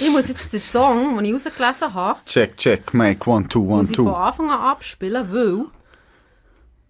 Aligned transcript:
Ich 0.00 0.10
muss 0.10 0.28
jetzt 0.28 0.52
den 0.52 0.60
Song, 0.60 1.16
den 1.16 1.24
ich 1.24 1.34
rausgelesen 1.34 1.92
habe, 1.94 2.20
Check, 2.24 2.56
check, 2.56 2.94
make, 2.94 3.28
one, 3.28 3.48
two, 3.48 3.60
one, 3.60 3.78
muss 3.78 3.90
ich 3.90 3.96
von 3.96 4.06
two. 4.06 4.12
Anfang 4.14 4.50
an 4.50 4.60
abspielen, 4.60 5.28
weil, 5.32 5.64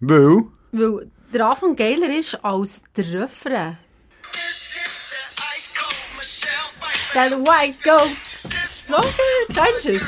Weil? 0.00 0.44
weil 0.72 1.10
der 1.32 1.46
Anfang 1.46 1.74
geiler 1.74 2.10
ist 2.10 2.34
als 2.44 2.82
der 2.96 3.22
Refrain. 3.22 3.78
That 7.14 7.32
white 7.32 7.78
goat. 7.82 8.10
So 8.66 8.94
good. 8.96 9.56
Kennst 9.56 9.86
du 9.86 9.90
es? 9.92 10.02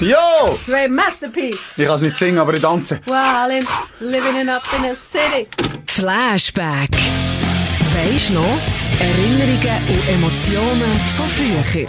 Jo! 0.00 0.56
Straight 0.62 0.90
Masterpiece. 0.90 1.78
Ich 1.78 1.86
kann 1.86 1.96
es 1.96 2.02
nicht 2.02 2.16
singen, 2.16 2.38
aber 2.38 2.54
ich 2.54 2.60
tanze. 2.60 3.00
Well, 3.06 3.50
in, 3.50 3.66
living 4.00 4.36
it 4.36 4.48
up 4.48 4.62
in 4.78 4.90
a 4.90 4.94
city. 4.94 5.48
Flashback. 5.86 6.90
Weisst 7.94 8.30
noch? 8.30 8.58
Erinnerungen 9.00 9.88
und 9.88 10.08
Emotionen 10.08 11.00
von 11.16 11.26
früher. 11.28 11.86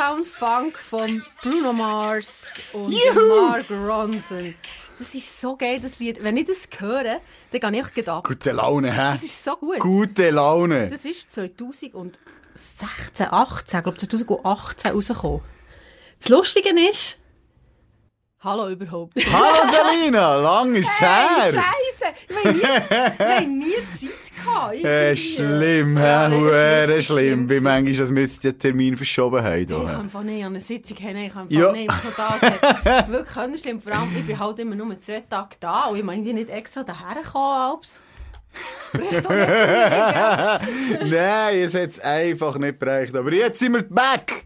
Uptown 0.00 0.24
Funk 0.24 0.78
von 0.78 1.22
Bruno 1.42 1.74
Mars 1.74 2.46
und 2.72 2.90
Juhu. 2.90 3.48
Mark 3.48 3.70
Ronson. 3.70 4.54
Das 4.98 5.14
ist 5.14 5.38
so 5.38 5.58
geil, 5.58 5.78
das 5.78 5.98
Lied. 5.98 6.22
Wenn 6.22 6.38
ich 6.38 6.46
das 6.46 6.66
höre, 6.78 7.20
dann 7.50 7.72
gehe 7.72 7.82
ich 7.82 7.92
gedacht. 7.92 8.24
Gute 8.24 8.52
Laune, 8.52 8.90
hä? 8.92 9.12
Das 9.12 9.22
ist 9.22 9.44
so 9.44 9.56
gut. 9.56 9.78
Gute 9.78 10.30
Laune. 10.30 10.88
Das 10.88 11.04
ist 11.04 11.30
2016, 11.30 13.26
18, 13.30 13.82
glaube 13.82 13.98
2018 13.98 14.92
rausgekommen. 14.92 15.42
Das 16.18 16.30
Lustige 16.30 16.70
ist, 16.88 17.18
hallo 18.42 18.70
überhaupt. 18.70 19.12
Hallo 19.30 19.70
Selina, 19.70 20.34
lang 20.36 20.76
ist 20.76 20.88
es 20.88 21.00
Hey, 21.02 21.52
her. 21.52 21.62
Scheiße! 21.62 22.14
Wir 22.28 22.38
haben 22.38 22.56
nie, 22.56 22.62
wir 23.18 23.36
haben 23.36 23.58
nie 23.58 23.74
Zeit 23.98 24.29
gehabt. 24.44 24.84
Äh, 24.84 25.16
schlimm, 25.16 25.96
Ja, 25.96 26.28
hä? 26.28 27.02
schlimm. 27.02 27.48
Wie 27.50 27.60
manchmal, 27.60 27.94
dass 27.96 28.14
wir 28.14 28.22
jetzt 28.22 28.42
den 28.44 28.58
Termin 28.58 28.96
verschoben 28.96 29.42
haben. 29.42 29.60
Ich 29.60 29.66
da, 29.68 29.78
hä? 29.80 29.86
kann 29.86 30.00
einfach 30.00 30.22
nicht 30.22 30.44
an 30.44 30.52
eine 30.52 30.60
Sitzung 30.60 30.96
haben, 30.98 31.16
ich 31.16 31.32
kann 31.32 31.46
Ja. 31.48 31.72
nicht 31.72 31.90
so 32.02 32.08
das 32.16 32.40
haben. 32.42 33.12
Wirklich 33.12 33.60
schlimm. 33.60 33.80
Vor 33.80 33.92
allem, 33.92 34.16
ich 34.16 34.24
bin 34.26 34.38
halt 34.38 34.58
immer 34.58 34.74
nur 34.74 35.00
zwei 35.00 35.22
Tage 35.28 35.56
da 35.60 35.84
und 35.86 35.98
ich 35.98 36.04
meine, 36.04 36.26
ich 36.26 36.32
nicht 36.34 36.50
extra 36.50 36.82
daher 36.82 37.22
gekommen, 37.22 37.72
Alps. 37.72 38.00
Nein, 41.04 41.58
es 41.58 41.74
hat 41.74 41.90
es 41.90 42.00
einfach 42.00 42.58
nicht 42.58 42.78
bereicht. 42.78 43.14
Aber 43.14 43.32
jetzt 43.32 43.58
sind 43.60 43.74
wir 43.74 43.82
back. 43.82 44.44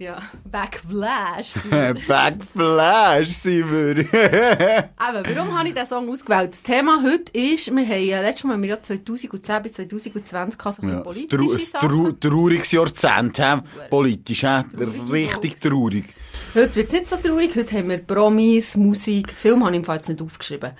Ja, 0.00 0.16
Backflash. 0.50 1.56
Backflash 2.08 3.28
sind 3.28 3.70
wir. 3.70 3.98
Eben, 3.98 4.88
warum 4.96 5.58
habe 5.58 5.68
ich 5.68 5.74
diesen 5.74 5.86
Song 5.88 6.08
ausgewählt? 6.08 6.52
Das 6.52 6.62
Thema 6.62 7.02
heute 7.04 7.30
ist, 7.38 7.66
wir 7.66 7.86
haben 7.86 8.04
ja 8.06 8.22
letztes 8.22 8.44
Mal 8.44 8.62
wir 8.62 8.68
ja 8.70 8.82
2010 8.82 9.62
bis 9.62 9.72
2020 9.74 10.58
gehabt, 10.58 10.76
so 10.76 10.82
ein 10.82 10.88
Ja, 10.88 11.00
politische 11.00 11.72
trau 11.72 12.12
trauriges 12.12 12.72
Jahrzehnt, 12.72 13.38
hä? 13.40 13.58
politisch. 13.90 14.40
Traurige 14.40 15.12
Richtig 15.12 15.60
traurig. 15.60 16.14
Heute 16.54 16.76
wird 16.76 16.86
es 16.86 16.92
nicht 16.94 17.10
so 17.10 17.16
traurig, 17.16 17.54
heute 17.54 17.76
haben 17.76 17.90
wir 17.90 17.98
Promis, 17.98 18.76
Musik, 18.78 19.30
Film 19.32 19.62
habe 19.62 19.72
ich 19.72 19.80
im 19.80 19.84
Fall 19.84 19.96
jetzt 19.96 20.08
nicht 20.08 20.22
aufgeschrieben. 20.22 20.70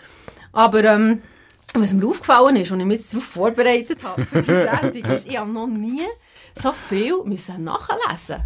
Aber 0.52 0.82
ähm, 0.84 1.20
was 1.74 1.92
mir 1.92 2.06
aufgefallen 2.06 2.56
ist 2.56 2.70
und 2.70 2.80
ich 2.80 2.86
mich 2.86 3.00
jetzt 3.00 3.12
darauf 3.12 3.27
vorbereitet 3.27 4.02
habe 4.02 4.24
für 4.24 4.40
die 4.40 4.46
Sendung, 4.46 5.12
ist, 5.12 5.27
ich 5.27 5.36
habe 5.36 5.52
noch 5.52 5.66
nie 5.66 6.06
so 6.58 6.72
viel 6.72 7.22
müssen 7.27 7.64
nachlesen 7.64 8.44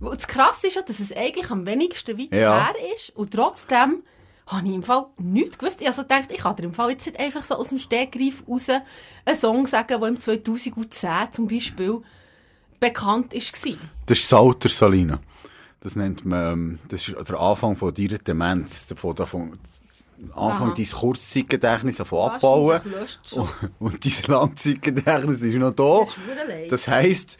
Das 0.00 0.26
Krasse 0.28 0.66
ist 0.66 0.76
ja, 0.76 0.82
dass 0.82 1.00
es 1.00 1.12
eigentlich 1.16 1.50
am 1.50 1.66
wenigsten 1.66 2.18
weit 2.18 2.32
Ja. 2.32 2.66
her 2.66 2.74
ist 2.94 3.10
und 3.16 3.32
trotzdem 3.32 4.02
habe 4.46 4.68
ich 4.68 4.74
im 4.74 4.82
Fall 4.82 5.06
nichts 5.18 5.58
gewusst. 5.58 5.80
Ich 5.80 5.88
also 5.88 6.02
gedacht, 6.02 6.30
ich 6.30 6.38
kann 6.38 6.54
dir 6.56 6.64
im 6.64 6.72
Fall 6.74 6.90
jetzt 6.90 7.06
nicht 7.06 7.18
einfach 7.18 7.42
so 7.42 7.56
aus 7.56 7.68
dem 7.68 7.78
Stegreif 7.78 8.44
raus 8.48 8.68
einen 8.68 9.36
Song 9.38 9.66
sagen, 9.66 10.00
der 10.00 10.08
im 10.08 10.20
2010 10.20 11.32
zum 11.32 11.48
Beispiel 11.48 12.00
bekannt 12.78 13.32
war. 13.34 13.76
Das 14.06 14.18
ist 14.18 14.30
das 14.32 14.38
Alter, 14.38 14.68
Salina. 14.68 15.18
Das 15.80 15.96
nennt 15.96 16.24
man, 16.24 16.52
ähm, 16.52 16.78
das 16.88 17.08
ist 17.08 17.28
der 17.28 17.40
Anfang 17.40 17.76
von 17.76 17.92
deiner 17.92 18.18
Demenz. 18.18 18.86
Davon, 18.86 19.14
davon, 19.14 19.58
Anfang 20.34 20.68
Aha. 20.68 20.74
dein 20.76 20.86
Kurzzeitgedächtnis 20.86 21.96
davon 21.96 22.30
abbauen. 22.30 22.80
Und, 23.36 23.48
und 23.78 24.04
dein 24.04 24.12
Langzeitgedächtnis 24.26 25.42
ist 25.42 25.54
noch 25.56 25.72
da. 25.72 26.00
Das. 26.00 26.68
Das 26.70 26.88
heisst, 26.88 27.38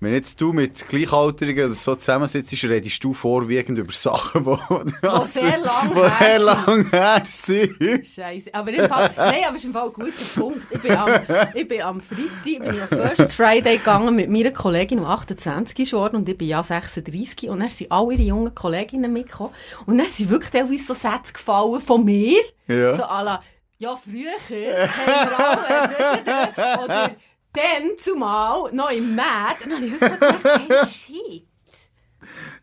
wenn 0.00 0.12
jetzt 0.12 0.40
du 0.40 0.52
mit 0.52 0.88
Gleichaltrigen 0.88 1.66
oder 1.66 1.74
so 1.74 1.96
zusammensitzt, 1.96 2.52
redest 2.64 3.02
du 3.02 3.12
vorwiegend 3.12 3.78
über 3.78 3.92
Sachen, 3.92 4.44
die 4.44 5.26
sehr 5.26 5.58
lang 5.58 5.90
wo 5.94 6.04
her 6.04 6.38
lang 6.38 6.90
her 6.90 7.22
sind. 7.24 8.06
Scheiße. 8.06 8.54
Aber 8.54 8.72
im 8.72 8.88
Fall, 8.88 9.10
nein, 9.16 9.42
aber 9.46 9.56
es 9.56 9.62
ist 9.62 9.64
im 9.64 9.72
Fall 9.72 9.88
ein 9.88 9.92
guter 9.92 10.40
Punkt. 10.40 10.66
Ich 10.70 10.80
bin 10.80 10.92
am, 10.92 11.10
ich 11.54 11.68
bin 11.68 11.82
am 11.82 12.00
Freitag, 12.00 12.44
bin 12.44 12.74
ich 12.74 12.82
am 12.82 12.88
First 12.88 13.34
Friday 13.34 13.78
gegangen 13.78 14.14
mit 14.14 14.30
meiner 14.30 14.52
Kollegin, 14.52 15.00
die 15.00 15.04
28 15.04 15.78
ist 15.80 15.90
geworden, 15.90 16.16
und 16.16 16.28
ich 16.28 16.38
bin 16.38 16.48
ja 16.48 16.62
36. 16.62 17.50
Und 17.50 17.60
dann 17.60 17.68
sind 17.68 17.90
alle 17.90 18.14
ihre 18.14 18.22
jungen 18.22 18.54
Kolleginnen 18.54 19.12
mitgekommen. 19.12 19.52
Und 19.86 19.98
dann 19.98 20.06
sind 20.06 20.30
wirklich 20.30 20.50
teilweise 20.50 20.84
so 20.84 20.94
Sätze 20.94 21.32
gefallen 21.32 21.80
von 21.80 22.04
mir. 22.04 22.40
Ja. 22.68 22.96
So 22.96 23.02
à 23.02 23.24
la, 23.24 23.40
ja, 23.80 23.96
früher 23.96 24.32
haben 24.32 25.30
wir 25.30 25.38
alle, 25.38 26.84
oder 26.84 27.10
dann 27.52 27.98
zumal 27.98 28.72
noch 28.72 28.90
im 28.90 29.14
März. 29.14 29.64
Und 29.64 29.70
dann 29.70 29.76
habe 29.76 29.86
ich 29.86 29.92
wirklich 30.00 30.10
so 30.10 30.18
gedacht, 30.18 30.68
hey, 30.68 30.86
shit. 30.86 31.46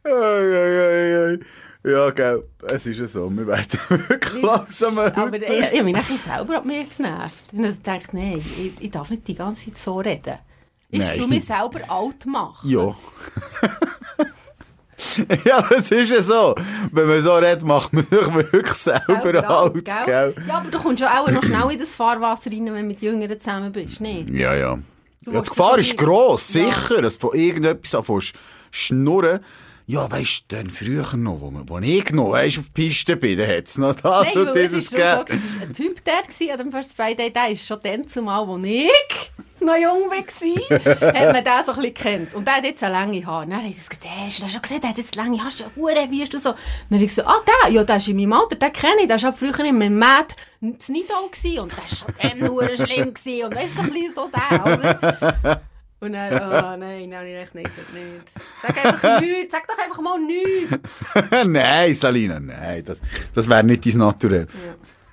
Ei, 0.04 0.10
ei, 0.12 0.80
ei, 0.80 1.34
ei. 1.34 1.40
Ja, 1.84 2.10
gell, 2.10 2.44
es 2.68 2.88
ist 2.88 2.98
ja 3.00 3.06
so. 3.06 3.30
Wir 3.30 3.46
werden 3.46 3.80
wirklich 3.90 4.42
langsam 4.42 4.98
Aber 4.98 5.36
ich, 5.36 5.44
ich 5.44 5.66
habe 5.66 5.84
mich 5.84 5.94
nachher 5.94 6.18
selber 6.18 6.60
an 6.60 6.68
mir 6.68 6.84
genervt. 6.86 7.46
Und 7.54 7.64
ich 7.64 7.82
dachte, 7.82 8.16
nein, 8.16 8.44
ich, 8.58 8.74
ich 8.84 8.92
darf 8.92 9.10
nicht 9.12 9.28
die 9.28 9.36
ganze 9.36 9.66
Zeit 9.66 9.78
so 9.78 10.00
reden. 10.00 10.40
Ich 10.90 11.00
Nein. 11.00 11.20
tu 11.20 11.28
mich 11.28 11.46
selber 11.46 11.80
alt 11.88 12.26
machen. 12.26 12.70
Ja. 12.70 12.96
ja, 15.46 15.68
es 15.76 15.92
ist 15.92 16.12
ja 16.12 16.22
so. 16.22 16.56
Wenn 16.92 17.08
man 17.08 17.22
so 17.22 17.34
redet, 17.34 17.64
macht 17.64 17.92
man 17.94 18.04
sich 18.06 18.12
wirklich 18.12 18.74
selber, 18.74 19.50
alt, 19.50 19.86
gell? 19.86 20.06
gell? 20.06 20.36
Ja, 20.48 20.58
aber 20.58 20.72
du 20.72 20.78
kommst 20.78 21.02
ja 21.02 21.22
auch 21.22 21.30
noch 21.30 21.44
schnell 21.44 21.72
in 21.72 21.80
das 21.80 21.94
Fahrwasser 21.94 22.52
rein, 22.52 22.66
wenn 22.68 22.76
du 22.76 22.84
mit 22.84 23.02
Jüngeren 23.02 23.40
zusammen 23.40 23.72
bist, 23.72 24.00
nicht? 24.02 24.30
Ja, 24.30 24.54
ja. 24.54 24.80
Ja 25.26 25.42
die 25.42 25.50
Gefahr 25.50 25.78
ist 25.80 25.98
gross, 25.98 26.54
Ja. 26.54 26.72
sicher. 26.72 27.02
Dass 27.02 27.18
du 27.18 27.28
von 27.30 27.38
irgendetwas 27.38 27.96
anfängst 27.96 28.34
schnurren. 28.72 29.40
Ja, 29.88 30.12
weisst 30.12 30.46
du, 30.48 30.56
dann 30.56 30.72
früher 30.72 31.16
noch, 31.16 31.42
wo, 31.42 31.52
wo 31.68 31.78
ich 31.78 32.12
noch, 32.12 32.32
weisst, 32.32 32.58
auf 32.58 32.74
Piste 32.74 33.16
bin, 33.16 33.38
dann 33.38 33.48
hat's 33.48 33.78
noch 33.78 33.94
das 33.94 34.34
Nein, 34.34 34.48
und 34.48 34.48
es 34.48 34.54
dieses 34.54 34.84
ist 34.86 34.92
schon 34.92 35.00
so, 35.00 35.20
gegeben. 35.26 35.26
es 35.38 35.60
war 35.60 35.68
ein 35.68 35.74
Typ 35.74 36.04
der 36.04 36.22
gewesen 36.24 36.52
an 36.52 36.58
dem 36.58 36.72
First 36.72 36.96
Friday, 36.96 37.32
der 37.32 37.50
ist 37.50 37.68
schon 37.68 37.78
dann 37.84 38.08
zumal, 38.08 38.48
wo 38.48 38.58
ich 38.58 38.90
noch 39.60 39.76
jung 39.76 40.10
war, 40.10 41.14
hat 41.14 41.34
man 41.34 41.44
den 41.44 41.64
so 41.64 41.74
ein 41.74 41.78
bisschen 41.78 41.94
gekannt. 41.94 42.34
Und 42.34 42.48
der 42.48 42.56
hat 42.56 42.64
jetzt 42.64 42.84
eine 42.84 42.94
lange 42.94 43.24
Haare. 43.24 43.46
Dann 43.46 43.58
habe 43.60 43.68
ich 43.68 43.76
gesagt, 43.76 44.04
der 44.04 44.26
hast 44.26 44.42
du 44.42 44.48
schon 44.48 44.62
gesehen, 44.64 44.82
der 44.82 44.90
hat 44.90 44.98
jetzt 44.98 45.16
lange 45.16 45.38
Haare, 45.38 45.54
ja 45.60 45.66
Hure, 45.76 46.08
wie 46.10 46.22
hast 46.22 46.34
du 46.34 46.40
so? 46.40 46.50
Dann 46.50 46.98
habe 46.98 47.04
ich 47.04 47.10
gesagt, 47.10 47.28
ah, 47.28 47.42
der, 47.64 47.72
ja, 47.72 47.84
der 47.84 47.98
ist 47.98 48.08
in 48.08 48.16
meinem 48.18 48.34
Alter, 48.34 48.56
den 48.56 48.74
kenne 48.74 49.02
ich, 49.02 49.08
der 49.08 49.22
war 49.22 49.30
auch 49.30 49.38
früher 49.38 49.60
in 49.66 49.78
meinem 49.78 50.00
Mad 50.00 50.34
Nidau 50.62 51.28
gewesen 51.32 51.60
und 51.60 51.72
der 51.72 51.78
war 51.78 51.90
schon 51.90 52.14
dann 52.20 52.50
hure 52.50 52.76
schlimm 52.76 53.14
gewesen. 53.14 53.46
Und 53.46 53.56
weißt 53.56 53.78
du, 53.78 53.78
so 53.78 53.84
ein 53.84 53.92
bisschen 53.92 54.16
so 54.16 54.30
der, 54.34 54.66
oder? 54.66 55.62
Und 56.06 56.14
dann, 56.14 56.34
oh 56.34 56.78
nein, 56.78 57.10
nein, 57.10 57.28
ich 57.28 57.36
echt 57.36 57.56
nicht, 57.56 57.70
nicht. 57.94 58.28
Sag 58.62 58.86
einfach 58.86 59.20
nichts, 59.22 59.52
sag 59.52 59.68
doch 59.68 59.78
einfach 59.84 60.02
mal 60.02 60.20
nichts. 60.20 61.04
nein, 61.46 61.96
Salina, 61.96 62.40
nein, 62.40 62.84
das, 62.86 63.02
das 63.34 63.50
wäre 63.50 63.64
nicht 63.64 63.86
dein 63.88 63.98
Naturell. 63.98 64.48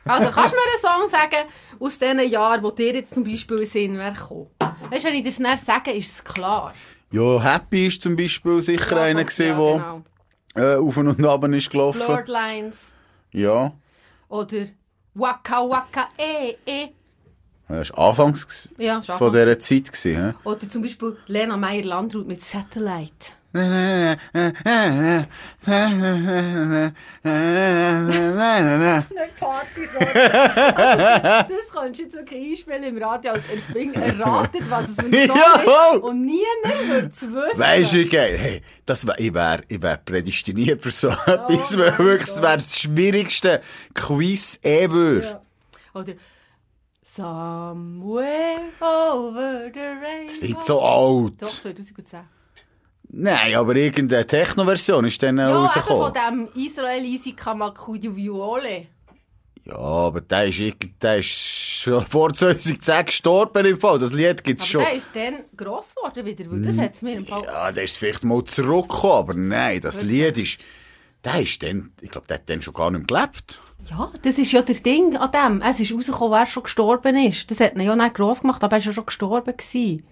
Also, 0.04 0.30
kannst 0.30 0.52
du 0.52 0.56
mir 0.58 0.62
einen 0.94 1.00
Song 1.00 1.08
sagen 1.08 1.48
aus 1.80 1.98
diesen 1.98 2.28
Jahren, 2.28 2.62
wo 2.62 2.70
dir 2.72 2.92
jetzt 2.94 3.14
zum 3.14 3.24
Beispiel 3.24 3.58
in 3.60 3.66
Sinn 3.66 3.98
wäre 3.98 4.12
gekommen? 4.12 4.48
Weißt 4.90 5.04
du, 5.04 5.08
wenn 5.08 5.14
ich 5.16 5.22
dir 5.22 5.30
das 5.30 5.38
näher 5.38 5.56
sage, 5.56 5.92
ist 5.92 6.12
es 6.12 6.24
klar. 6.24 6.74
Ja, 7.10 7.40
Happy 7.42 7.86
ist 7.86 8.02
zum 8.02 8.14
Beispiel 8.16 8.60
sicher 8.60 8.96
Ja, 8.96 9.02
einer 9.04 9.24
gewesen, 9.24 9.46
ja, 9.46 9.54
der 9.56 10.02
genau. 10.54 10.74
äh, 10.74 10.76
auf 10.76 10.96
und 10.96 11.24
ab 11.24 11.44
ist 11.44 11.70
gelaufen. 11.70 12.00
Lord 12.06 12.28
Lines 12.28 12.92
Ja. 13.32 13.72
oder 14.28 14.66
Waka 15.14 15.68
Waka 15.68 16.08
eh 16.18 16.56
eh. 16.66 16.88
Das 17.78 17.90
war 17.90 18.08
anfangs 18.10 18.68
Ja, 18.78 18.98
ist 18.98 19.10
von 19.10 19.32
dieser 19.32 19.58
Zeit. 19.58 19.86
Gewesen, 19.92 20.16
hä? 20.16 20.34
Oder 20.44 20.68
zum 20.68 20.82
Beispiel 20.82 21.16
Lena 21.26 21.56
Meyer-Landrut 21.56 22.26
mit 22.26 22.42
Satellite. 22.42 23.32
Eine 23.54 24.16
Party-Song. 29.38 30.06
Also, 30.06 31.54
das 31.54 31.72
kannst 31.72 31.98
du 31.98 32.02
jetzt 32.04 32.14
wirklich 32.14 32.50
einspielen 32.52 32.84
im 32.84 33.02
Radio 33.02 33.32
als 33.32 33.44
Erfinger. 33.50 33.96
Erratet, 34.02 34.70
was 34.70 34.90
es 34.90 34.96
für 34.96 35.06
ein 35.06 35.28
Song 35.28 35.36
ist. 35.96 36.02
Und 36.02 36.24
niemand 36.24 36.88
würde 36.88 37.10
es 37.12 37.22
wissen. 37.22 37.58
Weißt 37.60 37.92
du, 37.92 37.96
wie 37.98 38.08
geil? 38.08 38.38
Hey, 38.38 38.62
das 38.86 39.06
wär, 39.06 39.18
ich 39.20 39.34
wäre 39.34 39.62
ich 39.68 39.82
wär 39.82 39.96
prädestiniert 39.98 40.80
für 40.82 40.90
so 40.90 41.08
Oh 41.10 41.30
etwas. 41.48 41.76
weil 41.78 41.98
wirklich, 41.98 42.28
das 42.28 42.42
wäre 42.42 42.56
das 42.56 42.78
schwierigste 42.78 43.60
Quiz 43.94 44.58
ever. 44.62 45.22
Ja. 45.22 45.42
Oder 45.94 46.12
Somewhere 47.14 48.72
over 48.80 49.70
the 49.74 49.80
rainbow. 49.80 50.26
Das 50.28 50.32
ist 50.36 50.42
nicht 50.44 50.62
so 50.62 50.80
alt. 50.80 51.42
Doch, 51.42 51.48
2010. 51.48 52.20
Nein, 53.10 53.54
aber 53.54 53.76
irgendeine 53.76 54.26
Techno-Version 54.26 55.04
ist 55.04 55.22
dann 55.22 55.36
Ja, 55.36 55.48
eben 55.48 55.68
von 55.68 55.82
rausgekommen. 55.82 56.48
dem 56.54 56.64
Israel 56.66 57.04
Easy 57.04 57.32
Kamakudu 57.32 58.16
Viole. 58.16 58.86
Ja, 59.66 59.76
aber 59.76 60.22
der 60.22 60.46
ist, 60.48 60.58
der 61.02 61.18
ist 61.18 61.28
schon 61.28 62.06
vor 62.06 62.32
2010 62.32 63.04
gestorben 63.04 63.66
im 63.66 63.78
Fall. 63.78 63.98
Das 63.98 64.12
Lied 64.14 64.42
gibt's 64.42 64.62
Aber 64.62 64.70
schon. 64.70 64.80
der 64.82 64.94
ist 64.94 65.14
dann 65.14 65.44
gross 65.54 65.94
geworden 65.94 66.24
wieder, 66.24 66.50
weil 66.50 66.62
das 66.62 66.78
hat 66.78 66.94
es 66.94 67.02
mir 67.02 67.16
im 67.16 67.26
Fall... 67.26 67.44
Ja, 67.44 67.70
der 67.70 67.84
ist 67.84 67.98
vielleicht 67.98 68.24
mal 68.24 68.42
zurückgekommen, 68.44 69.12
aber 69.18 69.34
nein, 69.34 69.82
das 69.82 70.00
Lied 70.00 70.38
ist, 70.38 70.58
der 71.24 71.42
ist 71.42 71.62
dann, 71.62 71.92
ich 72.00 72.10
glaube, 72.10 72.26
der 72.26 72.38
hat 72.38 72.48
dann 72.50 72.62
schon 72.62 72.74
gar 72.74 72.90
nicht 72.90 73.10
mehr 73.10 73.20
gelebt. 73.20 73.62
Ja, 73.90 74.12
das 74.22 74.38
ist 74.38 74.52
ja 74.52 74.62
der 74.62 74.74
Ding 74.76 75.16
an 75.16 75.30
dem. 75.32 75.62
Es 75.62 75.80
ist 75.80 75.92
rausgekommen, 75.92 76.38
wer 76.38 76.46
schon 76.46 76.62
gestorben 76.64 77.16
ist. 77.16 77.50
Das 77.50 77.60
hat 77.60 77.74
ihn 77.74 77.80
ja 77.80 77.96
nicht 77.96 78.14
gross 78.14 78.40
gemacht, 78.40 78.62
aber 78.62 78.76
er 78.76 78.80
war 78.80 78.86
ja 78.86 78.92
schon 78.92 79.06
gestorben. 79.06 79.56
Gewesen. 79.56 80.04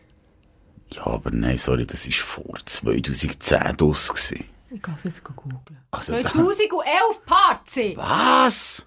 Ja, 0.93 1.07
aber 1.07 1.31
nein, 1.31 1.57
sorry, 1.57 1.87
das 1.87 2.07
ist 2.07 2.19
vor 2.19 2.55
2010 2.65 3.77
draus 3.77 4.09
gewesen. 4.09 4.45
Ich 4.71 4.83
kann 4.83 4.95
es 4.95 5.05
jetzt 5.05 5.25
googeln. 5.25 5.59
Also, 5.91 6.13
da- 6.15 6.33
2011 6.33 7.25
Party! 7.27 7.97
Was? 7.97 8.87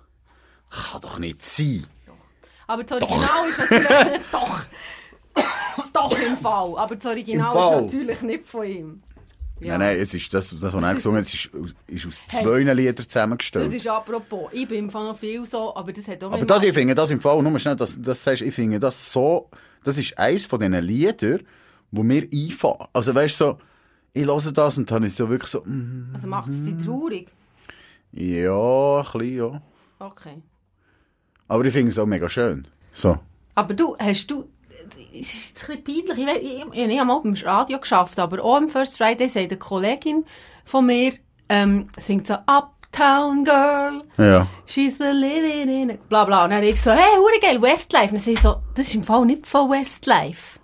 Kann 0.69 1.01
doch 1.01 1.19
nicht 1.19 1.43
sein. 1.43 1.85
Aber 2.67 2.83
das 2.83 3.01
Original 3.01 3.49
ist 3.49 3.59
natürlich... 3.59 4.21
doch! 4.31 4.65
doch 5.93 6.19
im 6.19 6.37
Fall. 6.37 6.77
Aber 6.77 6.95
das 6.95 7.05
Original 7.05 7.53
ist 7.75 7.81
natürlich 7.93 8.21
nicht 8.21 8.47
von 8.47 8.65
ihm. 8.65 9.03
Ja. 9.63 9.77
Nein, 9.77 9.87
nein, 9.93 9.99
es 9.99 10.13
ist 10.13 10.33
das, 10.33 10.49
das 10.49 10.61
was 10.61 10.73
er 10.73 10.93
gesungen 10.93 11.21
hat, 11.25 11.33
ist, 11.33 11.49
ist 11.87 12.05
aus 12.07 12.23
Hey. 12.29 12.43
zwei 12.43 12.59
Liedern 12.73 12.95
Das 12.95 13.07
zusammengestellt. 13.07 13.73
ist 13.73 13.87
apropos. 13.87 14.49
Ich 14.51 14.67
bin 14.67 14.79
im 14.85 14.89
Fall 14.89 15.13
viel 15.15 15.45
so, 15.45 15.75
aber 15.75 15.91
das 15.93 16.07
hat 16.07 16.23
auch 16.23 16.31
Aber 16.33 16.45
das, 16.45 16.63
ich 16.63 16.73
finde 16.73 16.95
das 16.95 17.09
im 17.11 17.19
Fall, 17.21 17.41
nur 17.41 17.57
schnell, 17.59 17.75
das, 17.75 17.99
das 18.01 18.23
sagst, 18.23 18.41
ich 18.41 18.53
finde 18.53 18.79
das 18.79 19.11
so, 19.11 19.49
das 19.83 19.97
ist 19.97 20.17
eins 20.17 20.45
von 20.45 20.59
diesen 20.59 20.81
Liedern, 20.83 21.41
wo 21.91 22.03
mir 22.03 22.27
einfallen. 22.33 22.87
Also 22.93 23.13
weißt 23.15 23.39
du, 23.41 23.45
so, 23.45 23.57
ich 24.13 24.25
höre 24.25 24.51
das 24.51 24.77
und 24.77 24.89
dann 24.91 25.03
ist 25.03 25.15
so 25.17 25.29
wirklich 25.29 25.49
so, 25.49 25.61
mm, 25.61 26.11
Also 26.13 26.27
macht 26.27 26.49
es 26.49 26.63
dich 26.63 26.75
traurig? 26.85 27.27
ja, 28.11 28.97
ein 28.99 29.03
bisschen, 29.03 29.37
ja. 29.37 29.61
Okay. 29.99 30.41
Aber 31.47 31.65
ich 31.65 31.73
finde 31.73 31.89
es 31.89 31.99
auch 31.99 32.05
mega 32.05 32.27
schön. 32.29 32.67
So. 32.91 33.17
Aber 33.55 33.73
du, 33.73 33.95
hast 33.97 34.27
du... 34.27 34.49
Es 35.19 35.33
ist 35.33 35.69
ein 35.69 35.81
bisschen 35.83 36.05
peinlich. 36.07 36.27
Ich, 36.27 36.43
ich, 36.43 36.65
ich, 36.73 36.87
ich 36.87 36.99
habe 36.99 37.05
mal 37.07 37.19
beim 37.21 37.33
Radio 37.43 37.79
geschafft, 37.79 38.19
aber 38.19 38.43
auch 38.43 38.55
am 38.57 38.69
First 38.69 38.97
Friday 38.97 39.29
sagt 39.29 39.51
eine 39.51 39.57
Kollegin 39.57 40.25
von 40.65 40.85
mir, 40.85 41.13
ähm, 41.49 41.87
singt 41.99 42.27
so 42.27 42.35
Uptown 42.45 43.43
Girl, 43.43 44.03
Ja. 44.17 44.47
she's 44.65 44.97
believing 44.97 45.67
in 45.69 45.89
it, 45.91 46.09
bla 46.09 46.25
bla. 46.25 46.43
Und 46.43 46.51
dann 46.51 46.57
habe 46.59 46.67
ich 46.69 46.81
so, 46.81 46.91
hey, 46.91 47.17
hure 47.17 47.39
geil, 47.41 47.61
Westlife. 47.61 48.13
Und 48.13 48.21
dann 48.21 48.33
ich 48.33 48.39
so, 48.41 48.55
das 48.75 48.87
ist 48.87 48.95
im 48.95 49.03
Fall 49.03 49.25
nicht 49.25 49.45
von 49.47 49.69
Westlife. 49.69 50.59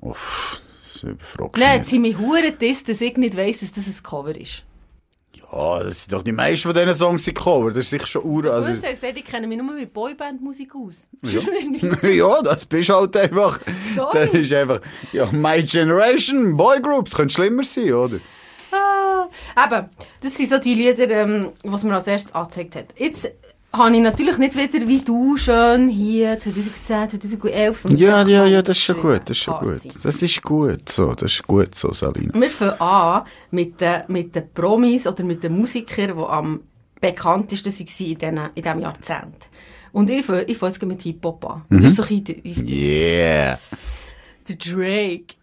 Uff, 0.00 0.60
das 0.92 1.02
überfragst 1.02 1.56
du 1.56 1.60
Nein, 1.60 1.78
jetzt 1.78 1.90
sind 1.90 2.02
mich 2.02 2.18
hure 2.18 2.52
dass 2.84 3.00
ich 3.00 3.16
nicht 3.16 3.36
weiss, 3.36 3.60
dass 3.60 3.72
das 3.72 3.86
ein 3.86 4.02
Cover 4.02 4.34
ist. 4.38 4.64
Ja, 5.52 5.82
das 5.82 6.02
sind 6.02 6.12
doch 6.12 6.22
die 6.22 6.32
meisten 6.32 6.68
von 6.68 6.74
diesen 6.74 6.94
Songs 6.94 7.24
sind 7.24 7.36
Cover. 7.36 7.68
Das 7.68 7.78
ist 7.78 7.90
sicher 7.90 8.06
schon 8.06 8.22
ur... 8.24 8.44
Also, 8.46 8.70
ich 8.70 8.80
gesagt, 8.80 9.16
ich 9.16 9.24
kenne 9.24 9.46
mich 9.46 9.58
nur 9.58 9.74
mit 9.74 9.92
Boyband-Musik 9.92 10.74
aus. 10.74 11.06
ja. 11.22 11.40
ja, 12.08 12.42
das 12.42 12.66
bist 12.66 12.90
halt 12.90 13.16
einfach... 13.16 13.60
Sorry. 13.94 14.26
Das 14.26 14.30
ist 14.34 14.52
einfach... 14.52 14.80
Ja, 15.12 15.30
My 15.30 15.62
Generation, 15.62 16.56
Boygroups, 16.56 17.14
könnte 17.14 17.34
schlimmer 17.34 17.64
sein, 17.64 17.92
oder? 17.92 18.18
Ah, 18.72 19.28
eben, 19.66 19.88
das 20.20 20.36
sind 20.36 20.50
so 20.50 20.58
die 20.58 20.74
Lieder, 20.74 21.08
ähm, 21.08 21.52
was 21.62 21.84
mir 21.84 21.94
als 21.94 22.06
erstes 22.06 22.34
angezeigt 22.34 22.76
hat. 22.76 22.86
Jetzt 22.96 23.30
habe 23.76 23.94
ich 23.96 24.00
natürlich 24.02 24.38
nicht 24.38 24.56
wieder 24.56 24.86
wie 24.88 25.00
du 25.00 25.36
schön 25.36 25.88
hier 25.88 26.38
2010, 26.38 27.08
2011. 27.20 27.78
sondern 27.78 28.00
Ja, 28.00 28.22
ja, 28.26 28.46
ja, 28.46 28.62
das 28.62 28.76
ist 28.78 28.84
schon 28.84 29.00
gut, 29.00 29.22
das 29.24 29.30
ist 29.36 29.38
schon 29.42 29.54
Party. 29.54 29.88
gut. 29.88 30.04
Das 30.04 30.22
ist 30.22 30.42
gut 30.42 30.88
so, 30.88 31.12
das 31.12 31.32
ist 31.32 31.46
gut 31.46 31.74
so, 31.74 31.92
Salina. 31.92 32.32
Wir 32.40 32.50
fangen 32.50 32.80
an 32.80 33.24
mit 33.50 33.80
den, 33.80 34.02
mit 34.08 34.34
den 34.34 34.50
Promis 34.52 35.06
oder 35.06 35.24
mit 35.24 35.42
den 35.42 35.56
Musikern, 35.58 36.16
die 36.16 36.22
am 36.24 36.60
bekanntesten 37.00 37.72
waren 38.22 38.50
in, 38.54 38.62
diesem 38.62 38.80
Jahrzehnt. 38.80 39.48
Und 39.92 40.08
ich 40.10 40.24
fange 40.24 40.42
ich 40.44 40.60
jetzt 40.60 40.82
mit 40.82 41.02
Hip-Hop 41.02 41.44
an. 41.44 41.64
Das 41.70 41.84
ist 41.84 41.96
so 41.96 42.02
ein 42.04 42.24
bisschen 42.24 42.66
der- 42.66 42.76
Yeah. 42.76 43.58
der 44.48 44.56
Drake. 44.56 45.34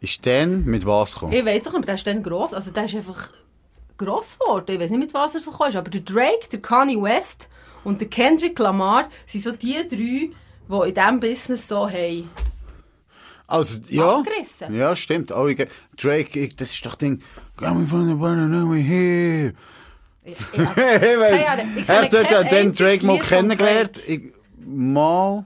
Ist 0.00 0.26
dann 0.26 0.64
mit 0.66 0.84
was 0.84 1.14
gekommen? 1.14 1.32
Ich 1.32 1.44
weiss 1.44 1.62
doch 1.62 1.72
nicht, 1.72 1.88
der 1.88 1.94
ist 1.94 2.06
dann 2.06 2.22
gross. 2.22 2.52
Also 2.52 2.70
der 2.70 2.84
ist 2.84 2.94
einfach 2.94 3.30
gross 4.04 4.38
geworden. 4.38 4.72
Ich 4.72 4.80
weiß 4.80 4.90
nicht, 4.90 4.98
mit 4.98 5.14
was 5.14 5.34
er 5.34 5.40
so 5.40 5.52
ist. 5.52 5.76
Aber 5.76 5.90
der 5.90 6.00
Drake, 6.00 6.48
der 6.50 6.60
Kanye 6.60 7.00
West 7.00 7.48
und 7.84 8.00
der 8.00 8.08
Kendrick 8.08 8.58
Lamar 8.58 9.08
sind 9.26 9.44
so 9.44 9.52
die 9.52 9.76
drei, 9.88 9.96
die 9.96 10.34
in 10.68 10.94
diesem 10.94 11.20
Business 11.20 11.68
so 11.68 11.88
haben. 11.88 12.28
Also, 13.46 13.78
ja. 13.88 14.18
Abgerissen. 14.18 14.74
Ja, 14.74 14.96
stimmt. 14.96 15.30
Oh, 15.32 15.46
ich, 15.46 15.66
Drake, 15.96 16.40
ich, 16.40 16.56
das 16.56 16.70
ist 16.70 16.84
doch 16.86 16.94
Ding. 16.94 17.22
Coming 17.56 17.86
from 17.86 18.06
the 18.06 18.14
one 18.14 18.42
and 18.42 18.54
only 18.54 18.82
here. 18.82 19.52
Ich, 20.24 20.38
ich, 20.52 20.60
ich 20.60 21.86
den 22.08 22.26
einziges 22.26 22.78
Drake 22.78 23.04
mal 23.06 23.12
Lied 23.14 23.22
von 23.22 23.28
kennengelernt. 23.28 24.00
Ich, 24.06 24.22
mal. 24.64 25.44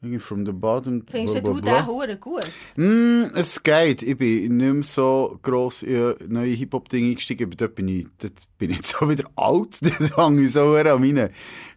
Irgendwie 0.00 0.20
from 0.20 0.46
the 0.46 0.52
bottom. 0.52 1.02
findest 1.10 1.42
bla, 1.42 1.52
du 1.52 1.60
bla, 1.60 1.78
den 1.80 1.86
hure 1.88 2.16
gut? 2.18 2.46
Mm, 2.76 3.24
es 3.34 3.60
geht. 3.64 4.02
Ich 4.02 4.16
bin 4.16 4.56
nicht 4.56 4.72
mehr 4.74 4.82
so 4.84 5.38
gross 5.42 5.82
in 5.82 6.14
neue 6.28 6.52
Hip-Hop-Dinge 6.52 7.08
eingestiegen, 7.08 7.46
aber 7.48 7.56
dort 7.56 7.74
bin 7.74 7.88
ich, 7.88 8.06
dort 8.18 8.32
bin 8.58 8.70
ich 8.70 8.76
jetzt 8.76 8.96
so 9.00 9.08
wieder 9.10 9.24
alt. 9.34 9.78
Dort 9.82 10.16
hänge 10.16 10.42
ich 10.42 10.52
so 10.52 10.74
an 10.76 11.00
meinen 11.00 11.30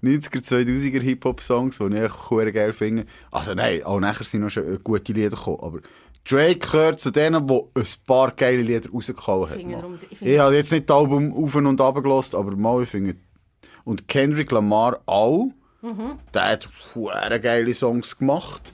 90er, 0.03 0.44
2000er 0.44 1.01
Hip-Hop-Songs, 1.01 1.79
die 1.79 1.85
ich 1.85 1.94
echt 2.01 2.53
geil 2.53 2.73
finde. 2.73 3.06
Also 3.31 3.56
nein, 3.56 3.81
auch 3.83 4.00
nachher 4.00 4.23
sind 4.23 4.41
noch 4.41 4.50
schon 4.51 4.71
äh, 4.71 4.77
gute 4.83 5.13
Lieder 5.13 5.29
gekommen, 5.31 5.59
aber 5.62 5.79
Drake 6.23 6.59
gehört 6.59 7.00
zu 7.01 7.09
denen, 7.09 7.47
die 7.47 7.59
ein 7.73 7.85
paar 8.06 8.31
geile 8.35 8.62
Lieder 8.62 8.91
rausgehauen 8.91 9.50
Ich 9.57 9.63
haben. 9.63 9.71
darum- 9.71 9.95
ich 10.03 10.12
Ich, 10.12 10.18
finde- 10.19 10.39
habe 10.41 10.56
jetzt 10.56 10.71
nicht 10.71 10.88
das 10.88 10.95
Album 10.95 11.33
auf 11.33 11.56
und 11.56 11.65
runter 11.65 12.01
gelassen, 12.01 12.35
aber 12.35 12.56
mal, 12.56 12.83
ich 12.83 12.89
finde... 12.89 13.15
Und 13.83 14.07
Kendrick 14.07 14.51
Lamar 14.51 15.01
auch. 15.07 15.47
Mhm. 15.81 16.19
Der 16.33 16.44
hat 16.50 16.69
sehr 16.94 17.39
geile 17.39 17.74
Songs 17.74 18.18
gemacht. 18.18 18.74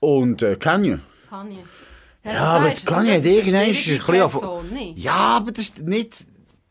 Und 0.00 0.42
äh, 0.42 0.56
Kanye. 0.56 0.98
Kanye. 1.30 1.64
Ja, 2.24 2.44
aber 2.56 2.70
das 2.70 2.78
ist- 2.78 2.86
Kanye 2.86 3.10
hat 3.12 3.18
ist 3.18 3.24
irgendwann 3.26 3.60
ein 3.60 3.74
schwierige 3.74 4.04
bisschen... 4.12 4.30
Person, 4.30 4.70
nicht? 4.70 4.98
Ja, 4.98 5.14
aber 5.36 5.52
das 5.52 5.64
ist 5.64 5.78
nicht... 5.80 6.24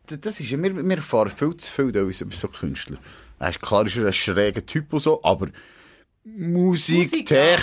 Das 0.08 0.40
ist, 0.40 0.52
wir, 0.52 0.62
wir 0.90 0.96
erfahren 0.96 1.30
viel 1.32 1.56
zu 1.58 1.72
viel 1.72 1.86
über 1.96 2.12
so 2.12 2.48
Künstler. 2.48 2.98
Er 3.40 3.50
ist, 3.50 3.62
klar 3.62 3.86
ist 3.86 3.96
er 3.98 4.08
ein 4.08 4.14
schräger 4.14 4.66
Typ 4.66 4.92
und 4.94 5.02
so, 5.02 5.24
aber 5.24 5.48
Musik, 6.26 7.12
Musik, 7.12 7.32
ja. 7.32 7.58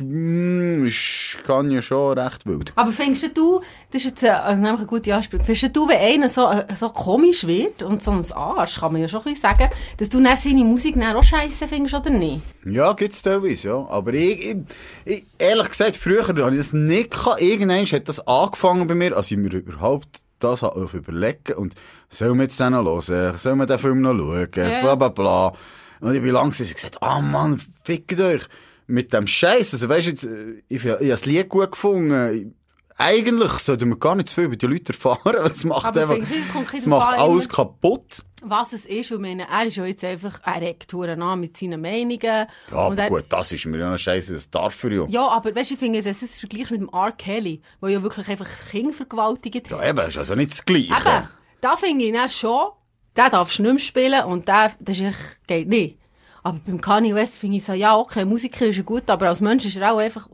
mm, 0.00 0.86
ist 0.86 1.36
Kanye 1.44 1.82
schon 1.82 2.18
recht 2.18 2.46
wild. 2.46 2.72
Aber 2.74 2.90
findest 2.90 3.36
du, 3.36 3.60
das 3.90 4.02
ist 4.02 4.22
jetzt 4.22 4.22
äh, 4.22 4.54
nämlich 4.54 4.78
eine 4.78 4.86
gute 4.86 5.14
Ansprache, 5.14 5.44
findest 5.44 5.76
du, 5.76 5.86
wenn 5.86 5.98
einer 5.98 6.30
so, 6.30 6.48
äh, 6.48 6.64
so 6.74 6.88
komisch 6.88 7.46
wird 7.46 7.82
und 7.82 8.02
so 8.02 8.12
ein 8.12 8.24
Arsch, 8.32 8.80
kann 8.80 8.92
man 8.92 9.02
ja 9.02 9.08
schon 9.08 9.20
ein 9.20 9.24
bisschen 9.24 9.42
sagen, 9.42 9.68
dass 9.98 10.08
du 10.08 10.22
dann 10.22 10.38
seine 10.38 10.64
Musik 10.64 10.94
dann 10.94 11.14
auch 11.14 11.22
scheiße 11.22 11.68
findest 11.68 11.94
oder 11.94 12.08
nicht? 12.08 12.40
Ja, 12.64 12.94
gibt's 12.94 13.20
teilweise, 13.20 13.68
ja. 13.68 13.86
Aber 13.90 14.14
ich, 14.14 14.52
ich, 14.52 14.56
ich, 15.04 15.24
ehrlich 15.36 15.68
gesagt, 15.68 15.98
früher 15.98 16.26
habe 16.26 16.50
ich 16.52 16.56
das 16.56 16.72
nicht 16.72 17.10
gehabt. 17.10 17.42
Irgendwann 17.42 17.84
hat 17.84 18.08
das 18.08 18.26
angefangen 18.26 18.86
bei 18.86 18.94
mir, 18.94 19.14
als 19.14 19.30
ich 19.30 19.36
mir 19.36 19.52
überhaupt 19.52 20.08
das 20.38 20.62
überlegen 20.62 21.54
und 21.56 21.74
soll 22.08 22.30
man 22.30 22.40
jetzt 22.40 22.60
den 22.60 22.72
noch 22.72 23.08
hören? 23.08 23.38
Soll 23.38 23.56
man 23.56 23.66
den 23.66 23.78
Film 23.78 24.00
noch 24.00 24.14
schauen? 24.14 24.48
Ja. 24.54 24.80
Bla, 24.80 24.94
bla, 24.94 25.08
bla. 25.08 25.52
Und 26.00 26.14
ich 26.14 26.22
bin 26.22 26.32
langsam 26.32 26.66
gesagt, 26.66 27.02
ah 27.02 27.20
Mann, 27.20 27.60
fickt 27.84 28.20
euch 28.20 28.42
mit 28.86 29.12
dem 29.12 29.26
Scheiß. 29.26 29.74
Also 29.74 29.88
weißt 29.88 30.06
du, 30.06 30.10
jetzt, 30.10 30.24
äh, 30.24 30.62
ich, 30.68 30.84
ich 30.84 30.90
habe 30.90 31.06
das 31.06 31.26
Lied 31.26 31.48
gut 31.48 31.72
gefunden. 31.72 32.54
Eigentlich 32.98 33.52
sollten 33.58 33.90
wir 33.90 33.98
gar 33.98 34.14
nicht 34.14 34.30
zu 34.30 34.36
viel 34.36 34.44
über 34.44 34.56
die 34.56 34.66
Leute 34.66 34.94
erfahren. 34.94 35.36
Es 35.50 35.64
macht 35.64 35.84
Aber 35.84 36.00
einfach, 36.00 36.16
du, 36.16 36.76
es 36.76 36.86
macht 36.86 37.12
an, 37.12 37.20
alles 37.20 37.46
kaputt. 37.48 38.24
Was 38.42 38.72
es 38.72 38.86
ist, 38.86 39.12
und 39.12 39.22
ich 39.24 39.36
meine, 39.36 39.48
er 39.50 39.66
ist 39.66 39.76
ja 39.76 39.84
jetzt 39.84 40.02
einfach, 40.04 40.40
er 40.44 40.62
regt 40.62 40.94
an 40.94 41.40
mit 41.40 41.56
seinen 41.58 41.80
Meinungen. 41.80 42.20
Ja, 42.20 42.46
aber 42.70 42.96
er, 42.96 43.08
gut, 43.10 43.24
das 43.28 43.52
ist 43.52 43.66
mir 43.66 43.78
ja 43.78 43.90
noch 43.90 43.98
scheiße, 43.98 44.32
das 44.32 44.50
darf 44.50 44.82
er 44.84 44.92
ja. 44.92 45.06
Ja, 45.08 45.28
aber 45.28 45.54
weißt 45.54 45.70
du, 45.70 45.74
ich 45.74 45.80
finde, 45.80 46.00
das 46.00 46.22
ist 46.22 46.38
vergleich 46.38 46.70
mit 46.70 46.80
dem 46.80 46.88
R. 46.88 47.12
Kelly, 47.12 47.60
der 47.82 47.88
ja 47.90 48.02
wirklich 48.02 48.28
einfach 48.28 48.48
Kinder 48.70 48.94
vergewaltigt 48.94 49.70
hat. 49.70 49.70
Ja, 49.70 49.90
eben, 49.90 50.08
ist 50.08 50.16
also 50.16 50.34
nicht 50.34 50.52
das 50.52 50.64
Gleiche. 50.64 50.92
Eben, 50.92 51.28
da 51.60 51.76
finde 51.76 52.04
ich 52.04 52.12
dann 52.12 52.30
schon, 52.30 52.68
der 53.16 53.30
darfst 53.30 53.58
du 53.58 53.62
nicht 53.62 53.72
mehr 53.72 53.80
spielen 53.80 54.24
und 54.24 54.48
der, 54.48 54.72
das 54.80 54.98
ist 54.98 55.04
echt, 55.04 55.46
geht 55.46 55.68
nicht. 55.68 55.98
Aber 56.42 56.60
beim 56.64 56.80
Kanye 56.80 57.14
West 57.14 57.38
finde 57.38 57.56
ich 57.56 57.64
so, 57.64 57.72
ja, 57.72 57.96
okay, 57.96 58.24
Musiker 58.24 58.66
ist 58.66 58.78
er 58.78 58.84
gut, 58.84 59.08
aber 59.10 59.28
als 59.28 59.40
Mensch 59.40 59.64
ist 59.66 59.76
er 59.76 59.92
auch 59.92 59.98
einfach 59.98 60.28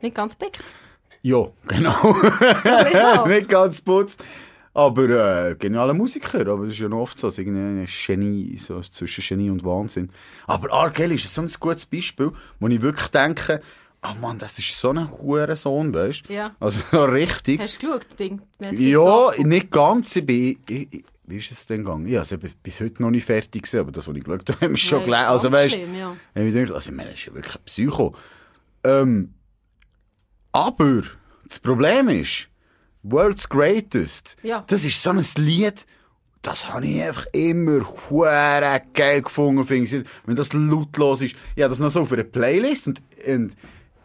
nicht 0.00 0.14
ganz 0.14 0.34
pickt. 0.34 0.62
Ja, 1.22 1.48
genau. 1.66 2.16
Nicht 3.26 3.48
ganz 3.48 3.82
putzt. 3.82 4.24
Aber 4.72 5.48
äh, 5.50 5.56
genialer 5.56 5.94
Musiker, 5.94 6.40
aber 6.46 6.64
das 6.64 6.74
ist 6.74 6.80
ja 6.80 6.88
noch 6.88 7.00
oft 7.00 7.18
so, 7.18 7.26
ein 7.26 7.86
Genie, 8.06 8.56
so 8.56 8.80
zwischen 8.80 9.24
Genie 9.24 9.50
und 9.50 9.64
Wahnsinn. 9.64 10.10
Aber 10.46 10.70
R. 10.70 10.90
Kelly 10.90 11.16
ist 11.16 11.34
so 11.34 11.42
ein 11.42 11.50
gutes 11.58 11.86
Beispiel, 11.86 12.30
wo 12.60 12.68
ich 12.68 12.80
wirklich 12.80 13.08
denke, 13.08 13.60
ah 14.00 14.14
Mann, 14.14 14.38
das 14.38 14.58
ist 14.58 14.78
so 14.78 14.90
ein 14.90 15.10
hoher 15.10 15.54
Sohn, 15.56 15.92
weißt 15.92 16.28
du? 16.28 16.32
Ja. 16.32 16.54
Also 16.60 16.80
so 16.90 17.04
richtig. 17.04 17.60
Hast 17.60 17.82
du 17.82 17.86
geschaut, 17.88 18.06
Ding? 18.18 18.40
Ja, 18.60 19.32
nicht 19.38 19.70
ganz. 19.72 20.14
Ich 20.14 20.26
bin, 20.26 20.58
ich, 20.68 21.04
wie 21.30 21.36
ist 21.38 21.50
es 21.50 21.66
denn 21.66 21.84
gegangen? 21.84 22.06
Ja, 22.06 22.20
also 22.20 22.36
bis, 22.38 22.54
bis 22.54 22.80
heute 22.80 23.02
noch 23.02 23.10
nicht 23.10 23.24
fertig 23.24 23.62
gewesen, 23.62 23.80
aber 23.80 23.92
das, 23.92 24.06
was 24.08 24.16
ich 24.16 24.24
geschaut 24.24 24.50
habe, 24.60 24.66
ist 24.74 24.80
schon 24.80 24.98
Ja, 24.98 25.04
ist 25.04 25.06
gelesen. 25.06 25.26
Also 25.26 25.52
weißt 25.52 25.74
schlimm, 25.74 25.94
ja. 25.94 26.16
ich 26.34 26.52
gedacht, 26.54 26.72
also 26.74 26.90
ich 26.90 26.96
meine, 26.96 27.10
das 27.10 27.18
ist 27.18 27.26
ja 27.26 27.34
wirklich 27.34 27.56
ein 27.56 27.62
Psycho. 27.64 28.14
Ähm, 28.84 29.34
aber 30.52 31.02
das 31.48 31.60
Problem 31.60 32.08
ist, 32.08 32.48
World's 33.02 33.48
Greatest, 33.48 34.36
Ja. 34.42 34.64
das 34.66 34.84
ist 34.84 35.02
so 35.02 35.10
ein 35.10 35.24
Lied, 35.38 35.86
das 36.42 36.72
habe 36.72 36.86
ich 36.86 37.02
einfach 37.02 37.26
immer 37.32 37.80
hure 38.10 38.82
geil 38.94 39.22
gefunden, 39.22 39.64
finde 39.64 39.84
ich. 39.96 40.04
Wenn 40.26 40.36
das 40.36 40.52
lautlos 40.52 41.22
ist. 41.22 41.34
Ja, 41.54 41.68
das 41.68 41.78
noch 41.80 41.90
so 41.90 42.00
auf 42.02 42.12
einer 42.12 42.24
Playlist 42.24 42.86
und, 42.88 43.00
und 43.26 43.52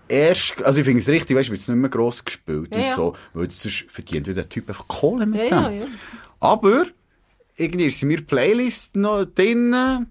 erst, 0.10 0.62
also 0.63 0.79
ich 0.79 0.86
finde 0.86 1.00
es 1.01 1.08
richtig, 1.08 1.36
weißt 1.36 1.48
du, 1.48 1.51
wird 1.53 1.62
es 1.62 1.67
nicht 1.67 1.77
mehr 1.77 1.89
gross 1.89 2.24
gespielt 2.24 2.74
Ja, 2.75 2.89
und 2.89 2.96
so, 2.96 3.15
weil 3.34 3.50
sonst 3.50 3.86
verdient 3.89 4.27
der 4.27 4.48
Typ 4.50 4.67
einfach 4.70 4.88
Kohle 4.88 5.25
mit 5.25 5.50
Ja, 5.50 5.70
dem. 5.70 5.77
ja, 5.79 5.84
ja. 5.86 5.91
Aber, 6.41 6.86
irgendwie 7.55 7.85
ist 7.85 8.01
in 8.01 8.09
mir 8.09 8.21
Playlist 8.21 8.95
noch 8.95 9.25
drin 9.25 10.07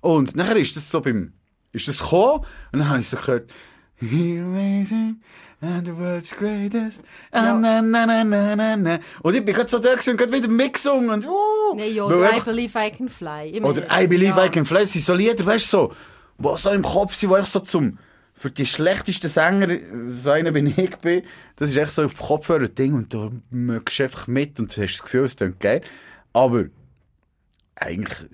und 0.00 0.36
nachher 0.36 0.56
ist 0.56 0.76
das 0.76 0.90
so 0.90 1.00
beim, 1.00 1.32
ist 1.72 1.88
das 1.88 1.98
gekommen 1.98 2.44
und 2.72 2.78
dann 2.80 2.88
habe 2.88 3.00
ich 3.00 3.08
so 3.08 3.16
gehört, 3.16 3.52
You're 4.00 4.44
amazing 4.44 5.20
and 5.60 5.84
the 5.84 5.96
world's 5.96 6.30
greatest. 6.30 7.02
Ah, 7.32 7.58
na, 7.58 7.82
na, 7.82 8.06
na, 8.06 8.22
na, 8.22 8.54
na, 8.54 8.76
na. 8.76 9.00
Und 9.22 9.34
ich 9.34 9.44
bin 9.44 9.54
gerade 9.54 9.68
so 9.68 9.80
da 9.80 9.90
gewesen 9.92 10.10
und 10.10 10.16
gerade 10.16 10.32
wieder 10.32 10.48
mitgesungen 10.48 11.10
und, 11.10 11.26
uh, 11.26 11.74
Nein, 11.74 11.96
weil 11.96 12.00
oder 12.02 12.36
I 12.36 12.40
Believe 12.40 12.78
I 12.78 12.90
Can 12.90 13.08
Fly. 13.08 13.46
Ich 13.52 13.62
oder 13.62 13.82
I 13.92 14.06
Believe 14.06 14.36
ja. 14.36 14.46
I 14.46 14.50
Can 14.50 14.64
Fly, 14.64 14.80
das 14.80 14.92
sind 14.92 15.04
so 15.04 15.14
Lieder, 15.14 15.44
weißt 15.44 15.64
du, 15.64 15.68
so, 15.68 15.92
die 16.38 16.58
so 16.58 16.70
im 16.70 16.82
Kopf 16.82 17.14
sind, 17.14 17.32
die 17.34 17.40
ich 17.40 17.46
so 17.46 17.58
zum, 17.58 17.98
für 18.34 18.50
die 18.50 18.66
schlechtesten 18.66 19.28
Sänger, 19.28 19.78
so 20.16 20.30
einer 20.30 20.52
bin 20.52 20.68
ich 20.68 20.96
bin, 20.98 21.22
das 21.56 21.70
ist 21.70 21.76
echt 21.76 21.90
so 21.90 22.04
auf 22.04 22.16
Kopfhörer 22.16 22.68
Ding 22.68 22.94
und 22.94 23.12
da 23.12 23.28
mögst 23.50 23.98
du 23.98 24.04
einfach 24.04 24.28
mit 24.28 24.60
und 24.60 24.76
du 24.76 24.82
hast 24.82 24.92
das 24.94 25.02
Gefühl, 25.02 25.24
es 25.24 25.34
klingt 25.34 25.58
geil. 25.58 25.82
Aber, 26.32 26.66
eigentlich, 27.80 28.28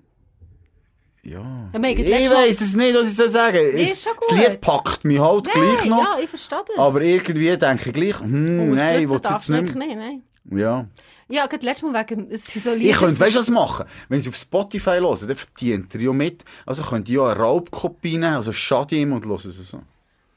ja. 1.22 1.70
Ja, 1.72 1.80
ich 1.88 2.30
weiss 2.30 2.60
es 2.60 2.74
nicht, 2.74 2.94
was 2.94 3.08
ich 3.08 3.16
soll 3.16 3.28
sagen. 3.28 3.56
es, 3.74 4.02
schon 4.02 4.12
das. 4.28 4.38
Lied 4.38 4.60
packt 4.60 5.04
mich 5.04 5.18
halt 5.18 5.44
gleich 5.50 5.80
Nein, 5.80 5.88
noch. 5.88 6.02
ja, 6.02 6.18
ich 6.22 6.28
verstehe 6.28 6.62
das. 6.66 6.76
Aber 6.78 7.00
irgendwie 7.00 7.56
denke 7.56 7.88
ich 7.88 7.92
gleich, 7.94 8.20
hm, 8.20 8.74
nein, 8.74 9.02
ich 9.04 9.08
will 9.08 9.20
es 9.22 9.30
jetzt 9.30 9.48
nicht 9.48 9.70
ich 9.70 9.74
nicht, 9.74 9.96
nein. 9.96 10.22
Ja. 10.50 10.86
Ja, 11.28 11.46
gerade 11.46 11.64
letztes 11.64 11.90
Mal 11.90 12.06
wegen, 12.06 12.30
es 12.30 12.44
sind 12.44 12.64
so 12.66 12.72
Ich 12.74 12.82
Lieder- 12.82 12.98
könnte, 12.98 13.18
weißt 13.20 13.36
du, 13.36 13.40
was 13.40 13.48
machen? 13.48 13.86
Wenn 14.10 14.20
sie 14.20 14.28
auf 14.28 14.36
Spotify 14.36 14.98
hören, 14.98 15.26
dann 15.26 15.36
verdient 15.36 15.94
er 15.94 16.00
ja 16.02 16.12
mit. 16.12 16.44
Also 16.66 16.82
könnt 16.82 17.08
ihr 17.08 17.22
ja 17.22 17.28
eine 17.30 17.40
Raubkopie 17.40 18.18
nehmen, 18.18 18.34
also 18.34 18.52
schade 18.52 18.94
ihm 18.96 19.12
und 19.14 19.24
hören 19.24 19.36
es 19.50 19.56
so. 19.68 19.80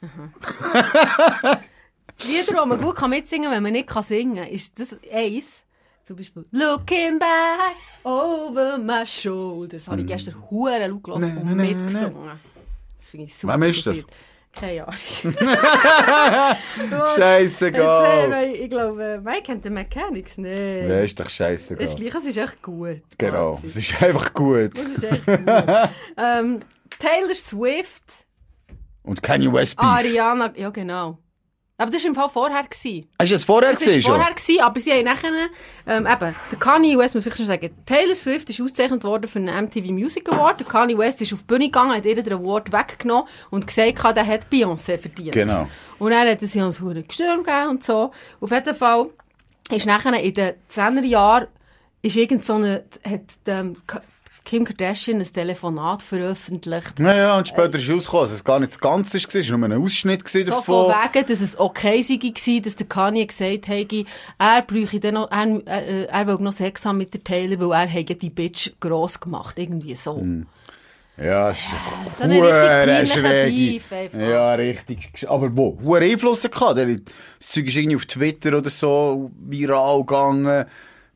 Lieder, 2.26 2.64
die 2.64 2.68
man 2.70 2.82
gut 2.82 2.96
kann 2.96 3.10
mitsingen 3.10 3.46
kann, 3.50 3.56
wenn 3.58 3.64
man 3.64 3.72
nicht 3.74 3.88
kann 3.88 4.04
singen 4.04 4.36
kann, 4.38 4.48
ist 4.48 4.80
das 4.80 4.96
eins. 5.14 5.64
Zum 6.08 6.16
Beispiel 6.16 6.44
Looking 6.52 7.20
back 7.20 7.76
over 8.06 8.78
my 8.78 9.06
shoulders. 9.06 9.84
Das 9.84 9.92
habe 9.92 10.00
ich 10.00 10.08
gestern 10.08 10.36
hure 10.50 10.88
laut 10.88 11.04
gehört 11.04 11.22
Nee, 11.22 11.42
und 11.42 11.58
nee, 11.58 11.74
mitgesungen. 11.74 12.32
Das 12.96 13.10
finde 13.10 13.26
ich 13.26 13.36
super. 13.38 13.54
Wem 13.56 13.64
ist 13.64 13.86
das? 13.86 14.06
Keine 14.54 14.88
Ahnung. 14.88 15.00
Scheißegal. 17.18 18.54
Ich 18.54 18.70
glaube, 18.70 19.22
Mike 19.22 19.42
kennt 19.42 19.66
den 19.66 19.74
Mechanics 19.74 20.38
nicht. 20.38 20.58
Ja, 20.58 21.02
ist 21.02 21.20
doch 21.20 21.30
scheißegal. 21.30 21.84
Ist 21.84 21.98
gleich, 21.98 22.16
es 22.16 22.26
ist 22.26 22.38
echt 22.38 22.62
gut. 22.62 23.02
Genau, 23.18 23.52
es 23.52 23.76
ist 23.76 24.02
einfach 24.02 24.34
gut. 24.34 24.76
Das 24.76 24.84
ist 24.84 25.04
echt 25.04 25.26
gut. 25.26 25.40
ähm, 26.18 26.62
Taylor 27.00 27.36
Swift, 27.36 28.26
Und 29.04 29.22
Kanye 29.22 29.52
West 29.52 29.76
Beef. 29.76 29.86
Ariana, 29.86 30.54
ja 30.56 30.70
genau. 30.70 31.18
Aber 31.80 31.92
das 31.92 32.04
war 32.04 32.10
im 32.10 32.16
Fall 32.16 32.30
vorher. 32.30 32.64
Gewesen. 32.64 33.08
Hast 33.22 33.30
du 33.30 33.36
das 33.36 33.44
vorher 33.44 33.72
Das 33.72 33.80
gesehen 33.80 33.96
war 33.98 34.02
schon? 34.02 34.16
vorher, 34.16 34.34
gewesen, 34.34 34.62
aber 34.62 34.80
sie 34.80 34.92
haben 34.94 35.04
nachher, 35.06 35.32
ähm, 35.86 36.08
eben, 36.08 36.36
der 36.52 36.60
Kanye 36.60 36.98
West, 36.98 37.14
muss 37.14 37.28
ich 37.28 37.36
schon 37.36 37.46
sagen, 37.46 37.70
Taylor 37.86 38.16
Swift 38.16 38.50
ist 38.50 38.60
ausgezeichnet 38.60 39.04
worden 39.04 39.28
für 39.28 39.38
einen 39.38 39.66
MTV 39.66 39.92
Music 39.92 40.28
Award. 40.32 40.62
Der 40.62 40.68
Kanye 40.68 40.98
West 40.98 41.22
ist 41.22 41.34
auf 41.34 41.42
die 41.42 41.46
Bühne 41.46 41.66
gegangen, 41.66 41.96
hat 41.96 42.06
ihr 42.06 42.16
den 42.22 42.34
Award 42.34 42.72
weggenommen 42.74 43.26
und 43.52 43.68
gesagt, 43.68 44.04
der 44.18 44.26
hat 44.26 44.48
Beyoncé 44.52 44.98
verdient. 44.98 45.34
Genau. 45.34 45.68
Und 46.00 46.12
dann 46.12 46.28
hat 46.28 46.40
sich 46.40 46.56
uns 46.62 46.82
hure 46.82 47.04
gestürmt 47.04 47.48
und 47.70 47.84
so. 47.84 48.12
Auf 48.42 48.52
jeden 48.52 48.76
Fall 48.76 49.10
ist 49.70 49.86
nachher 49.86 50.20
in 50.20 50.34
den 50.34 50.54
10er 50.72 51.04
Jahren, 51.04 51.48
ist 52.02 52.16
irgend 52.16 52.44
so 52.44 52.56
eine, 52.56 52.86
hat, 53.06 53.22
ähm, 53.46 53.78
Kim 54.48 54.64
Kardashian 54.64 55.20
ein 55.20 55.26
Telefonat 55.26 56.02
veröffentlicht. 56.02 57.02
Ja, 57.02 57.14
ja, 57.14 57.38
und 57.38 57.50
später 57.50 57.76
ist 57.78 57.90
rausgekommen, 57.90 58.28
dass 58.28 58.32
es 58.32 58.44
gar 58.46 58.62
nicht 58.62 58.72
das 58.72 58.80
Ganze 58.80 59.16
war, 59.22 59.36
es 59.42 59.52
war 59.52 59.58
nur 59.58 59.70
ein 59.70 59.84
Ausschnitt 59.84 60.26
So 60.26 60.40
von 60.40 60.48
davon. 60.48 60.94
wegen, 61.14 61.28
dass 61.28 61.42
es 61.42 61.60
okay 61.60 62.02
sei, 62.02 62.60
dass 62.64 62.78
der 62.78 62.88
Kanye 62.88 63.26
gesagt 63.28 63.68
hätte, 63.68 64.06
er 64.40 64.62
bräuchte 64.62 65.02
dann 65.02 65.16
noch, 65.16 65.30
er, 65.32 65.48
äh, 65.68 66.06
er 66.06 66.28
will 66.28 66.38
noch 66.40 66.54
Sex 66.54 66.86
haben 66.86 66.98
mit 66.98 67.14
der 67.14 67.26
Taylor, 67.26 67.60
weil 67.60 67.82
er 67.82 67.88
hätte 67.88 68.16
die 68.16 68.30
Bitch 68.30 68.72
gross 68.80 69.20
gemacht, 69.20 69.60
irgendwie 69.60 69.96
so. 69.96 70.26
Ja, 71.18 71.50
es 71.50 71.58
ist 71.58 71.66
So 72.18 72.24
ein 72.24 72.30
richtig 72.32 72.48
Hure 72.50 72.84
peinlicher 72.86 73.20
schräge. 73.20 73.52
Beef. 73.52 74.14
Ja, 74.18 74.54
richtig. 74.54 75.26
Aber 75.28 75.58
wo? 75.58 75.78
Hohe 75.84 76.00
Einfluss 76.00 76.44
gehabt. 76.44 76.78
Das 76.78 77.50
Zeug 77.50 77.68
ist 77.68 77.76
irgendwie 77.76 77.98
auf 77.98 78.06
Twitter 78.06 78.58
oder 78.58 78.70
so 78.70 79.30
viral 79.38 80.06
gegangen. 80.06 80.66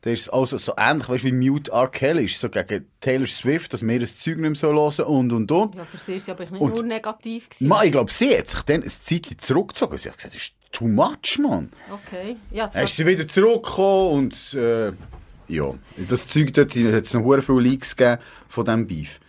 Der 0.04 0.14
ist 0.14 0.28
also 0.30 0.58
so 0.58 0.72
ähnlich, 0.76 1.08
weißt 1.08 1.24
wie 1.24 1.32
Mute 1.32 1.70
R. 1.70 1.88
Kelly 1.88 2.24
ist. 2.24 2.40
So 2.40 2.48
gegen 2.48 2.86
Taylor 3.00 3.26
Swift, 3.26 3.72
dass 3.72 3.86
wir 3.86 4.00
das 4.00 4.18
Zeug 4.18 4.38
nicht 4.38 4.50
mehr 4.50 4.54
so 4.56 4.68
hören 4.72 5.06
und 5.06 5.32
und 5.32 5.52
und. 5.52 5.74
Ja, 5.76 5.84
für 5.84 5.96
sie 5.98 6.16
ist 6.16 6.24
es 6.24 6.28
aber 6.28 6.44
nicht 6.44 6.60
Und- 6.60 6.74
nur 6.74 6.82
negativ 6.82 7.48
gewesen. 7.50 7.68
Man, 7.68 7.86
ich 7.86 7.92
glaube, 7.92 8.10
sie 8.12 8.36
hat 8.36 8.48
sich 8.48 8.62
dann 8.62 8.82
ein 8.82 8.88
Zeitchen 8.88 9.38
zurückgezogen. 9.38 9.98
Sie 9.98 10.08
hat 10.08 10.16
gesagt, 10.16 10.34
das 10.34 10.42
ist 10.42 10.54
too 10.72 10.88
much, 10.88 11.38
man. 11.40 11.70
Okay. 11.90 12.36
Ja, 12.50 12.64
Dann 12.64 12.72
zwar, 12.72 12.82
ist 12.84 12.96
sie 12.96 13.06
wieder 13.06 13.28
zurückgekommen 13.28 14.10
und, 14.24 14.54
äh, 14.54 14.92
ja. 15.48 15.70
Das 16.08 16.26
Zeug 16.26 16.52
dort, 16.52 16.74
hat 16.74 17.04
es 17.04 17.14
noch 17.14 17.40
viele 17.40 17.60
Leaks 17.60 17.94
gegeben 17.96 18.20
von 18.48 18.64
diesem 18.64 18.86
Beef. 18.88 19.20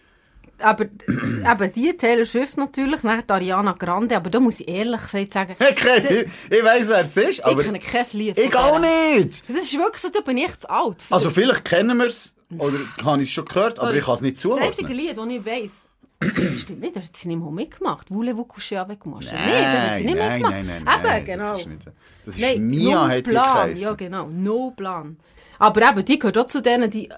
Aber 0.63 0.86
eben 1.08 1.74
die 1.74 1.96
Taylor 1.98 2.25
Swift 2.25 2.58
natürlich, 2.58 3.01
dann 3.01 3.24
Ariana 3.27 3.74
Grande, 3.74 4.15
aber 4.15 4.29
da 4.29 4.39
muss 4.39 4.60
ich 4.60 4.67
ehrlich 4.67 5.01
gesagt 5.01 5.34
sagen, 5.34 5.55
Ich, 5.60 5.75
kenn- 5.75 6.27
ich 6.50 6.63
weiss, 6.63 6.88
wer 6.88 7.01
es 7.01 7.17
ist, 7.17 7.43
aber 7.46 7.60
ich 7.62 7.65
kenne 7.67 7.79
kein 7.79 8.05
Lied 8.13 8.38
ich 8.38 8.55
auch 8.55 8.79
nicht. 8.79 9.43
Das 9.50 9.63
ist 9.63 9.77
wirklich 9.77 10.01
so, 10.01 10.10
da 10.10 10.22
bin 10.22 10.38
ich 10.38 10.60
zu 10.60 10.70
alt. 10.70 11.01
für 11.01 11.13
Also 11.13 11.29
vielleicht 11.29 11.65
kennen 11.65 11.98
wir 11.98 12.08
es, 12.08 12.34
oder 12.58 12.77
habe 13.03 13.22
ich 13.22 13.29
es 13.29 13.34
schon 13.34 13.46
gehört, 13.46 13.77
aber 13.79 13.88
Sorry. 13.88 14.00
ich 14.00 14.05
kann 14.05 14.15
es 14.15 14.22
nicht 14.22 14.38
Das 14.43 14.58
einzige. 14.58 14.93
Lied, 14.93 15.17
das 15.17 15.27
ich 15.27 15.46
weiss, 15.46 15.82
stimmt 16.62 16.79
nicht, 16.79 16.96
das 16.96 17.05
hat 17.05 17.17
sie 17.17 17.27
nicht 17.27 17.39
mal 17.41 17.51
mitgemacht. 17.51 18.10
Voulez-vous 18.10 18.48
coucher 18.48 18.82
avec 18.82 19.05
moi? 19.05 19.20
Nein, 19.24 19.36
nee, 19.46 19.51
das 19.51 19.89
hat 19.89 19.98
sie 19.98 20.03
nicht 20.05 20.15
nein, 20.17 20.41
mitgemacht. 20.41 20.65
nein, 20.65 20.84
nein, 20.86 21.01
nein, 21.03 21.17
Eben, 21.17 21.25
genau. 21.25 21.51
Das 21.51 21.60
ist, 21.62 21.67
nicht, 21.67 21.86
das 22.25 22.36
ist 22.36 22.41
Nein, 22.41 22.70
Mia, 22.70 22.96
no 22.96 23.08
hat 23.10 23.17
die 23.17 23.22
Plan. 23.24 23.75
Ja, 23.75 23.93
genau, 23.93 24.27
no 24.32 24.72
plan. 24.72 25.17
Aber 25.60 25.89
eben, 25.89 26.05
die 26.05 26.17
gehört 26.20 26.38
auch 26.38 26.48
zu 26.48 26.62
denen, 26.62 26.89
die, 26.89 27.10
äh, 27.10 27.13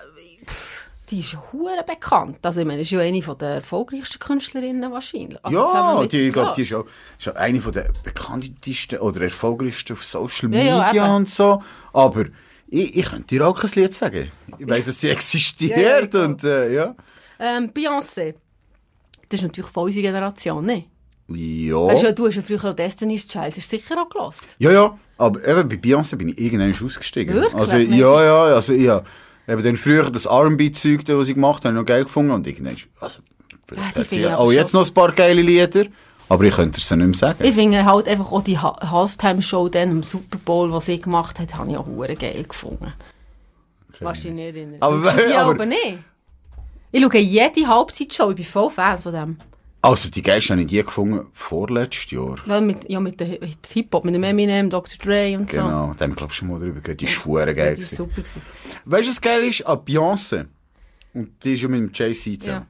pff, 0.48 0.75
die 1.12 1.19
ist 1.19 1.33
ja 1.33 1.43
hure 1.51 1.83
bekannt. 1.85 2.39
Also 2.43 2.62
ich 2.62 2.65
meine, 2.67 2.81
ist 2.81 2.91
ja 2.91 3.00
eine 3.00 3.21
von 3.21 3.38
der 3.38 3.50
erfolgreichsten 3.55 4.19
Künstlerinnen 4.19 4.91
wahrscheinlich. 4.91 5.38
Also 5.43 5.57
Ja, 5.59 6.00
mit- 6.01 6.12
die, 6.12 6.27
ich 6.27 6.33
glaube, 6.33 6.50
ja. 6.50 6.55
die 6.55 6.62
ist 6.63 6.74
auch, 6.74 6.85
ist 7.19 7.29
auch 7.29 7.35
eine 7.35 7.62
von 7.62 7.71
der 7.74 7.89
bekanntesten 8.03 9.00
oder 9.00 9.21
erfolgreichsten 9.21 9.93
auf 9.93 10.03
Social 10.03 10.53
Ja, 10.53 10.62
ja, 10.62 10.85
Media 10.88 11.05
eben. 11.05 11.15
und 11.15 11.29
so. 11.29 11.62
Aber 11.93 12.25
ich, 12.67 12.95
ich 12.97 13.05
könnte 13.09 13.27
dir 13.27 13.47
auch 13.47 13.59
kein 13.59 13.71
Lied 13.75 13.93
sagen. 13.93 14.31
Ich 14.57 14.67
weiss, 14.69 14.85
dass 14.88 15.00
sie 15.01 15.09
existiert 15.09 15.77
Ja, 15.77 16.00
ja, 16.00 16.25
und 16.25 16.43
äh, 16.43 16.74
ja. 16.74 16.95
Ähm, 17.39 17.69
Beyoncé. 17.71 18.35
Das 19.29 19.39
ist 19.41 19.43
natürlich 19.47 19.69
von 19.71 19.83
unserer 19.85 20.03
Generation, 20.03 20.65
ne? 20.65 20.85
Ja. 21.27 21.75
Weißt 21.88 22.03
du, 22.03 22.13
du 22.13 22.27
hast 22.27 22.35
ja 22.35 22.41
früher 22.43 22.74
Destiny's 22.74 23.27
Child, 23.27 23.57
hast 23.57 23.71
du 23.74 23.77
sicher 23.77 24.00
auch 24.01 24.09
gelost. 24.09 24.55
Ja, 24.59 24.71
ja, 24.71 24.97
aber 25.17 25.47
eben 25.47 25.67
bei 25.67 25.75
Beyoncé 25.75 26.15
bin 26.17 26.29
ich 26.29 26.39
irgendwann 26.39 26.71
ausgestiegen. 26.85 27.33
Wirklich? 27.33 27.53
Also, 27.55 27.77
ja, 27.77 28.24
ja, 28.24 28.43
also 28.55 28.74
ich 28.74 28.88
habe 28.88 29.05
eben 29.48 29.64
dann 29.64 29.78
früher 29.78 30.10
das 30.10 30.25
R&B-Zeug, 30.25 31.06
da, 31.06 31.18
was 31.18 31.28
ich 31.28 31.36
gemacht 31.36 31.64
habe, 31.64 31.70
habe 31.70 31.78
ich 31.78 31.82
noch 31.82 31.86
geil 31.86 32.04
gefunden 32.04 32.32
und 32.32 32.48
irgendwann, 32.48 32.75
also, 33.00 33.20
vielleicht 33.68 33.98
Ah, 33.98 34.00
hat 34.00 34.10
sie 34.10 34.28
auch 34.28 34.52
jetzt 34.52 34.74
noch 34.74 34.86
ein 34.88 34.94
paar 34.94 35.12
geile 35.12 35.42
Lieder, 35.42 35.86
aber 36.30 36.44
ich 36.46 36.56
könnte 36.56 36.80
es 36.80 36.90
ja 36.90 36.96
nicht 36.96 37.06
mehr 37.08 37.16
sagen. 37.16 37.44
Ich 37.44 37.54
finde 37.56 37.86
halt 37.86 38.08
einfach 38.08 38.32
auch 38.32 38.42
die 38.42 38.58
Ha- 38.58 38.80
Halftime-Show 38.92 39.70
dann 39.70 39.92
im 39.92 40.04
Super 40.04 40.38
Bowl, 40.44 40.72
die 40.72 40.82
sie 40.86 41.00
gemacht 41.00 41.40
hat, 41.40 41.56
habe 41.56 41.72
ich 41.72 41.78
auch 41.78 41.86
hure 41.86 42.16
geil 42.16 42.44
gefunden. 42.48 42.94
Was 44.02 44.25
ich 44.25 44.32
nicht 44.32 44.56
erinnern. 44.56 44.78
Aber- 44.82 45.10
aber- 45.38 45.52
aber 45.52 45.66
nicht. 45.66 46.00
Ich 46.92 47.02
schaue 47.04 47.18
jede 47.18 47.68
Halbzeitshow, 47.68 48.30
ich 48.32 48.36
bin 48.38 48.46
voll 48.46 48.70
Fan 48.70 49.00
von 49.00 49.14
dem. 49.14 49.38
Also, 49.86 50.10
die 50.10 50.24
geilste 50.24 50.54
habe 50.54 50.62
ich 50.63 50.68
die 50.68 50.82
gefunden 50.82 51.27
vorletztes 51.34 52.10
Jahr. 52.10 52.38
Ja, 52.48 52.60
mit, 52.60 52.89
ja, 52.89 53.00
mit, 53.00 53.20
mit 53.20 53.68
Hip-Hop, 53.72 54.04
mit 54.04 54.15
dem 54.15 54.24
Eminem, 54.24 54.68
Dr. 54.68 54.98
Dre 54.98 55.38
und 55.38 55.48
so. 55.48 55.58
Genau, 55.58 55.94
da 55.94 56.06
haben 56.06 56.12
wir, 56.12 56.15
glaube 56.15 56.32
ich, 56.32 56.38
schon 56.38 56.48
mal 56.48 56.58
drüber 56.58 56.82
geredet. 56.82 57.01
Die 57.01 57.06
ist 57.06 57.12
schwer 57.12 57.54
geil. 57.54 57.75
Das 57.75 57.92
gewesen. 57.92 58.00
war 58.00 58.08
super. 58.08 58.22
Gewesen. 58.22 58.42
Weißt 58.86 59.08
du, 59.08 59.12
was 59.12 59.22
geil 59.22 59.44
ist? 59.44 59.62
An 59.68 59.77
Beyoncé. 59.77 60.48
Und 61.13 61.44
die 61.44 61.54
ist 61.54 61.62
ja 61.62 61.68
mit 61.68 61.82
dem 61.82 61.92
Jay-Z 61.94 62.42
zusammen. 62.42 62.65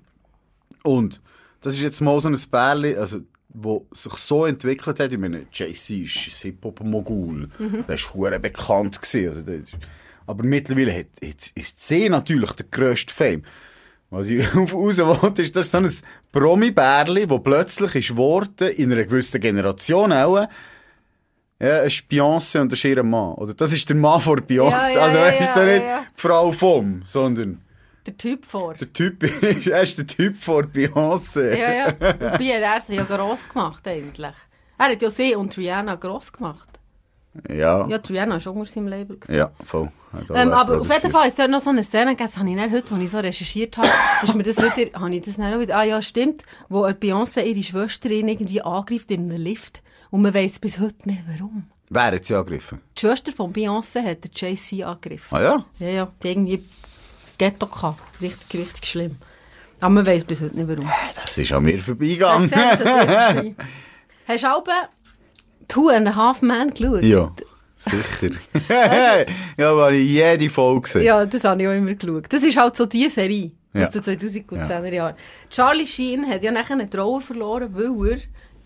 Und 0.84 1.22
das 1.62 1.75
ist 1.75 1.79
jetzt 1.79 2.01
mal 2.01 2.19
so 2.19 2.27
ein 2.27 2.38
Bärli, 2.51 2.98
also, 2.98 3.22
wo 3.48 3.88
sich 3.93 4.13
so 4.15 4.45
entwickelt 4.45 5.00
hat. 5.00 5.13
Ich 5.13 5.17
meine, 5.17 5.48
Jay-Z 5.53 5.89
ist 5.91 6.17
ein 6.17 6.41
Hip-Hop-Mogul. 6.41 7.50
Mhm. 7.57 7.86
Der 7.88 7.98
hure 7.98 8.41
bekannt 8.41 9.01
gewesen. 9.01 9.29
Also, 9.29 9.77
aber 10.27 10.43
mittlerweile 10.43 10.93
hat, 10.93 11.07
hat, 11.24 11.51
ist 11.55 11.79
sie 11.79 12.10
natürlich 12.10 12.51
der 12.51 12.65
grösste 12.69 13.13
Fame. 13.13 13.43
Was 14.09 14.29
ich 14.29 14.45
raus 14.55 14.97
wollte, 14.97 15.41
ist, 15.41 15.55
das 15.55 15.65
ist 15.67 15.71
so 15.71 15.77
ein 15.77 15.91
Promi-Bärli, 16.31 17.27
das 17.27 17.43
plötzlich 17.43 17.95
ist 17.95 18.09
geworden, 18.09 18.69
in 18.69 18.91
einer 18.91 19.03
gewissen 19.03 19.41
Generation 19.41 20.13
auch, 20.13 20.47
ja, 21.59 21.83
es 21.83 21.93
ist 21.93 22.12
Beyoncé 22.12 22.59
und 22.59 22.71
das 22.71 22.79
ist 22.79 22.85
ihr 22.85 23.01
Mann. 23.01 23.33
Oder 23.35 23.53
das 23.53 23.71
ist 23.71 23.88
der 23.88 23.95
Mann 23.95 24.19
von 24.19 24.39
Beyoncé. 24.41 24.71
Ja, 24.71 24.89
ja, 24.89 25.01
also 25.01 25.17
ja, 25.17 25.25
er 25.25 25.39
ist 25.39 25.53
so 25.53 25.59
ja, 25.62 25.65
nicht 25.65 25.83
ja. 25.85 26.00
die 26.00 26.21
Frau 26.21 26.51
vom, 26.51 27.01
sondern 27.05 27.62
Der 28.05 28.17
Typ 28.17 28.45
vor. 28.45 28.74
der 28.74 28.91
Typ 28.91 29.24
ist, 29.41 29.67
er 29.67 29.81
ist 29.81 29.97
der 29.97 30.05
Typ 30.05 30.38
von 30.38 30.65
Beyoncé. 30.65 31.55
Ja, 31.55 31.74
ja. 31.74 31.93
Wobei 32.00 32.27
hat 32.27 32.39
er 32.62 32.81
sie 32.81 32.95
ja 32.95 33.03
gross 33.03 33.47
gemacht, 33.47 33.88
eigentlich. 33.88 34.35
Er 34.77 34.85
hat 34.89 35.01
ja 35.01 35.09
sie 35.09 35.33
und 35.35 35.55
Rihanna 35.57 35.95
gross 35.95 36.31
gemacht. 36.31 36.67
Ja, 37.49 37.87
Ja, 37.87 37.97
Triana 37.99 38.33
war 38.33 38.39
schon 38.39 38.55
unter 38.57 38.69
seinem 38.71 38.87
Label. 38.87 39.17
gewesen. 39.17 39.37
ja, 39.37 39.51
voll. 39.63 39.91
Auch 40.13 40.35
Ähm, 40.35 40.49
er 40.51 40.57
aber 40.57 40.79
auf 40.79 40.89
jeden 40.89 41.11
Fall 41.11 41.27
ist 41.27 41.37
dort 41.37 41.49
noch 41.51 41.59
so 41.59 41.69
eine 41.69 41.83
Szene 41.83 42.11
gegeben, 42.11 42.29
das 42.29 42.37
habe 42.37 42.49
ich 42.49 42.55
dann 42.55 42.71
heute, 42.71 42.93
als 42.93 43.03
ich 43.03 43.11
so 43.11 43.19
recherchiert 43.19 43.77
habe, 43.77 43.87
ist 44.23 44.35
mir 44.35 44.43
das 44.43 44.57
wieder, 44.57 44.99
habe 44.99 45.15
ich 45.15 45.25
das 45.25 45.35
dann 45.35 45.53
auch 45.53 45.59
wieder, 45.59 45.75
ah 45.77 45.83
ja, 45.83 46.01
stimmt, 46.01 46.41
wo 46.69 46.85
Beyoncé 46.85 47.43
ihre 47.43 47.61
Schwesterin 47.63 48.27
irgendwie 48.27 48.61
angreift 48.61 49.11
in 49.11 49.29
einem 49.29 49.41
Lift 49.41 49.81
und 50.11 50.21
man 50.21 50.33
weiss 50.33 50.59
bis 50.59 50.79
heute 50.79 51.07
nicht, 51.09 51.23
warum. 51.27 51.67
Wer 51.89 52.03
hat 52.03 52.25
sie 52.25 52.33
angegriffen? 52.35 52.79
Die 52.95 53.01
Schwester 53.01 53.31
von 53.31 53.51
Beyoncé 53.53 54.03
hat 54.03 54.23
der 54.23 54.31
Jay-Z 54.33 54.83
angegriffen. 54.83 55.37
Ah 55.37 55.41
ja? 55.41 55.65
Ja, 55.79 55.87
ja, 55.89 56.11
die 56.23 56.29
irgendwie 56.29 56.63
Ghetto 57.37 57.67
gehabt. 57.67 58.01
Richtig, 58.21 58.59
richtig 58.61 58.85
schlimm. 58.85 59.17
Aber 59.81 59.89
man 59.89 60.05
weiss 60.05 60.23
bis 60.23 60.41
heute 60.41 60.55
nicht, 60.55 60.67
warum. 60.69 60.89
Das 61.15 61.37
ist 61.37 61.51
an 61.51 61.63
mir 61.63 61.79
vorbeigegangen. 61.81 62.49
du 62.49 62.55
gesehen, 62.55 62.69
hast 62.79 63.43
du 63.43 63.55
Hast 64.27 64.43
du 64.43 64.47
auch 64.55 64.63
Two 65.67 65.89
and 65.89 66.07
a 66.07 66.15
Half 66.15 66.41
Men 66.41 66.69
geschaut? 66.74 67.03
Ja, 67.03 67.31
sicher. 67.75 68.36
ja, 69.57 69.72
aber 69.72 69.91
ich 69.91 70.10
jede 70.10 70.50
Folge 70.50 70.81
gesehen. 70.81 71.03
Ja, 71.03 71.25
das 71.25 71.43
habe 71.43 71.62
ich 71.62 71.67
auch 71.67 71.74
immer 71.74 71.93
geschaut. 71.93 72.25
Das 72.31 72.43
ist 72.43 72.57
halt 72.57 72.75
so 72.77 72.86
die 72.86 73.10
Serie 73.10 73.51
Ja. 73.74 73.84
aus 73.84 73.91
den 73.91 74.01
2010er 74.01 74.93
Jahren. 74.93 75.15
Charlie 75.50 75.86
Sheen 75.88 76.27
hat 76.27 76.43
ja 76.43 76.51
nachher 76.51 76.74
eine 76.74 76.89
Trauer 76.89 77.22
verloren, 77.22 77.69
weil 77.74 78.12
er 78.12 78.17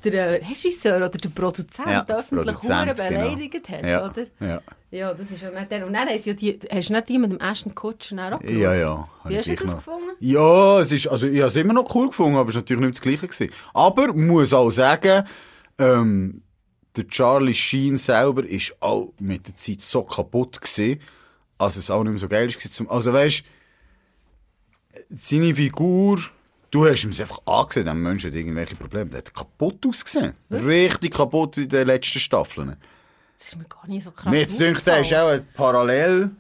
den 0.04 0.44
Regisseur 0.48 0.98
oder 0.98 1.10
den 1.10 1.32
Produzent 1.34 1.90
Ja, 1.90 2.04
der 2.04 2.18
öffentlich 2.20 2.56
Produzent, 2.58 2.98
Huren 3.00 3.10
beleidigt 3.10 3.70
hat, 3.70 3.86
Ja, 3.86 4.06
oder? 4.10 4.26
ja. 4.40 4.62
Ja, 4.92 5.14
das 5.14 5.30
ist 5.30 5.44
ja 5.44 5.52
nicht 5.52 5.72
der. 5.72 5.86
Und 5.86 5.94
dann 5.94 6.08
haben 6.10 6.18
sie 6.20 6.30
ja 6.32 6.36
die, 6.36 6.58
hast 6.72 6.90
du 6.90 6.94
nicht 6.94 7.10
die 7.10 7.20
mit 7.20 7.32
dem 7.32 7.76
Kutcher 7.76 8.16
dann 8.16 8.34
auch 8.34 8.40
geschaut? 8.40 8.58
Ja, 8.58 8.74
ja. 8.74 9.08
Wie 9.26 9.38
hast 9.38 9.48
du 9.48 9.56
das 9.56 9.66
noch- 9.68 9.76
gefunden? 9.76 10.10
Ja, 10.20 10.80
es 10.80 10.92
ist, 10.92 11.08
also 11.08 11.28
ich 11.28 11.38
habe 11.40 11.50
es 11.50 11.56
immer 11.58 11.74
noch 11.74 11.94
cool 11.94 12.08
gefunden, 12.08 12.38
aber 12.38 12.50
es 12.50 12.56
war 12.56 12.62
natürlich 12.64 12.82
nicht 12.82 12.96
das 12.96 13.02
Gleiche. 13.02 13.28
Gewesen. 13.28 13.52
Aber, 13.74 14.14
muss 14.14 14.52
auch 14.52 14.72
sagen, 14.72 15.26
ähm, 15.78 16.42
der 16.96 17.08
Charlie 17.08 17.54
Sheen 17.54 17.98
selber 17.98 18.44
ist 18.44 18.76
auch 18.82 19.14
mit 19.20 19.48
der 19.48 19.56
Zeit 19.56 19.82
so 19.82 20.04
kaputt 20.04 20.60
gewesen, 20.62 21.00
als 21.58 21.78
es 21.78 21.90
auch 21.92 22.04
nicht 22.04 22.12
mehr 22.12 22.20
so 22.20 22.28
geil 22.28 22.50
war. 22.54 22.92
Also 22.92 23.14
weißt, 23.14 23.44
seine 25.10 25.56
Figur, 25.56 26.20
du 26.72 26.86
hast 26.88 27.04
ihm 27.04 27.10
einfach 27.12 27.40
angesehen, 27.46 27.86
dem 27.86 28.02
Menschen 28.04 28.32
hat 28.32 28.38
irgendwelche 28.38 28.76
Probleme. 28.76 29.10
Der 29.10 29.20
hat 29.20 29.34
kaputt 29.34 29.86
ausgesehen. 29.86 30.34
Richtig 30.52 31.14
kaputt 31.14 31.58
in 31.58 31.70
den 31.70 31.88
letzten 31.88 32.20
Staffeln. 32.20 32.76
Das 33.38 33.50
ist 33.50 33.58
mir 33.58 33.66
gar 33.66 33.88
nicht 33.88 34.04
so 34.04 34.12
krass 34.12 34.26
Mir 34.32 34.42
jetzt 34.42 34.60
denkt, 34.60 34.86
der 34.86 35.00
ist 35.02 35.14
auch 35.14 35.40
parallel 35.54 36.32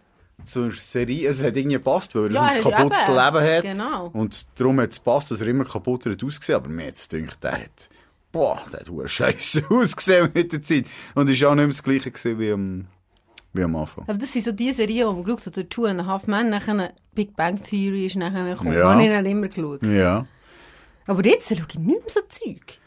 zur 0.46 0.72
Serie. 0.74 1.29
Es 1.29 1.41
hat 1.41 1.56
irgendwie 1.56 1.75
gepasst, 1.77 2.13
weil 2.15 2.25
er 2.25 2.32
Ja, 2.32 2.44
ein 2.46 2.58
er- 2.58 2.63
kaputtes 2.63 3.03
eben. 3.03 3.13
Leben 3.15 3.56
hat. 3.56 3.63
Genau. 3.63 4.08
Und 4.08 4.46
darum 4.56 4.79
hat 4.82 4.91
es 4.91 4.98
gepasst, 4.98 5.32
dass 5.32 5.41
er 5.41 5.48
immer 5.48 5.63
kaputter 5.65 6.12
hat 6.12 6.24
ausgesehen. 6.24 6.58
Aber 6.58 6.70
mir 6.70 6.86
jetzt 6.86 7.12
denkt, 7.12 7.41
der 7.44 7.53
hat, 7.53 7.89
boah, 8.31 8.62
der 8.71 8.81
hat 8.81 9.09
scheiße 9.09 9.63
ausgesehen 9.69 10.29
mit 10.33 10.51
der 10.53 10.62
Zeit. 10.62 10.86
Und 11.15 11.29
ist 11.29 11.43
auch 11.43 11.55
nicht 11.55 11.57
mehr 11.57 11.67
das 11.67 11.83
Gleiche 11.83 12.12
gewesen 12.12 12.39
wie 12.39 12.51
am, 12.51 12.88
wie 13.53 13.63
am 13.63 13.75
Anfang. 13.75 14.05
Aber 14.07 14.17
das 14.17 14.33
sind 14.33 14.45
so 14.45 14.51
die 14.51 14.71
Serien, 14.71 15.09
die 15.09 15.15
man 15.15 15.24
geschaut 15.24 15.45
hat. 15.45 15.57
Der 15.57 15.69
Two 15.69 15.86
and 15.86 16.01
a 16.01 16.05
Half 16.05 16.27
Men, 16.27 16.50
nachher 16.50 16.93
Big 17.13 17.36
Bang 17.36 17.62
Theory 17.62 18.05
ist 18.05 18.15
nachher 18.15 18.50
gekommen. 18.50 18.74
Ja. 18.74 18.93
Habe 18.93 19.03
ich 19.03 19.09
dann 19.09 19.25
immer 19.25 19.48
geschaut. 19.48 19.83
Ja. 19.83 20.25
Aber 21.05 21.25
jetzt 21.25 21.50
schaue 21.50 21.65
ich 21.67 21.79
nicht 21.79 22.01
mehr 22.01 22.09
so 22.09 22.19
Zeug. 22.29 22.79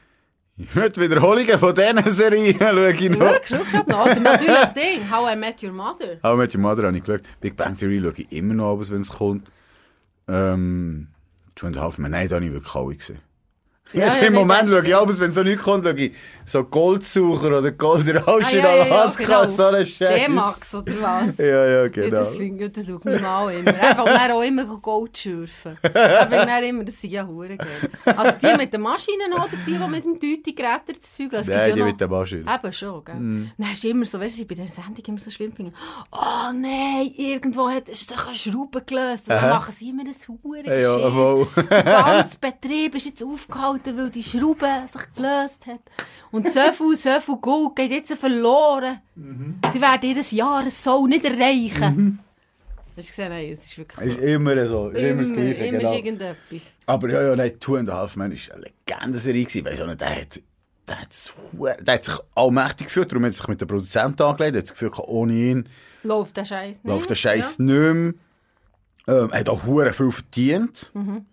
Die 0.57 1.01
Wiederholungen 1.01 1.59
von 1.59 1.75
diesen 1.75 2.11
Serien 2.11 2.57
schaue 2.61 2.93
ich 2.93 3.11
noch. 3.11 3.41
Geschaut 3.41 3.73
habe 3.73 3.91
noch. 3.91 4.07
Natürlich 4.21 4.65
Ding, 4.77 5.11
How 5.11 5.33
I 5.33 5.37
Met 5.37 5.63
Your 5.63 5.73
Mother. 5.73 6.19
Auch 6.23 6.37
mit 6.37 6.55
Your 6.55 6.61
Mother 6.61 6.85
habe 6.87 6.97
ich 6.97 7.03
geschaut. 7.03 7.23
Big 7.41 7.57
Bang 7.57 7.77
Theory 7.77 8.01
schaue 8.01 8.15
ich 8.17 8.33
immer 8.33 8.55
noch 8.55 8.79
wenn 8.91 9.01
es 9.01 9.09
kommt. 9.09 9.51
Ähm, 10.29 11.09
Two 11.57 11.67
and 11.67 11.77
a 11.77 11.81
Half 11.81 11.99
Men, 11.99 12.13
nein, 12.13 12.29
da 12.29 12.37
habe 12.37 12.47
ich 12.47 12.53
wirklich 12.53 12.75
alle 12.75 12.95
gesehen. 12.95 13.19
Ja, 14.03 14.07
Jetzt 14.07 14.23
ja, 14.23 14.29
Im 14.29 14.35
Moment 14.35 14.63
das 14.63 14.71
schaue 14.71 14.87
ich 14.87 14.97
abends, 14.97 15.21
wenn 15.21 15.33
so 15.33 15.43
nichts 15.43 15.63
kommt, 15.63 15.85
schaue 15.85 15.95
ich 15.95 16.13
so 16.47 16.65
Goldsucher 16.65 17.59
oder 17.59 17.71
Goldenrausch 17.73 18.47
Ah, 18.47 18.51
in 18.57 18.65
Alaska, 18.93 19.47
so 19.49 19.65
eine 19.67 19.85
Scheiße. 19.85 20.27
D-Max 20.29 20.75
oder 20.75 20.93
was? 21.01 21.37
Ja, 21.39 21.45
ja, 21.47 21.67
Ja, 21.83 21.89
genau. 21.89 22.11
das, 22.11 22.37
finde 22.37 22.65
ich- 22.65 22.73
das 22.73 22.87
schaut 22.87 23.05
mich 23.05 23.21
mal 23.21 23.53
immer. 23.55 23.71
Er 23.75 23.95
kann 23.95 24.07
dann 24.07 24.31
auch 24.33 24.43
immer 24.43 24.65
Gold 24.65 25.17
schürfen. 25.19 25.77
Findet 25.83 26.33
dann 26.33 26.65
immer, 26.65 26.85
das 26.85 27.01
sind 27.01 27.11
ja 27.13 27.27
Huren 27.27 27.59
geil. 27.59 27.69
Also 28.17 28.33
die 28.43 28.57
mit 28.57 28.73
den 28.73 28.81
Maschinen 28.81 29.33
oder 29.35 29.49
die, 29.67 29.73
die 29.73 29.89
mit 29.89 30.05
dem 30.05 30.19
Tüti-Gerät 30.19 30.81
das 30.89 31.13
Zeug 31.13 31.33
lassen. 31.33 31.51
Nein, 31.51 31.75
die 31.75 31.83
mit 31.83 32.01
der 32.01 32.09
Maschine. 32.09 32.45
Eben 32.53 32.73
schon, 32.73 33.05
gell? 33.05 33.15
Dann 33.59 33.73
ist 33.73 33.85
immer 33.85 34.05
so, 34.07 34.19
weißt 34.19 34.41
du, 34.41 34.45
bei 34.47 34.55
den 34.55 34.69
Sendungen 34.69 35.05
immer 35.07 35.19
so 35.21 35.31
schlimm 35.31 35.53
finden. 35.53 35.75
Oh 36.11 36.51
nein, 36.55 37.11
irgendwo 37.17 37.69
hat 37.69 37.89
ist 37.89 38.09
sich 38.09 38.27
eine 38.27 38.35
Schraube 38.35 38.83
gelöst. 38.83 39.25
Und 39.29 39.37
dann 39.37 39.45
Aha. 39.45 39.55
machen 39.57 39.75
sie 39.77 39.91
immer 39.91 40.03
ein 40.03 40.15
Huren 40.43 40.65
Ja, 40.65 40.99
ja, 40.99 41.83
ganze 41.85 42.39
Betrieb 42.39 42.95
ist 42.95 43.07
jetzt 43.07 43.23
aufgehalten, 43.23 43.82
weil 43.87 44.11
die 44.11 44.23
Schraube 44.23 44.67
sich 44.91 45.03
gelöst 45.15 45.67
hat. 45.67 45.81
Und 46.31 46.51
so 46.51 46.61
viel, 46.73 46.97
so 46.97 47.21
viel 47.21 47.37
Gold 47.37 47.77
geht 47.77 47.91
jetzt 47.91 48.15
verloren. 48.15 49.01
Sie 49.73 49.81
werden 49.81 50.11
ihr 50.11 50.23
Jahressoll 50.23 51.09
nicht 51.09 51.25
erreichen. 51.25 52.19
Hast 52.97 53.09
du 53.09 53.11
gesehen? 53.11 53.29
Nein, 53.31 53.51
es 53.53 53.65
ist 53.65 53.79
wirklich 53.79 54.07
Ist 54.09 54.21
so. 54.21 54.27
immer 54.27 54.69
so. 54.69 54.89
Ist 54.91 55.01
immer, 55.03 55.23
das 55.23 55.31
Immer, 55.31 55.37
Gleiche, 55.43 55.65
immer 55.65 55.79
genau. 55.79 55.91
ist 55.91 55.97
irgendetwas. 55.97 56.75
Aber 56.87 57.11
ja, 57.11 57.23
ja, 57.23 57.37
nein, 57.37 57.53
Two 57.59 57.77
and 57.77 57.89
a 57.89 57.97
Half 57.97 58.17
Men 58.17 58.33
ist 58.33 58.51
eine 58.53 58.65
Legendenserie 58.87 59.45
gewesen. 59.45 59.65
Weiss 59.65 59.81
auch 59.81 59.87
nicht, 59.87 60.01
der 60.01 60.21
hat, 60.21 60.41
der 60.89 61.01
hat, 61.01 61.13
so, 61.13 61.33
der 61.81 61.95
hat 61.95 62.05
sich 62.05 62.15
allmächtig 62.35 62.87
gefühlt, 62.89 63.11
darum 63.11 63.25
hat 63.25 63.31
er 63.33 63.37
sich 63.37 63.49
mit 63.49 63.61
dem 63.63 63.69
Produzenten 63.69 64.23
angelegt, 64.23 64.57
hat 64.57 64.65
das 64.65 64.73
Gefühl 64.73 64.91
ohne 65.07 65.33
ihn 65.33 65.69
Läuft 66.03 66.37
der 66.37 66.45
Scheiß 66.45 66.69
nicht? 66.69 66.85
läuft 66.85 67.09
der 67.11 67.15
Scheiß 67.15 67.59
nicht 67.61 67.69
mehr. 67.69 68.15
Ähm, 69.09 69.31
er 69.33 69.39
hat 69.41 69.49
auch 69.49 69.65
hure 69.65 69.93
viel 69.93 70.13
verdient. 70.13 70.91
Mhm. 70.95 71.25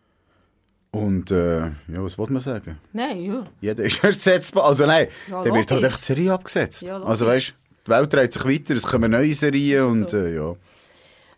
Und, 0.92 1.30
äh, 1.32 1.60
ja, 1.68 1.72
was 1.98 2.18
wollte 2.18 2.34
man 2.34 2.42
sagen? 2.42 2.80
Nein, 2.94 3.24
ja. 3.24 3.44
Jeder 3.62 3.84
ist 3.84 4.04
ersetzbar. 4.04 4.66
Also 4.66 4.86
nein, 4.86 5.08
Ja, 5.30 5.44
der 5.44 5.54
wird 5.54 5.70
halt 5.72 5.84
einfach 5.84 6.00
die 6.00 6.06
Serie 6.06 6.34
abgesetzt. 6.34 6.82
Ja, 6.82 7.02
also 7.04 7.26
weißt 7.28 7.54
die 7.88 7.92
Welt 7.92 8.14
dreht 8.14 8.34
sich 8.34 8.46
weiter, 8.46 8.76
es 8.76 8.84
kommen 8.86 9.10
neue 9.12 9.34
Serien 9.34 9.84
und 9.86 10.10
so. 10.10 10.18
äh, 10.18 10.36
ja. 10.36 10.56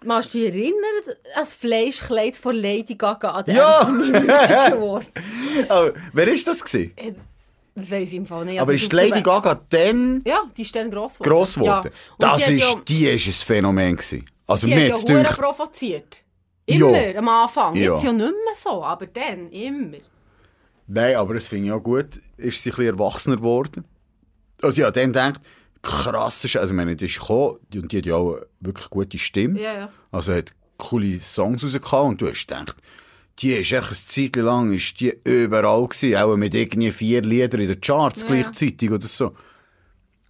Machst 0.03 0.33
du 0.33 0.39
dich 0.39 0.47
erinnern 0.47 0.75
an 1.05 1.13
das 1.35 1.53
Fleischkleid 1.53 2.35
von 2.35 2.55
Lady 2.55 2.95
Gaga 2.95 3.29
an 3.29 3.45
der 3.45 3.55
Ja. 3.55 3.83
Music 3.89 4.25
Award? 4.73 5.11
Aber, 5.69 5.93
wer 6.13 6.27
ist 6.27 6.47
das 6.47 6.63
gewesen? 6.63 6.93
Das 7.75 7.91
weiss 7.91 8.09
ich 8.11 8.17
im 8.17 8.25
Fall 8.25 8.45
nicht. 8.45 8.59
Aber 8.59 8.71
Also, 8.71 8.83
ist 8.83 8.91
du- 8.91 8.95
Lady 8.97 9.21
Gaga 9.21 9.61
dann 9.69 10.21
Ja, 10.25 10.41
die 10.57 10.63
ist 10.63 10.75
dann 10.75 10.89
gross 10.91 11.19
geworden. 11.19 11.29
gross 11.29 11.55
geworden? 11.55 11.91
Ja. 12.19 12.35
Das 12.37 12.45
die 12.45 12.53
ist, 12.55 12.63
ja, 12.63 12.75
die 12.87 13.07
ist 13.07 13.27
ein 13.27 13.33
Phänomen 13.33 13.95
gewesen. 13.95 14.25
Also 14.47 14.67
die 14.67 14.73
mir 14.75 14.93
hat 14.93 15.07
ja 15.09 15.23
provoziert. 15.33 16.23
Immer, 16.71 17.07
Ja. 17.11 17.19
am 17.19 17.27
Anfang. 17.29 17.75
Ja. 17.75 17.93
Jetzt 17.93 18.03
ja 18.03 18.11
nicht 18.13 18.25
mehr 18.29 18.55
so, 18.55 18.83
aber 18.83 19.05
dann, 19.07 19.49
immer. 19.49 19.97
Nein, 20.87 21.15
aber 21.15 21.33
das 21.35 21.47
finde 21.47 21.67
ich 21.67 21.71
auch 21.71 21.81
gut. 21.83 22.19
Ist 22.37 22.61
sie 22.63 22.69
ein 22.69 22.75
bisschen 22.75 22.85
erwachsener 22.97 23.37
geworden. 23.37 23.85
Also 24.61 24.81
ja, 24.81 24.91
dann 24.91 25.13
denkt, 25.13 25.41
krass 25.81 26.43
ist, 26.43 26.57
also 26.57 26.73
ich 26.73 26.75
meine, 26.77 26.95
die 26.95 27.05
ist 27.05 27.19
gekommen, 27.19 27.57
und 27.73 27.91
die 27.91 27.97
hat 27.97 28.05
ja 28.05 28.15
auch 28.15 28.33
eine 28.35 28.45
wirklich 28.59 28.89
gute 28.89 29.17
Stimme. 29.17 29.59
Ja, 29.59 29.73
ja. 29.73 29.89
Also 30.11 30.33
hat 30.33 30.53
coole 30.77 31.19
Songs 31.19 31.63
rausgehauen 31.63 32.09
und 32.09 32.21
du 32.21 32.27
hast 32.27 32.47
gedacht, 32.47 32.75
die 33.39 33.53
ist 33.53 33.71
echt 33.71 33.87
eine 33.87 33.95
Zeit 34.31 34.35
lang 34.35 34.73
ist 34.73 34.99
die 34.99 35.13
überall 35.23 35.87
gewesen, 35.87 36.15
auch 36.17 36.35
mit 36.35 36.53
irgendwie 36.53 36.91
vier 36.91 37.21
Liedern 37.21 37.61
in 37.61 37.67
den 37.69 37.81
Charts 37.81 38.21
Ja. 38.23 38.27
gleichzeitig 38.27 38.91
oder 38.91 39.07
so. 39.07 39.33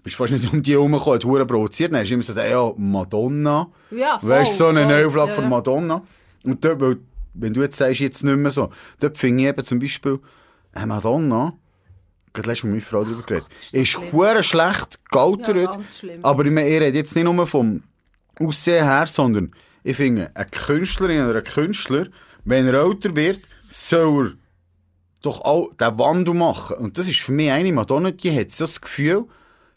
Bist 0.03 0.15
fast 0.15 0.31
nicht 0.33 0.51
um 0.51 0.61
die 0.61 0.71
herumgekommen, 0.73 1.15
hat 1.15 1.25
hure 1.25 1.45
provoziert. 1.45 1.91
Dann 1.91 1.99
hast 2.01 2.09
du 2.09 2.13
immer 2.15 2.23
so 2.23 2.33
gedacht, 2.33 2.49
ja, 2.49 2.71
Madonna. 2.77 3.67
Ja, 3.91 4.17
voll, 4.19 4.29
Weißt 4.29 4.53
du, 4.53 4.57
so 4.57 4.67
eine 4.67 4.83
voll. 4.85 4.91
Neuauflage 5.01 5.29
Ja, 5.29 5.35
von 5.35 5.43
ja. 5.43 5.49
Madonna. 5.49 6.01
Und 6.43 6.63
dort, 6.63 6.79
weil, 6.81 6.97
wenn 7.33 7.53
du 7.53 7.61
jetzt 7.61 7.77
sagst, 7.77 7.99
jetzt 7.99 8.23
nicht 8.23 8.37
mehr 8.37 8.51
so, 8.51 8.69
dort 8.99 9.17
finde 9.17 9.43
ich 9.43 9.49
eben 9.49 9.65
zum 9.65 9.79
Beispiel, 9.79 10.19
äh, 10.73 10.85
Madonna, 10.85 11.53
gerade 12.33 12.49
letztes 12.49 12.63
Mal 12.63 12.71
mit 12.71 12.81
meiner 12.81 12.89
Frau 12.89 13.03
darüber 13.03 13.25
geredet, 13.25 13.47
ist 13.53 13.71
so 13.71 13.77
ist 13.77 13.89
schlimm. 13.89 14.43
schlecht 14.43 14.99
gealtert. 15.11 15.77
Ja, 16.03 16.13
aber 16.23 16.45
ich 16.45 16.51
meine, 16.51 16.69
ihr 16.69 16.81
redet 16.81 16.95
jetzt 16.95 17.15
nicht 17.15 17.25
nur 17.25 17.47
vom 17.47 17.83
Aussehen 18.39 18.85
her, 18.85 19.07
sondern 19.07 19.53
ich 19.83 19.97
finde, 19.97 20.31
eine 20.35 20.45
Künstlerin 20.49 21.27
oder 21.27 21.39
ein 21.39 21.43
Künstler, 21.43 22.07
wenn 22.45 22.67
er 22.67 22.85
älter 22.85 23.15
wird, 23.15 23.41
soll 23.67 24.27
er 24.27 24.33
doch 25.21 25.41
auch 25.41 25.73
den 25.75 25.99
Wandel 25.99 26.33
machen. 26.33 26.77
Und 26.77 26.97
das 26.97 27.07
ist 27.07 27.19
für 27.19 27.31
mich 27.31 27.51
eine 27.51 27.71
Madonna, 27.71 28.11
die 28.11 28.37
hat 28.37 28.51
so 28.51 28.65
das 28.65 28.81
Gefühl, 28.81 29.25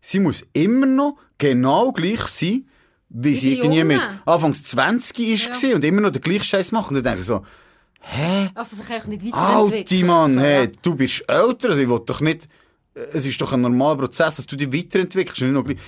sie 0.01 0.21
muss 0.21 0.45
immer 0.53 0.87
noch 0.87 1.19
genau 1.39 1.93
gleich 1.93 2.27
sein, 2.29 2.67
wie, 3.09 3.35
sie 3.35 3.55
irgendwie 3.59 3.85
mit. 3.85 4.01
Anfangs 4.27 4.63
20 4.65 5.19
ist 5.21 5.63
Ja. 5.63 5.75
und 5.75 5.85
immer 5.85 6.01
noch 6.01 6.11
den 6.11 6.23
gleichen 6.23 6.45
Scheiß 6.45 6.73
machen. 6.73 6.89
Und 6.91 6.95
dann 6.97 7.05
denke 7.05 7.21
ich 7.21 7.27
so, 7.27 7.45
hä? 8.01 8.51
Also 8.55 8.77
sich 8.77 8.91
eigentlich 8.91 9.23
nicht 9.23 9.35
weiterentwickelt. 9.35 9.93
Alte 9.93 10.05
Mann, 10.05 10.35
so, 10.35 10.41
hey, 10.41 10.65
ja. 10.67 10.71
du 10.83 10.95
bist 10.95 11.25
älter, 11.29 11.69
also 11.71 11.81
ich 11.83 11.89
will 11.89 12.01
doch 12.05 12.21
nicht, 12.21 12.49
es 13.13 13.25
ist 13.27 13.41
doch 13.41 13.53
ein 13.53 13.61
normaler 13.61 13.99
Prozess, 13.99 14.37
dass 14.37 14.47
du 14.47 14.57
dich 14.57 14.73
weiterentwickelst 14.73 15.43
nicht 15.43 15.53
noch 15.53 15.65
gleich, 15.65 15.79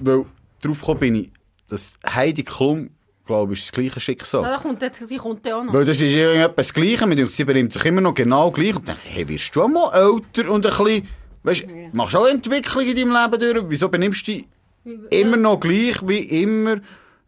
weil 0.00 0.24
drauf 0.62 0.80
gekommen 0.80 1.00
bin 1.00 1.14
ich, 1.16 1.30
dass 1.68 1.94
Heidi 2.08 2.42
Klum, 2.42 2.90
glaube 3.26 3.52
ich, 3.54 3.60
ist 3.60 3.68
das 3.68 3.72
gleiche 3.72 4.00
Schicksal. 4.00 4.42
Ja, 4.42 4.56
kommt, 4.58 4.82
jetzt- 4.82 5.08
die 5.10 5.16
kommt 5.16 5.46
ja 5.46 5.58
auch 5.58 5.64
noch. 5.64 5.72
Weil 5.72 5.84
das 5.84 6.00
ist 6.00 6.10
ja 6.12 6.32
etwas 6.44 6.68
das 6.68 6.74
Gleiche, 6.74 7.06
mit 7.06 7.30
sie 7.30 7.44
benimmt 7.44 7.72
sich 7.72 7.84
immer 7.84 8.00
noch 8.00 8.14
genau 8.14 8.50
gleich 8.50 8.74
und 8.76 8.86
denke, 8.86 9.00
hey, 9.04 9.26
wirst 9.28 9.54
du 9.54 9.62
auch 9.62 9.68
mal 9.68 9.90
älter 9.94 10.50
und 10.50 10.66
ein 10.66 10.72
bisschen, 10.72 11.08
weißt, 11.42 11.64
machst 11.92 12.14
du 12.14 12.18
auch 12.18 12.26
Entwicklung 12.26 12.84
in 12.86 12.96
deinem 12.96 13.12
Leben 13.12 13.54
durch, 13.54 13.70
wieso 13.70 13.88
benimmst 13.88 14.26
du 14.26 14.32
dich 14.32 14.44
immer 15.10 15.36
noch 15.36 15.60
gleich 15.60 15.96
wie 16.06 16.42
immer? 16.42 16.80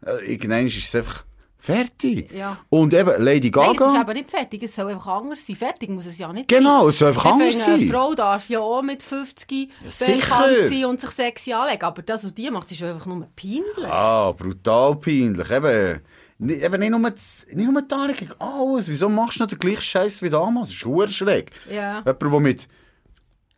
Äh, 0.05 0.31
irgendwann 0.33 0.67
ist 0.67 0.77
es 0.77 0.95
einfach 0.95 1.23
Fertig. 1.57 2.31
Ja. 2.31 2.59
Und 2.69 2.93
eben 2.93 3.23
Lady 3.23 3.49
Nein, 3.49 3.65
es 3.65 3.71
ist 3.71 3.79
Gaga. 3.79 4.01
aber 4.01 4.13
nicht 4.13 4.29
fertig, 4.29 4.61
es 4.61 4.75
soll 4.75 4.91
einfach 4.91 5.07
anders 5.19 5.43
sein. 5.47 5.55
Fertig 5.55 5.89
muss 5.89 6.05
es 6.05 6.19
ja 6.19 6.31
nicht 6.31 6.47
Genau, 6.47 6.81
sein. 6.81 6.89
es 6.89 6.99
soll 6.99 7.07
einfach 7.07 7.25
Ich 7.25 7.31
anders 7.31 7.55
finde, 7.55 7.71
Eine 7.71 7.79
sein. 7.79 7.89
Frau 7.91 8.13
darf 8.13 8.49
ja 8.51 8.59
auch 8.59 8.83
mit 8.83 9.01
50 9.01 9.71
sicher. 9.89 10.13
bekannt 10.15 10.69
sein 10.69 10.85
und 10.85 11.01
sich 11.01 11.09
sexy 11.09 11.53
anlegen, 11.53 11.81
aber 11.83 12.03
das, 12.03 12.23
was 12.23 12.35
die 12.35 12.51
macht, 12.51 12.71
ist 12.71 12.83
einfach 12.83 13.07
nur 13.07 13.27
peinlich. 13.35 13.63
Ah, 13.87 14.31
brutal 14.33 14.95
peinlich. 14.97 15.49
Eben, 15.49 16.01
nicht, 16.37 16.61
eben 16.63 16.79
nicht, 16.79 16.91
nur, 16.91 17.09
das- 17.09 17.47
nicht 17.51 17.71
nur 17.71 17.81
die 17.81 17.95
Anlegung, 17.95 18.29
alles. 18.37 18.87
Wieso 18.87 19.09
machst 19.09 19.39
du 19.39 19.43
nicht 19.45 19.53
den 19.53 19.57
gleichen 19.59 19.81
Scheiß 19.81 20.21
wie 20.21 20.29
damals? 20.29 20.69
Das 20.69 20.77
ist 20.77 21.15
schräg. 21.15 21.49
Ja. 21.73 22.03
Jemand, 22.05 22.21
der 22.21 22.39
mit 22.41 22.67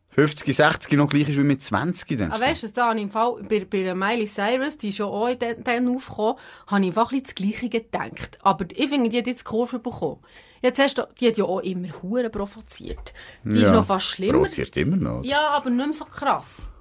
50, 0.09 0.55
60 0.55 0.93
noch 0.93 1.09
gleich 1.09 1.29
ist 1.29 1.37
wie 1.37 1.43
mit 1.43 1.61
20. 1.61 2.17
Dann 2.17 2.31
Aber 2.31 2.41
weißt 2.41 2.63
du, 2.63 2.67
da 2.71 2.87
habe 2.89 2.97
ich 2.97 3.03
im 3.03 3.09
Fall, 3.11 3.35
bei, 3.47 3.65
bei 3.65 3.93
Miley 3.93 4.25
Cyrus, 4.25 4.77
die 4.77 4.89
ist 4.89 4.97
schon 4.97 5.07
auch 5.07 5.27
in 5.27 5.37
den, 5.37 5.63
den 5.63 5.87
aufgekommen, 5.95 6.35
habe 6.67 6.81
ich 6.81 6.87
einfach 6.87 7.11
ein 7.11 7.21
das 7.21 7.35
Gleiche 7.35 7.69
gedacht. 7.69 8.39
Aber 8.41 8.65
ich 8.73 8.89
finde, 8.89 9.09
die 9.09 9.17
hat 9.19 9.27
jetzt 9.27 9.41
die 9.41 9.43
Kurve 9.45 9.77
bekommen. 9.79 10.19
Jetzt 10.61 10.79
hast 10.79 10.97
du, 10.97 11.07
die 11.19 11.27
hat 11.27 11.37
ja 11.37 11.43
auch 11.45 11.59
immer 11.59 11.89
Huren 12.01 12.31
provoziert. 12.31 13.13
Die 13.43 13.57
ist 13.57 13.63
Ja. 13.63 13.73
noch 13.73 13.85
fast 13.85 14.07
schlimmer. 14.07 14.39
Provoziert 14.39 14.75
immer 14.77 14.97
noch. 14.97 15.23
Ja, 15.23 15.49
aber 15.49 15.69
nicht 15.69 15.85
mehr 15.85 15.93
so 15.93 16.05
krass. 16.05 16.71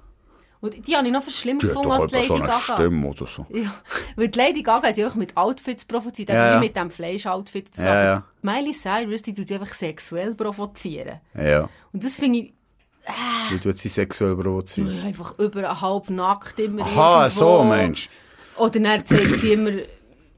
Und 0.59 0.87
die 0.87 0.95
habe 0.95 1.05
ich 1.05 1.13
noch 1.13 1.21
hat 1.21 1.59
gefunden 1.59 1.91
als 1.91 2.11
Lady 2.11 2.25
so 2.25 2.33
Gaga. 2.33 2.59
Stimme 2.59 3.07
oder 3.07 3.27
so. 3.27 3.45
Ja, 3.51 3.71
weil 4.15 4.29
die 4.29 4.39
Lady 4.39 4.63
Gaga 4.63 4.87
hat 4.87 4.97
ja 4.97 5.07
auch 5.07 5.13
mit 5.13 5.37
Outfits 5.37 5.85
provoziert, 5.85 6.29
Ja, 6.29 6.35
aber 6.35 6.45
ja. 6.53 6.59
nicht 6.59 6.69
mit 6.75 6.83
dem 6.83 6.89
Fleisch-Outfit. 6.89 7.69
Ja, 7.77 8.03
ja. 8.03 8.23
Miley 8.41 8.73
Cyrus, 8.73 9.21
die 9.21 9.35
tut 9.35 9.51
einfach 9.51 9.71
sexuell 9.73 10.33
provozieren. 10.33 11.21
Ja. 11.35 11.69
Und 11.93 12.03
das 12.03 12.15
finde 12.15 12.39
ich 12.39 12.53
Wie 13.49 13.59
tut 13.59 13.77
sie 13.77 13.89
sexuell 13.89 14.35
provozieren? 14.35 14.95
ja, 14.97 15.03
einfach 15.05 15.37
über 15.39 15.81
halb 15.81 16.09
nackt 16.09 16.59
immer 16.59 16.83
Aha, 16.83 17.23
irgendwo. 17.25 17.39
so, 17.39 17.63
Mensch. 17.63 18.09
Oder 18.57 18.79
dann 18.79 19.05
zeigt 19.05 19.39
sie 19.39 19.53
immer, 19.53 19.71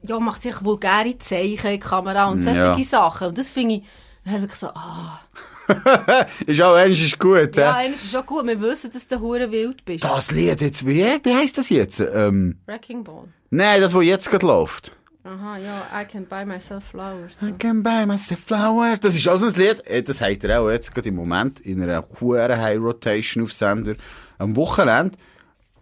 ja, 0.02 0.20
macht 0.20 0.42
sich 0.42 0.62
vulgäre 0.64 1.16
Zeichen 1.18 1.66
in 1.66 1.72
die 1.74 1.80
Kamera 1.80 2.30
und 2.30 2.42
solche 2.42 2.58
Ja. 2.58 2.78
Sachen. 2.84 3.28
Und 3.28 3.38
das 3.38 3.50
finde 3.50 3.76
ich, 3.76 3.82
dann 4.24 4.34
habe 4.34 4.46
ich 4.46 4.54
so, 4.54 4.68
ah, 4.68 5.20
Ist 6.46 6.60
auch 6.62 6.74
eins 6.74 7.00
ist 7.00 7.18
gut, 7.18 7.54
ja, 7.56 7.62
ja. 7.62 7.74
eigentlich 7.76 8.02
ist 8.02 8.10
schon 8.10 8.26
gut, 8.26 8.44
wir 8.46 8.60
wissen, 8.60 8.90
dass 8.92 9.06
du 9.06 9.20
hure 9.20 9.50
wild 9.52 9.84
bist. 9.84 10.02
Das 10.04 10.30
Lied 10.32 10.60
jetzt, 10.60 10.84
wie, 10.86 11.04
wie 11.22 11.34
heisst 11.34 11.58
das 11.58 11.68
jetzt? 11.68 12.00
Ähm, 12.00 12.58
Wrecking 12.66 13.04
Ball. 13.04 13.24
nein, 13.50 13.80
das, 13.80 13.94
was 13.94 14.04
jetzt 14.04 14.30
gerade 14.30 14.46
läuft. 14.46 14.92
Aha, 15.22 15.58
ja, 15.58 15.86
I 15.92 16.06
can 16.06 16.24
buy 16.26 16.46
myself 16.46 16.84
flowers. 16.84 17.42
I 17.42 17.52
can 17.52 17.82
buy 17.82 18.06
myself 18.06 18.40
flowers. 18.40 19.00
Das 19.00 19.14
ist 19.14 19.28
auch 19.28 19.36
so 19.36 19.46
ein 19.46 19.54
Lied, 19.54 19.86
äh, 19.86 20.02
das 20.02 20.22
hat 20.22 20.42
er 20.44 20.62
auch 20.62 20.70
jetzt 20.70 20.94
gerade 20.94 21.10
im 21.10 21.16
Moment 21.16 21.60
in 21.60 21.82
einer 21.82 22.02
hohen 22.20 22.56
High 22.56 22.78
Rotation 22.78 23.44
auf 23.44 23.52
Sender 23.52 23.96
am 24.38 24.56
Wochenende. 24.56 25.18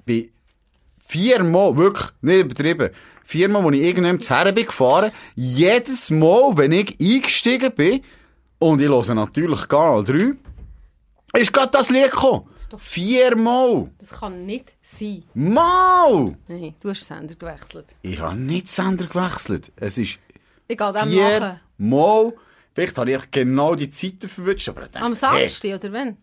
Bei 0.05 0.31
viermal, 0.99 1.77
wirklich, 1.77 2.09
nicht 2.21 2.41
übertrieben, 2.41 2.91
viermal, 3.25 3.63
wo 3.63 3.71
ich 3.71 3.81
irgendwann 3.81 4.19
zu 4.19 4.35
Herren 4.35 4.57
bin 4.57 4.67
gefahren, 4.67 5.13
jedes 5.37 6.11
Mal, 6.11 6.57
wenn 6.57 6.73
ich 6.73 6.97
eingestiegen 7.01 7.73
bin, 7.73 8.01
und 8.59 8.83
ich 8.83 8.89
höre 8.89 9.15
natürlich 9.15 9.69
Kanal 9.69 10.03
3, 10.03 10.33
ist 11.35 11.53
gerade 11.53 11.71
das 11.73 11.91
Lied 11.91 12.11
gekommen. 12.11 12.49
Viermal. 12.77 13.91
Das 13.99 14.11
kann 14.11 14.45
nicht 14.45 14.75
sein. 14.83 15.25
Mal! 15.35 16.37
Nein, 16.49 16.75
du 16.81 16.91
hast 16.91 17.05
Sender 17.05 17.35
gewechselt. 17.35 17.97
Ich 18.03 18.19
habe 18.21 18.37
nicht 18.37 18.69
Sender 18.69 19.07
gewechselt. 19.07 19.73
Es 19.77 19.97
ist 19.99 20.19
Ich 20.67 20.79
nachher. 20.79 21.61
viermal. 21.77 22.33
Vielleicht 22.75 22.99
habe 22.99 23.11
ich 23.11 23.31
genau 23.31 23.75
die 23.75 23.91
Zeiten 23.91 24.29
verwünscht, 24.29 24.69
aber 24.69 24.85
ich 24.85 24.91
dachte, 24.91 25.05
Am 25.05 25.13
hey, 25.15 25.49
Samstag, 25.49 25.75
oder 25.77 25.93
wenn? 25.93 26.17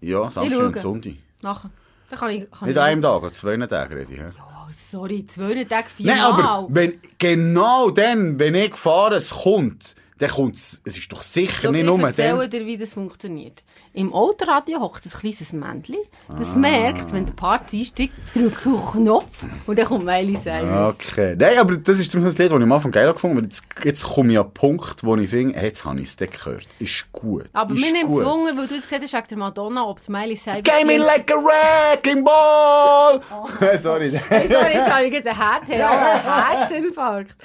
ja, 0.00 0.26
Ich 0.26 0.32
Samstag 0.34 0.58
und. 0.60 0.78
Sonntag. 0.78 1.12
Nachher. 1.42 1.70
Dann 2.10 2.18
kann 2.18 2.30
ich... 2.30 2.50
Kann 2.50 2.68
Nicht 2.68 2.76
ich 2.76 2.82
einem 2.82 3.02
Tag, 3.02 3.22
an 3.22 3.32
zwei 3.32 3.56
Tagen 3.66 3.94
rede 3.94 4.12
ich. 4.12 4.18
Ja. 4.20 4.30
Oh, 4.38 4.70
sorry, 4.70 5.24
zwei 5.26 5.64
Tage, 5.64 5.88
viermal. 5.88 6.16
Nein, 6.16 6.24
aber 6.24 6.66
wenn, 6.70 7.00
genau 7.18 7.90
dann, 7.90 8.38
wenn 8.38 8.54
ich 8.54 8.74
fahre, 8.76 9.14
es 9.16 9.30
kommt, 9.30 9.94
dann 10.18 10.30
kommt 10.30 10.56
es, 10.56 10.80
es 10.84 10.98
ist 10.98 11.10
doch 11.10 11.22
sicher 11.22 11.62
Schau, 11.62 11.70
nicht 11.72 11.80
ich 11.80 11.86
nur 11.86 11.98
dann. 12.12 12.50
dir, 12.50 12.66
wie 12.66 12.76
das 12.76 12.92
funktioniert. 12.92 13.64
Im 13.92 14.12
Autoradio 14.14 14.78
hockt 14.80 15.04
ein 15.04 15.10
kleines 15.10 15.52
Männchen, 15.52 15.96
das 16.38 16.54
Ah. 16.54 16.58
merkt, 16.58 17.12
wenn 17.12 17.26
der 17.26 17.32
Part 17.32 17.74
einsteigt, 17.74 18.12
drückt 18.32 18.64
auf 18.66 18.92
den 18.92 19.04
Knopf 19.04 19.44
und 19.66 19.76
dann 19.78 19.84
kommt 19.84 20.04
Miley 20.04 20.34
Cyrus. 20.36 20.94
Okay. 20.94 21.34
Nein, 21.36 21.58
aber 21.58 21.76
das 21.76 21.98
ist 21.98 22.14
das 22.14 22.22
Lied, 22.22 22.52
das 22.52 22.56
ich 22.58 22.62
am 22.62 22.70
Anfang 22.72 22.92
geil 22.92 23.12
gefunden 23.12 23.38
habe. 23.38 23.46
Jetzt, 23.46 23.64
jetzt 23.82 24.04
komme 24.04 24.32
ich 24.32 24.38
an 24.38 24.46
den 24.46 24.54
Punkt, 24.54 25.02
wo 25.02 25.16
ich 25.16 25.28
finde, 25.28 25.58
hey, 25.58 25.66
jetzt 25.68 25.84
habe 25.84 26.00
ich 26.00 26.06
es 26.08 26.16
gehört. 26.16 26.68
Ist 26.78 27.10
gut. 27.10 27.46
Aber 27.52 27.74
ist 27.74 27.80
mir 27.80 27.92
nimmt 27.92 28.12
es. 28.12 28.24
Wunder, 28.24 28.56
weil 28.56 28.68
du 28.68 28.74
jetzt 28.76 28.88
gesagt 28.88 29.02
hast, 29.02 29.12
wegen 29.12 29.26
der 29.28 29.38
Madonna, 29.38 29.84
ob 29.84 30.00
die 30.00 30.12
Miley 30.12 30.36
Cyrus... 30.36 30.62
Game 30.62 30.86
me 30.86 30.96
like 30.98 31.28
a 31.32 31.34
wrecking 31.34 32.22
ball! 32.24 33.20
Sorry. 33.80 34.12
Hey, 34.28 34.46
sorry, 34.46 34.74
jetzt 34.74 34.90
habe 34.90 35.06
ich 35.06 35.14
einen 35.16 35.26
einen 35.26 36.58
Herzinfarkt. 36.58 37.36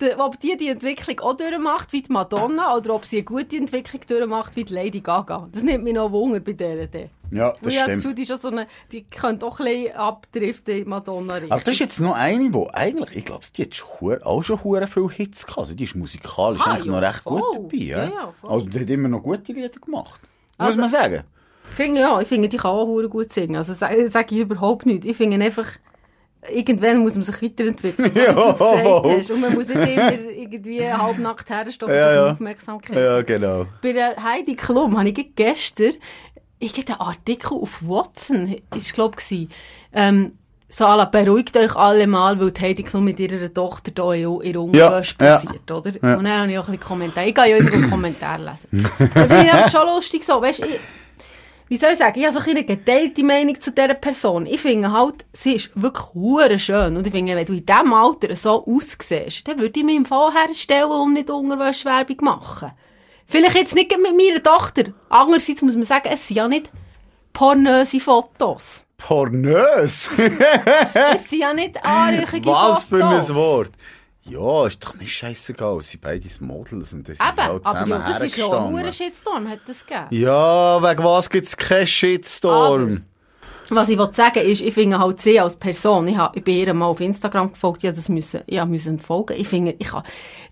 De- 0.00 0.16
Ob 0.18 0.40
die 0.40 0.56
die 0.56 0.68
Entwicklung 0.68 1.20
auch 1.20 1.34
durchmacht 1.36 1.92
wie 1.92 2.02
die 2.02 2.10
Madonna 2.12 2.76
oder 2.76 2.94
ob 2.94 3.04
sie 3.04 3.16
eine 3.18 3.24
gute 3.24 3.56
Entwicklung 3.56 4.00
durchmacht 4.06 4.56
wie 4.56 4.64
die 4.64 4.72
Lady 4.74 5.00
Gaga. 5.00 5.48
Das 5.52 5.62
nimmt 5.62 5.84
mich 5.84 5.94
noch 5.94 6.10
Wunder 6.10 6.40
bei 6.40 6.52
denen. 6.54 6.88
Ja, 7.32 7.48
Weil 7.48 7.56
das 7.62 7.72
ich 7.72 7.78
habe 7.78 7.90
das 7.90 7.98
stimmt. 7.98 8.02
Gefühl, 8.02 8.14
die, 8.14 8.26
schon 8.26 8.40
so 8.40 8.48
eine, 8.48 8.66
die 8.90 9.04
könnte 9.04 9.38
doch 9.46 9.60
ein 9.60 9.66
bisschen 9.66 9.94
abdriften 9.96 10.74
in 10.78 10.84
die 10.84 10.88
Madonna-Richtung. 10.90 11.52
Aber 11.52 11.60
das 11.62 11.74
ist 11.74 11.78
jetzt 11.80 12.00
noch 12.00 12.14
eine, 12.14 12.50
die 12.50 12.66
eigentlich, 12.72 13.16
ich 13.16 13.24
glaube, 13.24 13.44
die 13.56 13.62
hat 13.62 14.22
auch 14.26 14.42
schon 14.42 14.64
hure 14.64 14.86
viele 14.88 15.10
Hits 15.10 15.46
gehabt. 15.46 15.60
Also 15.60 15.74
die 15.74 15.84
ist 15.84 15.94
musikalisch 15.94 16.60
Ah, 16.64 16.72
eigentlich 16.72 16.86
ja, 16.86 16.92
noch 16.92 17.02
recht 17.02 17.20
voll. 17.20 17.40
gut 17.40 17.56
dabei. 17.56 17.76
Ja? 17.84 18.04
Ja, 18.04 18.32
voll. 18.40 18.50
also 18.50 18.66
die 18.66 18.80
hat 18.80 18.90
immer 18.90 19.08
noch 19.08 19.22
gute 19.22 19.52
Lieder 19.52 19.68
gemacht. 19.68 20.20
Muss 20.58 20.68
Also- 20.68 20.80
man 20.80 20.88
sagen. 20.88 21.22
Ich 21.68 21.76
finde, 21.76 22.00
ja, 22.00 22.20
ich 22.20 22.26
finde, 22.26 22.48
die 22.48 22.56
kann 22.56 22.72
auch 22.72 23.08
gut 23.08 23.30
singen. 23.32 23.54
Also 23.54 23.74
sage 23.74 24.08
sag 24.08 24.32
ich 24.32 24.38
überhaupt 24.38 24.86
nicht. 24.86 25.04
Ich 25.04 25.16
finde 25.16 25.36
einfach, 25.44 25.66
irgendwann 26.48 26.98
muss 26.98 27.14
man 27.14 27.22
sich 27.22 27.42
weiterentwickeln, 27.42 28.10
so 28.12 28.14
wie 28.20 28.24
Ja, 28.24 28.32
du 28.32 28.52
voll. 28.52 29.16
hast. 29.18 29.30
Und 29.30 29.40
man 29.40 29.52
muss 29.54 29.68
nicht 29.68 29.96
immer 29.96 30.12
irgendwie 30.12 30.90
halbnackt 30.90 31.50
herstellen, 31.50 31.92
Ja, 31.92 32.06
dass 32.06 32.14
man 32.16 32.24
ja. 32.26 32.32
Aufmerksamkeit 32.32 32.96
hat. 33.18 33.26
genau. 33.26 33.66
Bei 33.82 33.92
der 33.92 34.16
Heidi 34.22 34.54
Klum 34.56 34.98
habe 34.98 35.08
ich 35.10 35.30
gestern 35.36 35.92
irgendeinen 36.58 37.00
Artikel 37.00 37.54
auf 37.56 37.82
Watson, 37.86 38.56
ist 38.76 38.94
glaube 38.94 39.18
ich, 39.28 39.48
ähm, 39.92 40.32
so 40.72 40.84
à 40.84 40.96
la, 40.96 41.04
beruhigt 41.06 41.56
euch 41.56 41.74
alle 41.74 42.06
mal, 42.06 42.38
weil 42.40 42.52
die 42.52 42.60
Heidi 42.60 42.82
Klum 42.84 43.04
mit 43.04 43.18
ihrer 43.18 43.52
Tochter 43.52 43.90
da 43.92 44.12
in, 44.14 44.40
in 44.42 44.56
Unterwäsche 44.56 45.14
Ja, 45.20 45.26
ja. 45.26 45.34
passiert, 45.36 45.70
oder? 45.70 45.90
Und 46.16 46.24
dann 46.24 46.28
habe 46.42 46.52
ich 46.52 46.58
auch 46.58 46.68
ein 46.68 46.76
bisschen 46.76 46.80
Kommentare. 46.80 47.26
Ich 47.26 47.34
gehe 47.34 47.50
ja 47.50 47.56
immer 47.56 47.88
Kommentare 47.88 48.42
lesen. 48.70 48.88
da 49.14 49.24
bin 49.26 49.40
ich 49.40 49.70
schon 49.72 49.86
lustig 49.86 50.24
so, 50.24 50.40
weißt, 50.40 50.60
ich, 50.60 50.78
wie 51.70 51.76
soll 51.76 51.92
ich 51.92 51.98
sagen, 51.98 52.18
ich 52.18 52.26
habe 52.26 52.36
so 52.36 52.50
eine 52.50 52.64
geteilte 52.64 53.22
Meinung 53.22 53.60
zu 53.60 53.70
dieser 53.70 53.94
Person. 53.94 54.44
Ich 54.44 54.60
finde 54.60 54.90
halt, 54.90 55.24
sie 55.32 55.54
ist 55.54 55.70
wirklich 55.76 56.04
hure 56.14 56.58
schön. 56.58 56.96
Und 56.96 57.06
ich 57.06 57.12
finde, 57.12 57.36
wenn 57.36 57.46
du 57.46 57.52
in 57.52 57.64
diesem 57.64 57.92
Alter 57.92 58.34
so 58.34 58.66
aussiehst, 58.66 59.46
dann 59.46 59.60
würde 59.60 59.78
ich 59.78 59.86
mich 59.86 59.94
im 59.94 60.04
Fall 60.04 60.32
herstellen 60.34 60.90
und 60.90 61.12
nicht 61.12 61.30
Unterwäschwerbung 61.30 62.16
machen. 62.22 62.72
Vielleicht 63.24 63.54
jetzt 63.54 63.76
nicht 63.76 63.96
mit 63.96 64.16
meiner 64.16 64.42
Tochter. 64.42 64.92
Andererseits 65.10 65.62
muss 65.62 65.76
man 65.76 65.84
sagen, 65.84 66.08
es 66.12 66.26
sind 66.26 66.38
ja 66.38 66.48
nicht 66.48 66.72
pornöse 67.32 68.00
Fotos. 68.00 68.82
Pornös! 68.98 70.10
Es 71.14 71.30
sind 71.30 71.38
ja 71.38 71.54
nicht 71.54 71.84
anrüchige 71.84 72.50
Was 72.50 72.82
Fotos. 72.82 73.28
für 73.28 73.32
ein 73.32 73.34
Wort! 73.36 73.70
Ja, 74.30 74.66
ist 74.66 74.84
doch 74.84 74.94
nicht 74.94 75.12
scheißegal. 75.12 75.82
Sie 75.82 75.96
beide 75.96 76.28
sind 76.28 76.46
Models 76.46 76.92
und 76.92 77.08
das 77.08 77.18
Eben, 77.18 77.36
halt 77.36 77.38
aber 77.38 77.62
zusammen 77.62 77.90
ja, 77.90 77.98
das 77.98 78.22
ist 78.22 78.36
ja 78.36 78.44
ein 78.46 78.50
hergestanden. 78.50 78.84
hoher 78.84 78.92
Shitstorm, 78.92 79.48
hat 79.48 79.60
das 79.66 79.86
gegeben. 79.86 80.06
Ja, 80.10 80.82
wegen 80.82 81.04
was 81.04 81.30
gibt 81.30 81.46
es 81.46 81.56
keinen 81.56 81.86
Shitstorm? 81.86 83.02
Was 83.72 83.88
ich 83.88 84.00
sagen 84.14 84.40
ist, 84.40 84.62
ich 84.62 84.74
finde 84.74 84.98
halt 84.98 85.20
sie 85.20 85.38
als 85.38 85.54
Person, 85.54 86.08
ich, 86.08 86.16
habe, 86.16 86.36
ich 86.36 86.44
bin 86.44 86.56
ihr 86.56 86.74
mal 86.74 86.86
auf 86.86 87.00
Instagram 87.00 87.52
gefolgt, 87.52 87.84
habe 87.84 87.94
das 87.94 88.08
müssen, 88.08 88.98
folgen. 88.98 89.36
Ich 89.36 89.46
finde, 89.46 89.76
ich 89.78 89.86
kann 89.86 90.02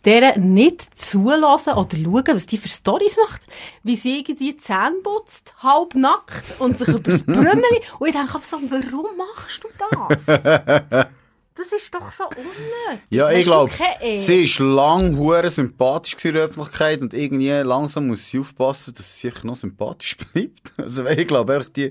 der 0.05 0.39
nicht 0.39 1.03
zulassen 1.03 1.73
oder 1.73 1.97
schauen, 1.97 2.25
was 2.29 2.47
die 2.47 2.59
für 2.59 2.69
Stories 2.69 3.17
macht. 3.17 3.47
Wie 3.83 3.97
sie 3.97 4.21
irgendwie 4.21 4.53
die 4.53 4.57
Zähne 4.57 4.95
putzt, 5.03 5.53
halb 5.63 5.97
nackt 5.97 6.61
und 6.61 6.79
sich 6.79 6.89
übers 6.89 7.23
Brümmeli. 7.27 7.81
Und 7.99 8.07
ich 8.09 8.15
denke 8.15 8.39
so, 8.43 8.59
warum 8.69 9.17
machst 9.17 9.65
du 9.65 9.69
das? 10.17 11.07
Das 11.59 11.73
ist 11.73 11.93
doch 11.93 12.13
so 12.13 12.25
unnötig. 12.29 13.05
Ja, 13.11 13.33
ich 13.33 13.45
glaube, 13.45 13.73
sie 14.15 14.45
ist 14.45 14.61
lang 14.61 15.17
hure 15.17 15.51
sympathisch 15.51 16.15
in 16.25 16.35
der 16.35 16.45
Öffentlichkeit 16.45 17.01
und 17.01 17.13
irgendwie 17.13 17.51
langsam 17.51 18.07
muss 18.07 18.29
sie 18.29 18.39
aufpassen, 18.39 18.95
dass 18.95 19.19
sie 19.19 19.29
sich 19.29 19.43
noch 19.43 19.57
sympathisch 19.57 20.17
bleibt. 20.33 20.73
Also 20.77 21.05
ich 21.07 21.27
glaube 21.27 21.55
einfach, 21.55 21.69
die, 21.71 21.91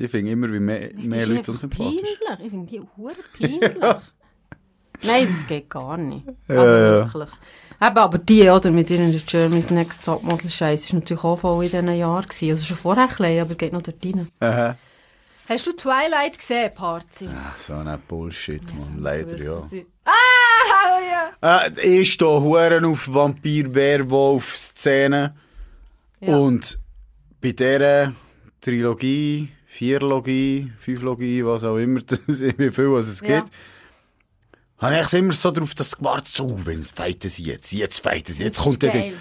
die 0.00 0.08
finden 0.08 0.32
immer 0.32 0.52
wie 0.52 0.58
mehr, 0.58 0.88
Das 0.88 1.04
mehr 1.04 1.26
Leute 1.28 1.52
unsympathisch. 1.52 2.02
Peinlich. 2.02 2.44
Ich 2.44 2.50
finde 2.50 2.66
die 2.66 2.80
hure 2.96 3.14
peinlich. 3.38 4.02
Nein, 5.02 5.28
das 5.32 5.46
geht 5.46 5.70
gar 5.70 5.96
nicht. 5.96 6.26
Also 6.48 6.64
ja. 6.64 6.90
wirklich. 7.04 7.28
Eben, 7.80 7.96
aber 7.98 8.18
die, 8.18 8.48
oder, 8.48 8.72
mit 8.72 8.90
ihren 8.90 9.16
Germany's 9.24 9.70
Next 9.70 10.04
Topmodel 10.04 10.50
Scheiß 10.50 10.86
ist 10.86 10.92
natürlich 10.92 11.22
auch 11.22 11.38
voll 11.38 11.64
in 11.66 11.70
diesen 11.70 11.94
Jahren 11.94 12.24
gewesen. 12.24 12.50
Also 12.50 12.64
schon 12.64 12.76
vorher 12.76 13.06
klein, 13.06 13.38
aber 13.38 13.54
geht 13.54 13.72
noch 13.72 13.82
dort 13.82 14.04
rein. 14.04 14.28
Aha. 14.40 14.76
Hast 15.48 15.66
du 15.66 15.72
Twilight 15.72 16.36
gesehen, 16.38 16.70
Parzi? 16.74 17.26
Ah, 17.26 17.54
So 17.56 17.72
ein 17.74 17.98
Bullshit, 18.06 18.62
man. 18.74 18.98
Leider, 19.00 19.36
ja. 19.38 19.66
Ah, 20.04 20.98
ja. 21.42 21.66
Äh, 21.66 22.00
ich 22.00 22.12
stehe 22.12 22.40
Huren 22.42 22.84
auf 22.84 23.08
Vampir, 23.12 23.74
Werwolf, 23.74 24.54
Szene. 24.56 25.34
Ja. 26.20 26.36
Und 26.36 26.78
bei 27.40 27.52
dieser 27.52 28.12
Trilogie, 28.60 29.48
Vierlogie, 29.64 30.70
Fünflogie, 30.78 31.44
was 31.44 31.64
auch 31.64 31.76
immer, 31.78 32.00
wie 32.26 32.70
viel 32.70 32.92
was 32.92 33.06
es 33.06 33.20
Ja. 33.20 33.40
gibt, 33.40 33.52
habe 34.78 35.00
ich 35.00 35.12
immer 35.14 35.32
so 35.32 35.50
drauf 35.50 35.74
das 35.74 35.96
gewartet, 35.96 36.34
so, 36.34 36.66
wenn 36.66 36.84
fighten 36.84 37.30
sie 37.30 37.44
jetzt, 37.44 37.72
jetzt 37.72 38.02
fighten 38.02 38.34
sie, 38.34 38.44
jetzt 38.44 38.58
kommt 38.60 38.82
der... 38.82 38.90
Geil. 38.90 39.14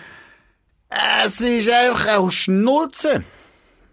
Es 1.23 1.39
ist 1.41 1.69
einfach 1.69 2.17
auch 2.17 2.31
Schnulzen. 2.31 3.23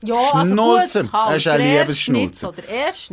Ja, 0.02 0.30
also 0.32 0.52
Schnulzen. 0.54 1.02
gut, 1.02 1.12
halt. 1.12 1.30
Er 1.30 1.36
ist 1.36 1.46
ein 1.48 1.58
der 1.58 1.66
erste 1.66 1.82
Liebesschnulzen. 1.82 2.52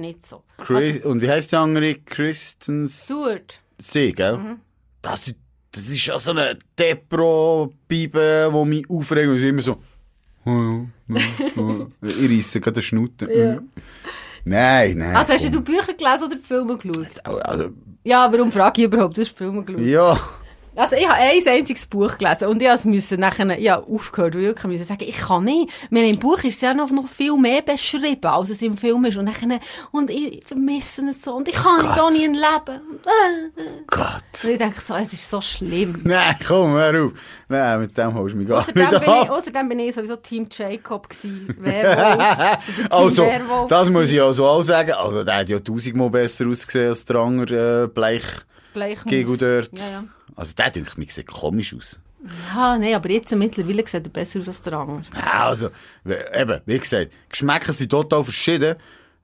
nicht 0.02 0.28
so, 0.28 0.44
nicht. 0.58 0.68
Chris, 0.68 1.06
und 1.06 1.22
wie 1.22 1.30
heisst 1.30 1.52
die 1.52 1.56
andere? 1.56 1.96
Christens... 1.96 3.04
Stuart. 3.06 3.60
See, 3.80 4.12
gell? 4.12 4.38
Mhm. 4.38 4.60
Das, 5.02 5.28
ist- 5.28 5.38
das 5.72 5.88
ist 5.90 6.06
ja 6.06 6.20
so 6.20 6.32
eine 6.32 6.58
Depro-Bibe, 6.78 8.52
die 8.54 8.66
mich 8.66 8.90
aufregt 8.90 9.30
und 9.30 9.40
sie 9.40 9.50
immer 9.50 9.62
so... 9.62 9.78
ich 12.02 12.30
reisse 12.38 12.60
gerade 12.60 12.74
den 12.76 12.84
Schnutten. 12.84 13.72
Nein, 14.44 14.98
nein. 14.98 15.16
Also 15.16 15.34
hast 15.34 15.44
komm. 15.44 15.52
du 15.52 15.62
Bücher 15.62 15.94
gelesen 15.94 16.24
oder 16.26 16.38
Filme 16.38 16.78
geschaut? 16.78 17.26
Also, 17.46 17.70
Ja, 18.04 18.28
warum 18.34 18.52
frage 18.52 18.82
ich 18.82 18.88
überhaupt? 18.88 19.16
Du 19.18 19.22
hast 19.22 19.38
Filme 19.38 19.64
geschaut. 19.64 19.82
ja. 19.84 20.20
Also 20.74 20.96
ich 20.96 21.08
habe 21.08 21.20
ein 21.20 21.42
einziges 21.46 21.86
Buch 21.86 22.18
gelesen 22.18 22.48
und 22.48 22.62
ich 22.62 22.86
musste 22.86 23.18
nachher, 23.18 23.60
ja, 23.60 23.80
aufgehört, 23.82 24.36
weil 24.36 24.56
ich 24.58 24.64
musste 24.64 24.86
sagen, 24.86 25.04
ich 25.06 25.18
kann 25.18 25.44
nicht. 25.44 25.70
Ich 25.84 25.92
meine, 25.92 26.10
im 26.10 26.18
Buch 26.18 26.38
ist 26.44 26.56
es 26.56 26.62
ja 26.62 26.74
noch, 26.74 26.90
noch 26.92 27.10
viel 27.10 27.38
mehr 27.38 27.62
beschrieben, 27.62 28.26
als 28.26 28.52
es 28.52 28.62
im 28.62 28.78
Film 28.78 29.04
ist. 29.04 29.18
Und 29.18 29.26
nachher, 29.26 29.60
und 29.92 30.10
ich 30.10 30.40
vermisse 30.46 31.10
es 31.10 31.22
so 31.22 31.36
und 31.36 31.50
ich 31.50 31.56
kann 31.56 31.82
nicht 31.82 31.96
Gott. 31.96 32.06
ohne 32.06 32.16
ihn 32.16 32.34
leben. 32.34 32.82
Gott. 33.88 34.44
Und 34.44 34.50
ich 34.50 34.58
denke 34.58 34.80
so, 34.80 34.96
es 34.96 35.12
ist 35.12 35.30
so 35.30 35.42
schlimm. 35.42 36.00
Nein, 36.06 36.36
komm, 36.48 36.72
hör 36.72 37.06
auf. 37.06 37.12
Nein, 37.50 37.82
mit 37.82 37.98
dem 37.98 38.14
holst 38.14 38.34
du 38.34 38.38
mich 38.38 38.48
gar 38.48 38.62
Außerdem 38.62 38.88
nicht 38.88 39.06
bin, 39.06 39.14
ich, 39.24 39.30
außerdem 39.30 39.70
bin 39.70 39.80
ich 39.80 39.94
sowieso 39.94 40.16
Team 40.16 40.48
Jacob 40.50 41.10
gewesen. 41.10 41.54
Werwolf. 41.60 42.58
Also, 42.90 43.24
Werwolf 43.24 43.70
das 43.70 43.90
muss 43.90 44.10
ich 44.10 44.22
also 44.22 44.46
auch 44.46 44.62
sagen. 44.62 44.94
Also, 44.94 45.26
der 45.26 45.36
hat 45.36 45.50
ja 45.50 45.60
tausendmal 45.60 46.10
besser 46.10 46.48
ausgesehen 46.48 46.90
als 46.90 47.04
der 47.04 47.18
andere 47.18 47.84
äh, 47.84 47.88
Bleich 47.88 48.24
Gego 49.06 49.36
dort. 49.36 49.78
Ja, 49.78 49.90
ja. 49.90 50.04
Also, 50.36 50.54
der 50.56 50.70
denkt 50.72 50.98
mir 50.98 51.06
sieht 51.08 51.28
komisch 51.28 51.74
aus. 51.76 52.00
Ja, 52.54 52.78
nein, 52.78 52.94
aber 52.94 53.10
jetzt 53.10 53.36
mittlerweile 53.36 53.86
sieht 53.88 54.06
er 54.06 54.10
besser 54.10 54.40
aus 54.40 54.48
als 54.48 54.62
der 54.62 54.74
andere. 54.74 55.02
Ja, 55.16 55.46
also, 55.48 55.70
eben, 56.06 56.62
wie 56.66 56.80
gesagt, 56.80 57.12
Geschmäcker 57.30 57.74
sind 57.74 57.90
total 57.90 58.24
verschieden. 58.24 58.76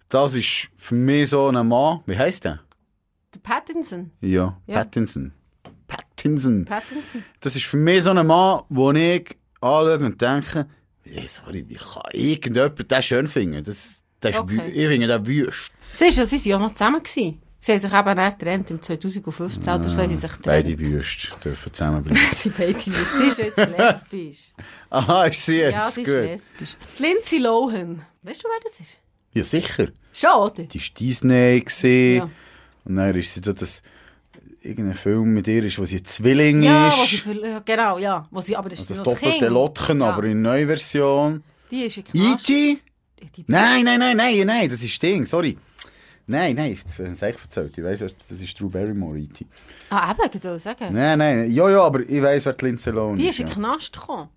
Das 0.10 0.34
ist 0.34 0.70
für 0.76 0.96
mich 0.96 1.30
so 1.30 1.48
ein 1.48 1.68
Mann. 1.68 2.00
Wie 2.06 2.18
heisst 2.18 2.46
der? 2.46 2.60
Der 3.36 3.40
Pattinson. 3.42 4.12
Ja, 4.22 4.58
Ja. 4.66 4.76
Pattinson. 4.78 5.32
Pattinson. 5.88 6.66
Pattinson. 6.66 7.24
Das 7.40 7.56
ist 7.56 7.66
für 7.66 7.78
mich 7.78 8.04
so 8.04 8.10
ein 8.12 8.26
Mann, 8.26 8.62
wo 8.70 8.92
ich 8.92 9.36
anschaue 9.62 10.00
und 10.00 10.20
denke, 10.22 10.68
hey, 11.04 11.28
sorry, 11.28 11.66
wie 11.68 11.76
kann 11.76 12.04
irgendjemand 12.14 12.90
den 12.92 13.04
schön 13.04 13.28
finden? 13.28 13.64
Das, 13.64 14.02
das 14.20 14.32
ist 14.36 14.42
Okay. 14.42 14.58
wü- 14.60 14.66
Ich 14.70 14.88
finde 14.88 15.08
den 15.08 15.28
wüst. 15.28 15.72
Siehst 15.96 16.18
du, 16.18 16.26
sie 16.26 16.38
waren 16.38 16.62
ja 16.62 16.68
noch 16.68 16.74
zusammen. 16.74 17.04
Gewesen. 17.04 17.42
Sie 17.60 17.72
haben 17.72 17.80
sich 17.80 17.92
eben 17.94 18.16
dann 18.16 18.32
getrennt, 18.32 18.72
im 18.72 18.82
2015 18.82 19.62
oder 19.64 19.90
so 19.90 20.02
haben 20.02 20.10
sie 20.10 20.16
sich 20.16 20.32
Beide 20.44 20.76
getrennt. 20.76 20.94
wüst 21.00 21.32
dürfen 21.44 21.74
zusammenbleiben. 21.74 22.22
Sie 22.36 22.50
beide. 22.50 22.80
Sie 22.80 22.92
ist 22.92 23.38
jetzt 23.38 23.58
lesbisch. 23.58 24.54
Aha, 24.90 25.26
ist 25.26 25.44
sie 25.46 25.58
jetzt? 25.58 25.74
ja, 25.74 25.92
sie 25.92 26.02
ist 26.02 26.06
Gut. 26.08 26.16
lesbisch. 26.16 26.78
Die 26.98 27.02
Lindsay 27.04 27.40
Lohan. 27.40 28.02
Weißt 28.22 28.44
du, 28.44 28.48
wer 28.48 28.70
das 28.72 28.80
ist? 28.80 29.00
Ja, 29.34 29.44
sicher. 29.44 29.88
Schon, 30.14 30.30
oder? 30.32 30.64
Die 30.64 30.80
war 30.80 30.88
Disney. 31.00 31.62
Gewesen. 31.62 32.16
Ja. 32.18 32.30
Und 32.86 32.96
dann 32.96 33.16
ist 33.16 33.34
sie 33.34 33.42
da 33.42 33.52
das... 33.54 33.82
Irgendein 34.62 34.96
Film 34.96 35.34
mit 35.34 35.48
ihr 35.48 35.64
ist, 35.64 35.78
wo 35.78 35.86
sie 35.86 35.98
ein 35.98 36.04
Zwilling 36.06 36.64
Ja, 36.64 36.90
ist. 36.90 37.10
sie 37.12 37.18
für, 37.18 37.34
ja, 37.48 37.60
genau, 37.60 38.00
ja. 38.00 38.28
Wo 38.32 38.42
sie, 38.42 38.56
aber 38.58 38.70
das 38.70 38.80
ist 38.80 38.90
das 38.90 39.04
doppelte. 39.04 39.48
Lotchen, 39.50 40.00
Ja. 40.02 40.10
aber 40.10 40.24
in 40.26 40.42
neuer 40.42 40.66
Version. 40.66 41.44
Die 41.70 41.84
ist 41.84 41.98
in 41.98 42.04
Knast. 42.04 42.50
E.T.? 42.50 42.82
Nein, 43.48 43.84
nein, 43.86 44.00
nein, 44.00 44.18
nein, 44.18 44.46
nein, 44.46 44.68
das 44.70 44.82
ist 44.82 45.02
Ding, 45.02 45.26
sorry. 45.26 45.58
Nein, 46.30 46.56
nein, 46.56 46.74
ich 46.74 46.84
habe 47.00 47.10
es 47.12 47.22
echt 47.22 47.40
erzählt. 47.42 47.78
Ich 47.78 47.84
weiss, 47.84 48.00
das 48.00 48.42
ist 48.42 48.60
Drew 48.60 48.70
Barrymore, 48.70 49.18
E.T. 49.18 49.46
Ah, 49.90 50.12
eben, 50.12 50.30
ich 50.38 50.44
will 50.44 50.60
sagen. 50.60 50.88
Nein, 50.94 51.18
nein, 51.18 51.50
ja, 51.52 51.70
ja, 51.70 51.82
aber 51.84 52.02
ich 52.02 52.22
weiss, 52.22 52.46
wer 52.46 52.54
die 52.54 52.66
Lindsay 52.66 52.92
Lohan 52.92 53.16
Die 53.16 53.26
ist. 53.26 53.32
ist 53.32 53.40
in 53.40 53.46
den 53.48 53.54
Knast 53.56 53.94
gekommen. 53.94 54.28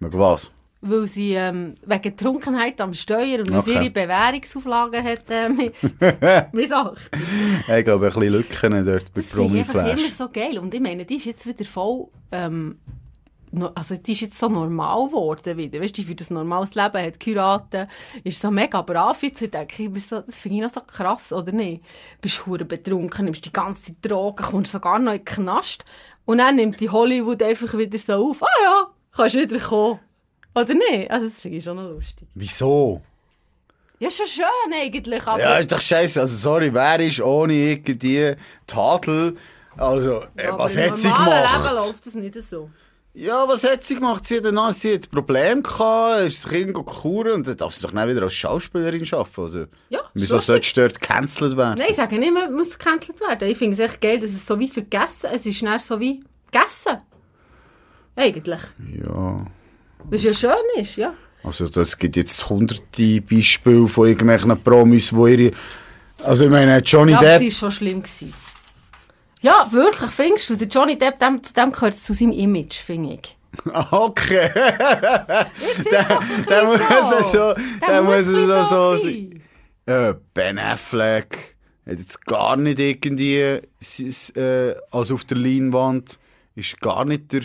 Wegen 0.00 0.18
was? 0.18 0.50
Weil 0.80 1.06
sie 1.08 1.34
ähm, 1.34 1.74
wegen 1.86 2.16
Trunkenheit 2.16 2.80
am 2.80 2.94
Steuer 2.94 3.38
und 3.40 3.50
weil 3.52 3.62
sie 3.62 3.70
Okay. 3.72 3.84
ihre 3.84 3.90
Bewährungsauflagen 3.90 5.02
hat 5.04 5.22
äh, 5.30 5.48
mit, 5.48 5.74
missachtet. 6.52 7.10
Ich 7.76 7.84
glaube, 7.84 8.06
ein 8.06 8.12
bisschen 8.12 8.32
Lücken 8.32 8.84
dort 8.86 9.12
bei 9.14 9.20
Das 9.20 9.32
finde 9.32 9.54
ich 9.54 9.60
einfach 9.60 9.74
immer 9.74 9.84
Promiflash. 9.84 10.12
so 10.12 10.28
geil. 10.28 10.58
Und 10.58 10.72
ich 10.74 10.80
meine, 10.80 11.04
die 11.04 11.16
ist 11.16 11.24
jetzt 11.24 11.46
wieder 11.46 11.64
voll, 11.64 12.06
ähm, 12.32 12.78
also 13.74 13.96
die 13.96 14.12
ist 14.12 14.20
jetzt 14.20 14.38
so 14.38 14.48
normal 14.48 15.06
geworden 15.06 15.56
wieder. 15.56 15.80
Weißt 15.80 15.96
du, 15.96 16.02
für 16.02 16.14
das 16.14 16.30
normales 16.30 16.74
Leben 16.74 17.02
hat 17.02 17.20
geheiratet, 17.20 17.88
ist 18.24 18.40
so 18.40 18.50
mega 18.50 18.82
brav. 18.82 19.22
Jetzt 19.22 19.42
ich 19.42 19.50
denke 19.50 19.82
ich, 19.82 20.06
so, 20.06 20.20
das 20.20 20.38
finde 20.38 20.58
ich 20.58 20.62
noch 20.62 20.72
so 20.72 20.80
krass, 20.80 21.32
oder 21.32 21.52
nicht? 21.52 21.82
Bist 22.20 22.46
hure 22.46 22.64
betrunken, 22.64 23.24
nimmst 23.24 23.44
die 23.44 23.52
ganze 23.52 23.82
Zeit 23.82 23.96
Drogen, 24.02 24.44
kommst 24.44 24.72
sogar 24.72 24.98
noch 24.98 25.12
in 25.12 25.18
den 25.18 25.24
Knast. 25.24 25.84
Und 26.24 26.38
dann 26.38 26.56
nimmt 26.56 26.80
die 26.80 26.90
Hollywood 26.90 27.42
einfach 27.42 27.76
wieder 27.76 27.98
so 27.98 28.30
auf, 28.30 28.42
ah 28.42 28.62
ja, 28.62 28.86
kannst 29.12 29.36
wieder 29.36 29.58
kommen. 29.58 30.00
Oder 30.54 30.74
nicht? 30.74 31.10
Also 31.10 31.26
das 31.26 31.40
finde 31.40 31.58
ich 31.58 31.64
schon 31.64 31.76
noch 31.76 31.90
lustig. 31.90 32.28
Wieso? 32.34 33.00
Ja, 34.00 34.10
schon 34.10 34.26
schön 34.26 34.72
eigentlich, 34.72 35.26
aber... 35.26 35.40
Ja, 35.40 35.58
ist 35.58 35.72
doch 35.72 35.80
scheiße. 35.80 36.20
Also, 36.20 36.36
sorry, 36.36 36.72
wer 36.72 37.00
ist 37.00 37.20
ohne 37.20 37.52
irgendwie 37.52 38.36
Tadel? 38.66 39.36
Also, 39.76 40.22
äh, 40.36 40.50
was 40.52 40.76
im 40.76 40.90
hat 40.90 40.98
sie 40.98 41.08
normalen 41.08 41.42
Leben 41.42 41.64
gemacht? 41.64 41.86
läuft 41.86 42.06
das 42.06 42.14
nicht 42.14 42.34
so. 42.42 42.70
Ja, 43.20 43.48
was 43.48 43.64
hat 43.64 43.82
sie 43.82 43.96
gemacht? 43.96 44.24
Sie 44.24 44.36
hat 44.36 44.44
danach 44.44 44.72
sie 44.72 44.94
hat 44.94 45.06
ein 45.06 45.10
Problem 45.10 45.62
gehabt, 45.64 46.20
ist 46.28 46.44
das 46.44 46.52
Kind 46.52 46.72
kuren 46.72 47.32
und 47.32 47.48
dann 47.48 47.56
darf 47.56 47.74
sie 47.74 47.82
doch 47.82 47.90
nicht 47.90 48.06
wieder 48.06 48.22
als 48.22 48.34
Schauspielerin 48.34 49.04
arbeiten. 49.12 49.40
Also, 49.40 49.58
Ja, 49.88 49.98
ist 49.98 50.08
wieso 50.14 50.38
solltest 50.38 50.76
du 50.76 50.82
dort 50.82 51.00
gecancelt 51.00 51.56
werden? 51.56 51.78
Nein, 51.80 51.88
ich 51.90 51.96
sage 51.96 52.16
nicht, 52.16 52.32
man 52.32 52.54
muss 52.54 52.78
gecancelt 52.78 53.20
werden. 53.20 53.48
Ich 53.48 53.58
finde 53.58 53.72
es 53.72 53.80
echt 53.80 54.00
geil, 54.00 54.20
dass 54.20 54.30
es 54.30 54.46
so 54.46 54.56
wie 54.60 54.68
vergessen 54.68 55.30
Es 55.34 55.44
ist 55.46 55.56
schnell 55.56 55.80
so 55.80 55.98
wie 55.98 56.22
gegessen. 56.52 56.98
Eigentlich. 58.14 58.60
Ja. 59.04 59.46
Was 60.04 60.22
ja 60.22 60.32
schön 60.32 60.52
ist, 60.76 60.94
ja. 60.94 61.12
Also, 61.42 61.64
es 61.64 61.98
gibt 61.98 62.14
jetzt 62.14 62.48
hunderte 62.48 63.20
Beispiele 63.20 63.88
von 63.88 64.06
irgendwelchen 64.06 64.62
Promis, 64.62 65.12
wo 65.12 65.26
ihre, 65.26 65.52
also 66.22 66.44
ich 66.44 66.50
meine, 66.50 66.78
Johnny 66.78 67.12
Ja, 67.12 67.20
Depp, 67.20 67.40
sie 67.40 67.46
war 67.46 67.52
schon 67.52 67.72
schlimm. 67.72 67.98
Gewesen. 68.00 68.32
Ja, 69.40 69.68
wirklich, 69.70 70.10
findest 70.10 70.50
du? 70.50 70.56
Der 70.56 70.68
Johnny 70.68 70.98
Depp, 70.98 71.18
dem, 71.18 71.42
zu 71.42 71.54
dem 71.54 71.72
gehört 71.72 71.94
es 71.94 72.02
zu 72.02 72.14
seinem 72.14 72.32
Image, 72.32 72.76
finde 72.76 73.14
ich. 73.14 73.36
okay, 73.90 74.50
der 74.54 75.46
muss 76.64 76.80
es 77.20 77.32
so, 77.32 77.54
der 77.86 78.02
muss 78.02 78.26
es 78.26 78.68
so 78.68 78.96
sein. 78.96 79.42
Äh, 79.86 80.14
Ben 80.34 80.58
Affleck 80.58 81.56
hat 81.86 81.98
jetzt 81.98 82.26
gar 82.26 82.56
nicht 82.56 82.78
irgendwie, 82.78 83.38
äh, 83.38 84.74
also 84.90 85.14
auf 85.14 85.24
der 85.24 85.38
Leinwand, 85.38 86.18
ist 86.54 86.80
gar 86.80 87.04
nicht 87.04 87.32
der 87.32 87.42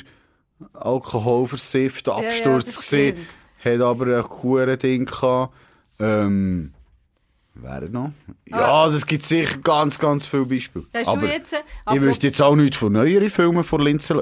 alkoholversiffte 0.74 2.12
ja, 2.12 2.18
Absturz 2.18 2.66
das 2.66 2.78
gesehen, 2.78 3.26
hat 3.64 3.80
aber 3.80 4.18
ein 4.18 4.24
cooles 4.24 4.80
Ding 4.80 5.06
gehabt. 5.06 5.54
Ähm, 6.00 6.74
wer 7.56 7.90
noch? 7.90 8.12
Ja, 8.48 8.58
Ah. 8.58 8.84
also 8.84 8.98
es 8.98 9.06
gibt 9.06 9.24
sicher 9.24 9.58
ganz, 9.60 9.98
ganz 10.00 10.28
viele 10.28 10.46
Beispiele. 10.46 10.86
Hast 10.94 11.08
aber 11.08 11.22
du 11.22 11.28
jetzt... 11.28 11.54
äh, 11.54 11.58
ich 11.94 12.02
wüsste 12.02 12.28
jetzt 12.28 12.42
auch 12.42 12.56
nichts 12.56 12.78
von 12.78 12.94
neueren 12.94 13.30
Filmen 13.30 13.64
von 13.64 13.82
Lindsay 13.82 14.16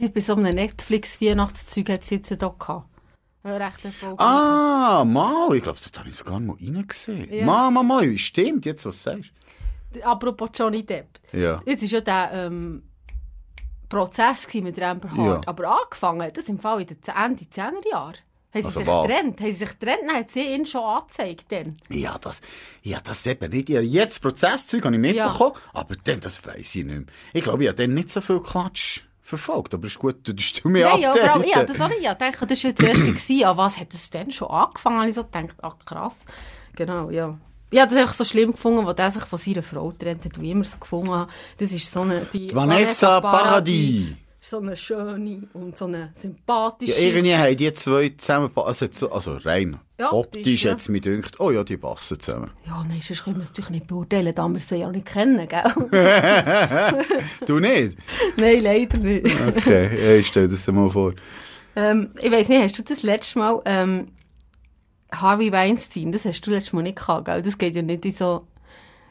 jetzt 0.00 0.14
bei 0.14 0.20
so 0.20 0.34
einem 0.34 0.54
Netflix-Weihnachtszeug 0.54 1.88
hat 1.90 2.04
sie 2.04 2.16
jetzt 2.16 2.30
da 2.30 2.54
gehabt. 2.58 2.86
Recht 3.42 3.84
erfolgreich. 3.84 4.26
Ah, 4.26 5.02
mal, 5.06 5.54
ich 5.54 5.62
glaube, 5.62 5.78
das 5.82 5.90
habe 5.98 6.08
ich 6.08 6.14
sogar 6.14 6.40
mal 6.40 6.56
reingesehen. 6.60 7.32
Ja. 7.32 7.46
Mal, 7.46 7.70
mal, 7.70 7.82
mal, 7.82 8.18
stimmt, 8.18 8.66
jetzt 8.66 8.84
was 8.84 9.02
du 9.02 9.10
sagst. 9.10 9.30
Apropos 10.02 10.50
Johnny 10.54 10.84
Depp. 10.84 11.18
Ja. 11.32 11.60
Jetzt 11.64 11.82
war 11.82 11.88
ja 11.88 12.00
der 12.00 12.30
ähm, 12.46 12.82
Prozess 13.88 14.46
mit 14.54 14.80
Amber 14.80 15.10
Heard. 15.16 15.44
Ja. 15.44 15.48
Aber 15.48 15.82
angefangen 15.82 16.22
hat 16.22 16.36
das 16.36 16.48
im 16.48 16.58
Fall 16.58 16.82
in 16.82 16.86
den 16.86 16.98
Ende 17.16 17.44
10er 17.44 17.90
Jahren. 17.90 18.14
Haben 18.52 18.62
sie 18.62 18.66
Also 18.66 18.80
sich 18.80 18.88
was? 18.88 19.06
getrennt? 19.06 19.40
Haben 19.40 19.46
sie 19.46 19.52
sich 19.52 19.78
getrennt? 19.78 20.00
Dann 20.08 20.16
hat 20.16 20.30
sie 20.30 20.54
ihn 20.54 20.66
schon 20.66 20.82
angezeigt. 20.82 21.44
Dann. 21.50 21.76
Ja, 21.88 22.18
das, 22.18 22.40
ja, 22.82 22.98
das 23.02 23.26
eben 23.26 23.50
nicht. 23.50 23.68
Ja, 23.68 23.80
jetzt 23.80 24.20
Prozesszeug 24.20 24.84
habe 24.84 24.94
ich 24.96 25.00
mitbekommen, 25.00 25.54
aber 25.72 25.94
dann, 26.04 26.20
das 26.20 26.44
weiss 26.46 26.74
ich 26.74 26.84
nicht 26.84 26.86
mehr. 26.86 27.04
Ich 27.32 27.42
glaube, 27.42 27.62
ich 27.62 27.68
habe 27.68 27.80
dann 27.80 27.94
nicht 27.94 28.10
so 28.10 28.20
viel 28.20 28.40
Klatsch 28.40 29.02
verfolgt, 29.22 29.74
aber 29.74 29.86
es 29.86 29.92
ist 29.92 29.98
gut, 30.00 30.16
du 30.24 30.32
tust 30.32 30.64
du 30.64 30.68
mir 30.68 30.88
Nein, 30.88 31.00
ja, 31.00 31.12
vor 31.12 31.22
allem, 31.22 31.42
ja, 31.42 31.48
updaten. 31.60 31.66
das 31.68 31.80
auch 31.80 31.88
nicht. 31.88 32.02
Ja, 32.02 32.12
ich 32.12 32.18
das 32.18 32.40
war 32.64 32.70
jetzt 32.70 32.82
erst 32.82 33.00
gewesen. 33.00 33.44
An 33.44 33.56
was 33.56 33.78
hat 33.78 33.94
es 33.94 34.10
denn 34.10 34.30
schon 34.32 34.48
angefangen? 34.48 34.98
Habe 34.98 35.08
ich 35.08 35.14
so 35.14 35.22
gedacht, 35.24 35.56
ach 35.62 35.76
krass. 35.84 36.24
Genau, 36.74 37.10
ja. 37.10 37.38
Ich 37.70 37.78
habe 37.78 37.88
das 37.88 37.98
einfach 38.02 38.14
so 38.14 38.24
schlimm 38.24 38.50
gefunden, 38.50 38.84
als 38.84 38.98
er 38.98 39.10
sich 39.12 39.24
von 39.24 39.38
seiner 39.38 39.62
Frau 39.62 39.90
getrennt 39.90 40.24
hat, 40.24 40.40
wie 40.40 40.46
ich 40.46 40.50
immer 40.50 40.64
so 40.64 40.78
gefunden 40.78 41.12
habe. 41.12 41.30
Das 41.58 41.70
ist 41.70 41.90
so 41.90 42.00
eine... 42.00 42.22
Die 42.24 42.52
Vanessa 42.52 43.20
Paradis. 43.20 44.14
So 44.42 44.58
eine 44.58 44.74
schöne 44.74 45.42
und 45.52 45.76
so 45.76 45.84
eine 45.84 45.98
Ja, 45.98 46.08
sympathische... 46.14 46.98
irgendwie 46.98 47.36
haben 47.36 47.56
die 47.56 47.72
zwei 47.74 48.08
zusammen, 48.16 48.50
also, 48.56 49.10
also 49.10 49.36
rein 49.36 49.78
Ja, 49.98 50.12
optisch 50.14 50.46
ist, 50.46 50.62
ja. 50.62 50.70
jetzt 50.70 50.88
mir 50.88 51.00
gedacht, 51.00 51.38
oh 51.40 51.50
ja, 51.50 51.62
die 51.62 51.76
passen 51.76 52.18
zusammen. 52.18 52.50
Ja, 52.66 52.82
nein, 52.88 53.00
sonst 53.02 53.22
können 53.24 53.36
wir 53.36 53.42
es 53.42 53.50
natürlich 53.50 53.70
nicht 53.70 53.86
beurteilen, 53.86 54.34
da 54.34 54.48
wir 54.48 54.60
sie 54.60 54.76
ja 54.76 54.90
nicht 54.90 55.06
kennen, 55.06 55.46
gell? 55.46 55.62
Du 57.46 57.60
nicht? 57.60 57.98
nein, 58.38 58.62
leider 58.62 58.96
nicht. 58.98 59.26
Okay, 59.46 60.18
ich 60.20 60.28
stell 60.28 60.48
das 60.48 60.66
mal 60.68 60.88
vor. 60.88 61.12
ähm, 61.76 62.14
ich 62.22 62.30
weiss 62.32 62.48
nicht, 62.48 62.62
hast 62.62 62.78
du 62.78 62.82
das 62.82 63.02
letzte 63.02 63.38
Mal 63.38 63.60
ähm, 63.66 64.08
Harvey 65.12 65.52
Weinstein, 65.52 66.12
das 66.12 66.24
hast 66.24 66.40
du 66.46 66.50
letztes 66.50 66.72
Mal 66.72 66.82
nicht 66.82 66.96
gehabt, 66.96 67.26
gell? 67.26 67.42
Das 67.42 67.58
geht 67.58 67.74
ja 67.76 67.82
nicht 67.82 68.04
in 68.06 68.14
so... 68.14 68.46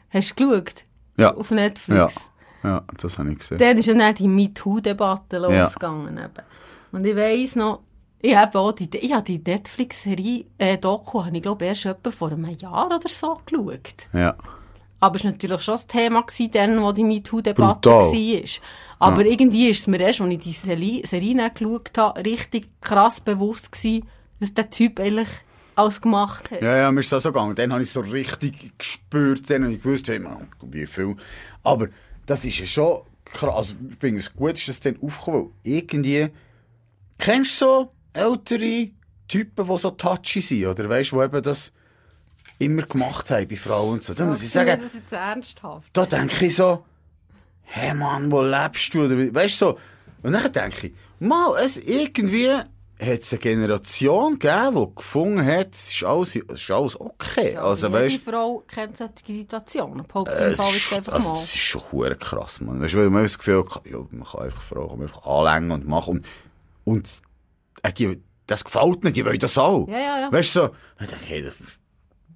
Hast 0.08 0.40
du 0.40 0.48
geschaut? 0.48 0.82
Ja. 1.16 1.34
Auf 1.36 1.52
Netflix? 1.52 1.98
Ja, 1.98 2.08
das 2.62 3.18
habe 3.18 3.32
ich 3.32 3.38
gesehen. 3.38 3.58
Dann 3.58 3.76
ist 3.76 3.86
ja 3.86 3.94
dann 3.94 4.14
die 4.14 4.28
MeToo-Debatte 4.28 5.38
losgegangen. 5.38 6.18
Eben. 6.18 6.44
Und 6.92 7.04
ich 7.04 7.16
weiss 7.16 7.56
noch, 7.56 7.80
ich 8.22 8.36
habe 8.36 8.58
auch 8.58 8.72
die, 8.72 8.88
ich 8.96 9.12
habe 9.12 9.24
die 9.24 9.38
Netflix-Serie, 9.38 10.44
äh, 10.58 10.76
Doku, 10.76 11.24
habe 11.24 11.36
ich 11.36 11.42
glaube 11.42 11.64
erst 11.64 11.86
etwa 11.86 12.10
vor 12.10 12.32
einem 12.32 12.54
Jahr 12.56 12.86
oder 12.86 13.00
so 13.08 13.40
geschaut. 13.46 14.08
Ja. 14.12 14.36
Aber 15.02 15.16
es 15.16 15.24
war 15.24 15.30
natürlich 15.30 15.62
schon 15.62 15.74
das 15.74 15.86
Thema, 15.86 16.20
gewesen, 16.20 16.50
dann, 16.50 16.82
wo 16.82 16.92
die 16.92 17.04
MeToo-Debatte 17.04 17.88
war. 17.88 18.50
Aber 18.98 19.24
irgendwie 19.24 19.68
ist 19.68 19.80
es 19.80 19.86
mir 19.86 20.00
erst, 20.00 20.20
als 20.20 20.30
ich 20.30 20.40
die 20.40 20.52
Serie, 20.52 21.06
Serie 21.06 21.50
geschaut 21.50 21.96
habe, 21.96 22.22
richtig 22.22 22.68
krass 22.82 23.20
bewusst 23.22 23.72
gewesen, 23.72 24.06
was 24.38 24.52
der 24.52 24.68
Typ 24.68 25.00
eigentlich 25.00 25.28
alles 25.74 26.02
gemacht 26.02 26.50
hat. 26.50 26.60
Ja, 26.60 26.76
ja, 26.76 26.92
mir 26.92 27.00
ist 27.00 27.10
das 27.10 27.22
so 27.22 27.32
gegangen. 27.32 27.54
Dann 27.54 27.72
habe 27.72 27.82
ich 27.82 27.90
so 27.90 28.00
richtig 28.00 28.76
gespürt, 28.76 29.48
dann 29.48 29.64
habe 29.64 29.72
ich 29.72 29.82
gewusst, 29.82 30.06
hey, 30.08 30.18
man, 30.18 30.48
wie 30.62 30.86
viel. 30.86 31.16
Aber 31.62 31.88
das 32.30 32.44
ist 32.44 32.58
ja 32.58 32.66
schon 32.66 33.02
krass. 33.24 33.54
Also, 33.54 33.74
ich 33.90 33.96
finde 33.96 34.20
es 34.20 34.32
gut, 34.32 34.54
dass 34.54 34.66
das 34.66 34.80
dann 34.80 34.98
aufgekommen 35.02 35.46
weil 35.46 35.50
irgendwie, 35.64 36.28
kennst 37.18 37.60
du 37.60 37.64
so 37.64 37.92
ältere 38.12 38.90
Typen, 39.26 39.68
die 39.68 39.78
so 39.78 39.90
touchy 39.90 40.40
sind, 40.40 40.66
oder 40.66 40.88
weißt 40.88 41.12
du, 41.12 41.18
die 41.18 41.24
eben 41.24 41.42
das 41.42 41.72
immer 42.58 42.82
gemacht 42.82 43.30
haben 43.30 43.48
bei 43.48 43.56
Frauen 43.56 43.94
und 43.94 44.04
so. 44.04 44.14
Da 44.14 44.26
muss 44.26 44.42
ich 44.42 44.50
sagen, 44.50 44.80
das 44.80 44.94
jetzt 44.94 45.12
ernsthaft. 45.12 45.88
da 45.92 46.06
denke 46.06 46.46
ich 46.46 46.54
so, 46.54 46.84
hey 47.62 47.94
Mann, 47.94 48.30
wo 48.30 48.42
lebst 48.42 48.94
du? 48.94 49.04
Oder, 49.04 49.34
weißt 49.34 49.60
du 49.60 49.66
so? 49.66 49.78
Und 50.22 50.32
dann 50.32 50.52
denke 50.52 50.88
ich, 50.88 50.94
mal, 51.18 51.56
es 51.62 51.78
irgendwie 51.78 52.50
hat 53.00 53.20
es 53.20 53.32
eine 53.32 53.40
Generation 53.40 54.38
gegeben, 54.38 54.76
die 54.76 54.94
gefunden 54.94 55.44
hat, 55.44 55.74
es 55.74 55.90
ist 55.90 56.04
alles, 56.04 56.36
es 56.36 56.42
ist 56.62 56.70
alles 56.70 57.00
okay. 57.00 57.56
also, 57.56 57.86
jede 57.86 57.98
weißt 57.98 58.16
Frau 58.18 58.62
kennt 58.68 58.96
solche 58.96 59.12
Situationen. 59.26 60.04
Äh, 60.26 60.52
ich 60.52 60.58
es 60.58 60.76
ist, 60.76 60.92
einfach 60.92 61.14
also, 61.14 61.28
mal. 61.30 61.34
es 61.34 61.44
ist 61.44 61.56
schon 61.56 61.82
hure 61.92 62.16
krass, 62.16 62.60
man. 62.60 62.80
Weißt 62.80 62.94
du, 62.94 62.98
weil 62.98 63.10
man 63.10 63.22
das 63.22 63.38
Gefühl 63.38 63.64
hat, 63.64 63.86
ja, 63.86 63.98
man 64.10 64.24
kann 64.24 64.42
einfach 64.42 64.62
Frauen 64.62 64.90
kann 64.90 65.02
einfach 65.02 65.26
anlängen 65.26 65.70
und 65.70 65.88
machen. 65.88 66.18
Und, 66.18 66.26
und 66.84 67.22
äh, 67.82 67.92
die, 67.92 68.22
das 68.46 68.64
gefällt 68.64 69.04
nicht, 69.04 69.16
die 69.16 69.24
wollen 69.24 69.38
das 69.38 69.56
auch. 69.56 69.88
Ja, 69.88 69.98
ja, 69.98 70.20
ja. 70.20 70.32
Weißt 70.32 70.56
du, 70.56 70.60
so, 70.60 70.68
dann 70.98 71.08
denke 71.08 71.24
ich, 71.24 71.30
hey, 71.30 71.42
das, 71.42 71.54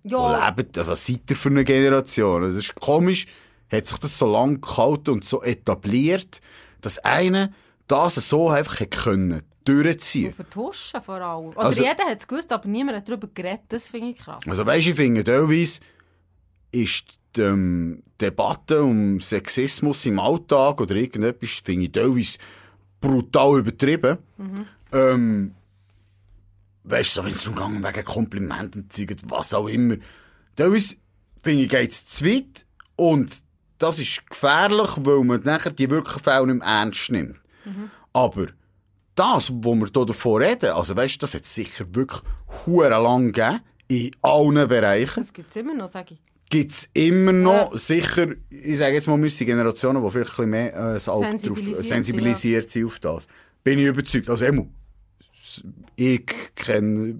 Ja, 0.04 0.48
lebt, 0.48 0.86
was 0.86 1.06
seid 1.06 1.28
ihr 1.28 1.36
für 1.36 1.50
eine 1.50 1.64
Generation? 1.64 2.42
Das 2.42 2.54
ist 2.54 2.74
komisch, 2.74 3.26
hat 3.70 3.86
sich 3.86 3.98
das 3.98 4.16
so 4.16 4.30
lang 4.30 4.62
gehalten 4.62 5.10
und 5.10 5.24
so 5.24 5.42
etabliert, 5.42 6.40
dass 6.80 6.98
einer 7.00 7.50
das 7.86 8.14
so 8.14 8.48
einfach 8.48 8.80
hätte 8.80 8.98
können 8.98 9.42
durchziehen. 9.64 10.32
vertuschen 10.32 11.02
vor 11.02 11.20
allem. 11.20 11.46
Oder 11.48 11.58
Also- 11.60 11.82
jeder 11.82 12.04
hat 12.04 12.18
es 12.20 12.26
gewusst, 12.28 12.52
aber 12.52 12.68
niemand 12.68 12.98
hat 12.98 13.08
darüber 13.08 13.28
geredet. 13.32 13.62
Das 13.68 13.88
finde 13.90 14.10
ich 14.10 14.16
krass. 14.16 14.44
Also 14.46 14.64
weisst, 14.66 14.88
ich 14.88 14.94
finde, 14.94 15.24
teilweise 15.24 15.80
ist 16.70 17.06
die 17.36 17.40
ähm, 17.40 18.02
Debatte 18.20 18.82
um 18.82 19.20
Sexismus 19.20 20.06
im 20.06 20.18
Alltag 20.20 20.80
oder 20.80 20.94
irgendetwas, 20.94 21.50
finde 21.64 21.86
ich 21.86 21.92
teilweise 21.92 22.38
brutal 23.00 23.58
übertrieben. 23.58 24.18
Ähm, 24.92 25.54
weißt 26.84 27.16
du, 27.16 27.20
so, 27.20 27.24
wenn 27.26 27.32
es 27.32 27.44
darum 27.44 27.82
geht, 27.82 27.94
wegen 27.96 28.04
Komplimenten 28.04 28.88
zu 28.90 29.04
was 29.28 29.52
auch 29.54 29.66
immer. 29.68 29.96
Teilweise, 30.56 30.96
finde 31.42 31.62
ich, 31.64 31.68
geht 31.68 31.90
es 31.90 32.06
zu 32.06 32.24
weit 32.24 32.64
und 32.96 33.42
das 33.78 33.98
ist 33.98 34.28
gefährlich, 34.30 34.90
weil 34.98 35.24
man 35.24 35.42
nachher 35.42 35.72
die 35.72 35.90
wirklichen 35.90 36.22
Fälle 36.22 36.46
nicht 36.46 36.58
mehr 36.60 36.68
ernst 36.68 37.10
nimmt. 37.10 37.36
Aber 38.12 38.46
das, 39.14 39.52
wo 39.52 39.74
wir 39.74 39.88
hier 39.94 40.06
davon 40.06 40.42
reden, 40.42 40.70
also 40.70 40.96
weißt 40.96 41.22
das 41.22 41.34
hat 41.34 41.46
sicher 41.46 41.84
wirklich 41.94 42.20
hure 42.66 42.88
lang 42.88 43.32
gegeben, 43.32 43.60
in 43.88 44.10
allen 44.22 44.68
Bereichen. 44.68 45.20
Das 45.20 45.32
gibt 45.32 45.50
es 45.50 45.56
immer 45.56 45.74
noch, 45.74 45.88
sage 45.88 46.14
ich. 46.14 46.20
Gibt 46.50 46.70
es 46.70 46.88
immer 46.92 47.32
noch, 47.32 47.76
sicher, 47.76 48.28
ich 48.50 48.78
sage 48.78 48.94
jetzt 48.94 49.08
mal, 49.08 49.28
sind 49.28 49.46
Generationen, 49.46 50.04
die 50.04 50.10
vielleicht 50.10 50.30
ein 50.32 50.36
bisschen 50.36 50.50
mehr 50.50 50.72
äh, 50.74 50.94
das 50.94 51.08
Auge 51.08 51.24
drauf, 51.26 51.40
Sensibilisiert 51.40 51.86
sensibilisiert 51.86 52.70
sind 52.70 52.86
auf 52.86 52.98
das. 53.00 53.26
Bin 53.62 53.78
ich 53.78 53.86
überzeugt. 53.86 54.28
Also, 54.28 54.44
Emu, 54.44 54.66
ich 55.96 56.26
kenne, 56.54 57.18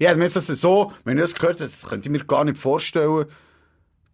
ja, 0.00 0.14
mir 0.14 0.24
jetzt 0.24 0.36
das 0.36 0.46
so, 0.46 0.92
wenn 1.04 1.16
ich 1.16 1.22
das 1.24 1.34
gehört 1.34 1.60
habe, 1.60 1.70
das 1.70 1.88
könnte 1.88 2.08
ich 2.08 2.12
mir 2.12 2.24
gar 2.24 2.44
nicht 2.44 2.58
vorstellen, 2.58 3.26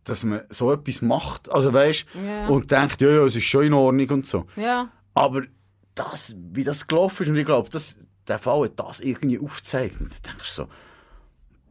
dass 0.05 0.25
man 0.25 0.43
so 0.49 0.73
etwas 0.73 1.03
macht, 1.03 1.51
also 1.51 1.73
weißt, 1.73 2.07
Ja. 2.27 2.49
und 2.49 2.71
denkt, 2.71 3.01
ja, 3.01 3.09
ja, 3.09 3.25
es 3.25 3.37
ist 3.37 3.45
schon 3.45 3.65
in 3.65 3.73
Ordnung 3.73 4.09
und 4.11 4.27
so. 4.27 4.47
Ja. 4.57 4.91
Aber 5.15 5.43
das, 5.95 6.35
wie 6.53 6.65
das 6.65 6.87
gelaufen 6.87 7.23
ist, 7.23 7.29
und 7.29 7.37
ich 7.37 7.45
glaube, 7.45 7.71
das, 7.71 7.99
der 8.29 8.39
Fall 8.39 8.65
hat 8.65 8.81
das 8.81 9.01
irgendwie 9.01 9.39
aufgezeigt. 9.39 10.01
Und 10.01 10.11
dann 10.11 10.33
denkst 10.33 10.57
du 10.57 10.63
so, 10.63 10.69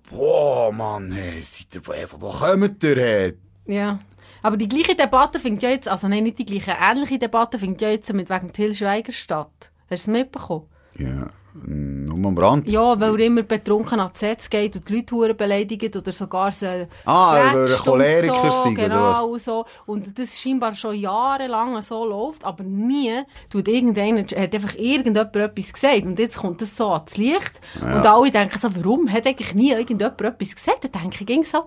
boah, 0.10 0.72
Mann, 0.72 1.12
hey, 1.12 1.42
seid 1.42 1.76
ihr, 1.76 2.12
wo, 2.12 2.22
wo 2.22 2.32
kommt 2.32 2.84
ihr 2.84 2.96
her? 2.96 3.34
Ja. 3.66 4.00
Aber 4.44 4.58
die 4.58 4.68
gleiche 4.68 4.96
Debatte 4.96 5.40
findet 5.40 5.64
ja 5.64 5.70
jetzt, 5.70 5.88
also 5.88 6.08
nein, 6.08 6.24
nicht 6.24 6.40
die 6.40 6.46
gleiche, 6.46 6.76
ähnliche 6.80 7.20
Debatte 7.20 7.60
findet 7.60 7.82
ja 7.82 7.90
jetzt 7.90 8.12
mit 8.14 8.30
wegen 8.30 8.52
Till 8.52 8.74
Schweiger 8.74 9.12
statt. 9.12 9.72
Hast 9.90 10.08
du 10.08 10.12
es 10.12 10.20
mitbekommen? 10.20 10.68
Ja, 10.98 11.30
nur 11.54 12.28
am 12.28 12.38
Rand. 12.38 12.68
Ja, 12.68 13.00
weil 13.00 13.20
er 13.20 13.26
immer 13.28 13.44
betrunken 13.44 14.00
ans 14.00 14.20
Setz 14.20 14.50
geht 14.50 14.76
und 14.76 14.88
die 14.88 14.96
Leute 14.96 15.16
hure 15.16 15.34
beleidigt 15.34 15.96
oder 15.96 16.12
sogar 16.12 16.52
sie 16.52 16.88
Ah, 17.06 17.54
weil 17.54 17.68
er 17.70 17.78
Choleriker 17.78 18.52
so, 18.52 18.64
sei, 18.64 18.70
oder 18.70 18.74
genau 18.74 19.38
so. 19.38 19.66
Und 19.86 20.18
das 20.18 20.40
scheinbar 20.40 20.76
schon 20.76 20.96
jahrelang 20.96 21.82
so 21.82 22.06
läuft, 22.06 22.44
aber 22.46 22.64
nie 22.64 23.12
tut 23.50 23.68
irgendeiner, 23.68 24.22
hat 24.22 24.54
einfach 24.56 24.76
irgendjemand 24.76 25.36
etwas 25.36 25.74
gesagt 25.74 26.06
und 26.06 26.18
jetzt 26.20 26.38
kommt 26.38 26.62
das 26.62 26.76
so 26.78 26.92
ans 26.92 27.18
Licht 27.18 27.60
und 27.82 28.06
alle 28.06 28.32
denken 28.32 28.58
so, 28.60 28.70
warum 28.76 29.12
hat 29.12 29.28
eigentlich 29.28 29.54
nie 29.54 29.72
irgendjemand 29.72 30.22
etwas 30.22 30.56
gesagt? 30.56 30.84
Dann 30.84 31.02
denke 31.04 31.18
ich 31.22 31.26
ging 31.28 31.44
so, 31.44 31.64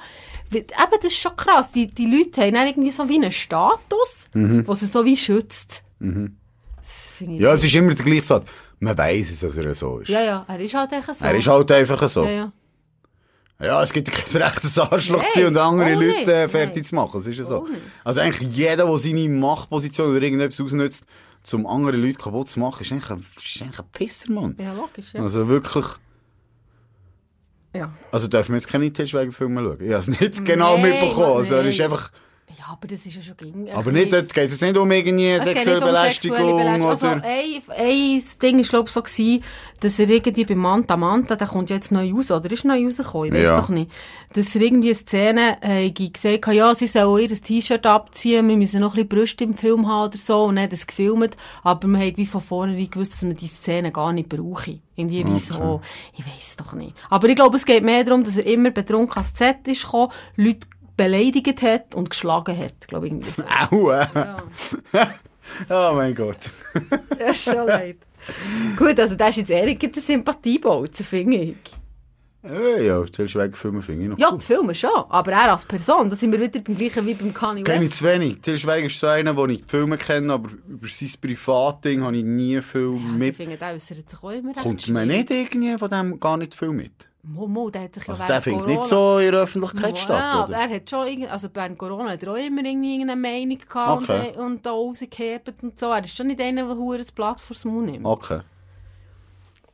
eben, 0.53 0.65
das 0.97 1.05
ist 1.05 1.19
schon 1.19 1.37
krass, 1.37 1.71
die, 1.71 1.87
die 1.89 2.07
Leute 2.07 2.41
haben 2.43 2.55
dann 2.55 2.67
irgendwie 2.67 2.91
so 2.91 3.09
wie 3.09 3.17
einen 3.17 3.33
Status, 3.33 4.29
Mhm. 4.35 4.65
der 4.65 4.75
sie 4.75 4.87
so 4.87 5.05
wie 5.05 5.17
schützt. 5.17 5.83
Ich 6.01 7.21
Ja, 7.41 7.53
es 7.53 7.65
ist 7.65 7.75
immer 7.75 7.95
der 7.95 8.05
gleiche 8.05 8.23
Satz. 8.23 8.47
Man 8.85 8.99
weiss 8.99 9.31
es, 9.31 9.41
dass 9.41 9.57
er 9.57 9.75
so 9.75 10.01
ist. 10.01 10.09
ja, 10.11 10.23
ja, 10.23 10.45
er 10.47 10.61
ist 10.61 10.75
halt 10.75 10.93
einfach 10.93 11.15
so. 11.15 11.25
Er 11.25 11.35
ist 11.35 11.47
halt 11.47 11.73
einfach 11.73 12.07
so. 12.07 12.23
ja, 12.25 12.31
Ja, 12.31 12.53
ja. 13.61 13.83
es 13.83 13.93
gibt 13.95 14.13
kein 14.13 14.43
rechtes 14.43 14.79
Arschloch 14.79 15.23
Nein, 15.23 15.31
zu 15.33 15.47
und 15.47 15.57
andere 15.57 15.95
Leute 15.95 16.35
äh, 16.35 16.49
fertig 16.49 16.77
Nein. 16.77 16.85
zu 16.85 16.95
machen. 16.95 17.13
Das 17.15 17.27
ist 17.27 17.39
ja 17.39 17.45
so. 17.45 17.67
Nicht. 17.67 17.81
Also 18.05 18.21
eigentlich 18.21 18.55
jeder, 18.55 18.85
der 18.85 18.99
seine 18.99 19.27
Machtposition 19.31 20.11
oder 20.11 20.21
irgendetwas 20.21 20.61
ausnutzt, 20.61 21.05
um 21.53 21.67
andere 21.67 21.97
Leute 21.97 22.19
kaputt 22.19 22.51
zu 22.51 22.61
machen, 22.61 22.83
ist 22.83 22.93
eigentlich 22.93 23.11
ein, 23.11 23.25
ist 23.43 23.63
eigentlich 23.63 23.79
ein 23.79 23.87
Pisser, 23.91 24.33
Mann. 24.33 24.55
Ja, 24.61 24.75
logisch, 24.75 25.15
ja. 25.15 25.23
Also 25.23 25.49
wirklich... 25.49 25.87
ja. 27.75 27.91
Also 28.13 28.29
dürfen 28.29 28.53
wir 28.53 28.57
jetzt 28.57 28.69
keine 28.69 28.93
Til 28.93 29.07
Schweiger-Filme 29.07 29.63
schauen? 29.63 29.81
Ich 29.81 29.93
habe 29.93 30.01
es 30.01 30.09
nicht 30.09 30.45
genau 30.45 30.77
Nein, 30.77 30.91
mitbekommen. 30.91 31.39
Also 31.39 31.55
er 31.55 31.65
ist 31.65 31.81
einfach... 31.81 32.11
Ja, 32.57 32.67
aber 32.73 32.87
das 32.87 33.05
ist 33.05 33.17
ja 33.17 33.23
schon 33.23 33.37
gegen. 33.37 33.71
Aber 33.71 33.91
nicht, 33.91 34.13
dort 34.13 34.33
geht 34.33 34.51
es 34.51 34.61
nicht 34.61 34.77
um 34.77 34.91
irgendwie 34.91 35.39
sexuelle 35.41 35.81
um 35.81 35.87
Belästigung 35.87 36.37
sexuelle 36.37 36.55
Belästigung. 36.57 36.91
Also, 36.91 37.07
ein, 37.07 37.23
ein 37.77 38.23
Ding 38.43 38.59
war, 38.59 38.65
glaube 38.65 38.89
ich, 38.89 38.95
so, 38.95 39.03
gewesen, 39.03 39.45
dass 39.81 39.99
er 39.99 40.09
irgendwie 40.09 40.45
bei 40.45 40.55
Manta 40.55 40.97
Manta, 40.97 41.37
der 41.37 41.49
kommt 41.49 41.71
jetzt 41.71 41.91
neu 41.91 42.13
raus, 42.13 42.31
oder 42.31 42.51
ist 42.51 42.65
neu 42.65 42.85
rausgekommen, 42.85 43.27
ich 43.29 43.33
weiß 43.35 43.43
Ja. 43.43 43.61
doch 43.61 43.69
nicht, 43.71 43.91
dass 44.35 44.55
er 44.55 44.63
irgendwie 44.63 44.89
eine 44.89 44.95
Szene 44.95 45.59
äh, 45.63 45.91
gesagt 45.91 46.47
hat, 46.47 46.55
ja, 46.55 46.75
sie 46.75 46.87
sollen 46.87 47.29
ihr 47.29 47.43
T-Shirt 47.43 47.87
abziehen, 47.87 48.47
wir 48.49 48.57
müssen 48.57 48.81
noch 48.81 48.93
ein 48.93 48.95
bisschen 48.95 49.09
Brüste 49.09 49.45
im 49.45 49.55
Film 49.55 49.89
haben 49.89 50.09
oder 50.09 50.19
so, 50.19 50.45
und 50.45 50.57
er 50.57 50.65
hat 50.65 50.73
das 50.73 50.87
gefilmt, 50.87 51.37
aber 51.65 51.89
man 51.89 52.07
hat 52.07 52.17
wie 52.19 52.27
von 52.27 52.41
vornherein 52.41 52.89
gewusst, 52.89 53.15
dass 53.15 53.23
man 53.23 53.37
die 53.37 53.49
Szene 53.49 53.91
gar 53.91 54.13
nicht 54.13 54.29
brauche. 54.29 54.79
Irgendwie 54.97 55.27
wie 55.27 55.39
so, 55.39 55.81
ich 56.17 56.25
weiß 56.25 56.57
doch 56.59 56.73
nicht. 56.75 56.95
Aber 57.11 57.29
ich 57.29 57.35
glaube, 57.35 57.57
es 57.57 57.67
geht 57.67 57.83
mehr 57.83 58.05
darum, 58.05 58.23
dass 58.23 58.37
er 58.37 58.47
immer 58.47 58.71
betrunken 58.71 59.15
ans 59.15 59.37
Set 59.37 59.67
ist 59.67 59.83
gekommen, 59.83 60.13
Leute 60.37 60.69
beleidigt 60.97 61.63
hat 61.63 61.95
und 61.95 62.11
geschlagen 62.11 62.57
hat, 62.57 62.89
glaube 62.89 63.07
ich, 63.07 63.13
irgendwie 63.13 63.31
so. 63.31 63.43
Au, 63.71 63.91
äh. 63.91 64.07
oh 65.71 65.93
mein 65.95 66.15
Gott. 66.15 66.51
Ja, 67.19 67.27
ist 67.27 67.45
schon 67.45 67.67
leid. 67.67 67.99
Gut, 68.77 68.99
also 68.99 69.15
das 69.15 69.31
ist 69.31 69.37
jetzt 69.49 69.51
eher 69.51 69.65
ein 69.67 69.93
Sympathiebolzen, 69.95 71.05
finde 71.05 71.37
ich. 71.37 71.57
Ja, 72.43 72.77
ja, 72.77 73.05
Til 73.07 73.27
Schweiger-Filme 73.27 73.81
finde 73.81 74.03
ich 74.03 74.09
noch 74.11 74.19
Ja, 74.19 74.31
cool. 74.31 74.39
die 74.39 74.45
Filme 74.45 74.75
schon, 74.75 74.91
aber 75.09 75.33
er 75.33 75.53
als 75.53 75.65
Person, 75.65 76.11
da 76.11 76.17
sind 76.17 76.31
wir 76.31 76.39
wieder 76.41 76.61
beim 76.61 76.77
gleichen 76.77 77.07
wie 77.07 77.15
beim 77.15 77.33
Kanye 77.33 77.63
Kenne 77.65 77.85
ich 77.85 77.91
West. 77.91 77.99
zu 78.01 78.05
wenig. 78.05 78.41
Til 78.43 78.59
Schweiger 78.59 78.85
ist 78.87 79.01
so 79.01 79.07
einer, 79.07 79.33
den 79.33 79.49
ich 79.51 79.63
die 79.65 79.69
Filme 79.71 79.97
kenne, 79.97 80.31
aber 80.35 80.51
über 80.69 80.87
sein 80.89 81.11
Privatding 81.23 82.03
habe 82.03 82.19
ich 82.19 82.25
nie 82.25 82.61
viel 82.61 82.97
ich 82.97 83.19
mit. 83.19 83.37
finde, 83.37 83.57
der 83.57 83.73
äußert 83.75 84.11
sich 84.11 84.23
auch 84.23 84.31
immer 84.31 84.53
Kommt 84.55 84.87
man 84.91 85.09
nicht 85.09 85.31
irgendwie 85.31 85.79
von 85.79 85.89
dem 85.89 86.21
gar 86.21 86.37
nicht 86.37 86.55
viel 86.55 86.69
mit? 86.73 87.09
Mo, 87.27 87.47
Mo, 87.47 87.71
der 87.71 87.83
hat 87.85 87.95
sich 87.95 88.05
ja 88.07 88.11
Also 88.13 88.21
während 88.23 88.31
der 88.35 88.43
findet 88.43 88.61
Corona... 88.65 88.79
nicht 88.81 88.89
so 88.89 89.19
in 89.19 89.31
der 89.33 89.41
Öffentlichkeit 89.41 89.97
Ja, 89.97 90.03
statt, 90.03 90.49
oder? 90.49 90.59
er 90.59 90.69
hat 90.69 90.91
schon, 90.91 91.07
irgend- 91.07 91.31
also 91.31 91.49
während 91.55 91.79
Corona 91.79 92.11
hat 92.11 92.23
er 92.23 92.33
auch 92.33 92.37
immer 92.37 92.63
irgendeine 92.65 93.17
Meinung 93.17 93.59
gehabt 93.59 94.03
Okay. 94.03 94.33
und, 94.37 94.45
und 94.45 94.67
da 94.67 94.71
rausgehebt 94.73 95.63
und 95.63 95.79
so. 95.79 95.87
Er 95.87 96.05
ist 96.05 96.15
schon 96.17 96.27
nicht 96.27 96.41
einer, 96.41 96.67
der 96.75 96.99
das 96.99 97.11
Blatt 97.13 97.41
vor 97.41 97.57
den 97.57 97.73
Mund 97.73 97.87
nimmt. 97.93 98.05
Okay. 98.05 98.41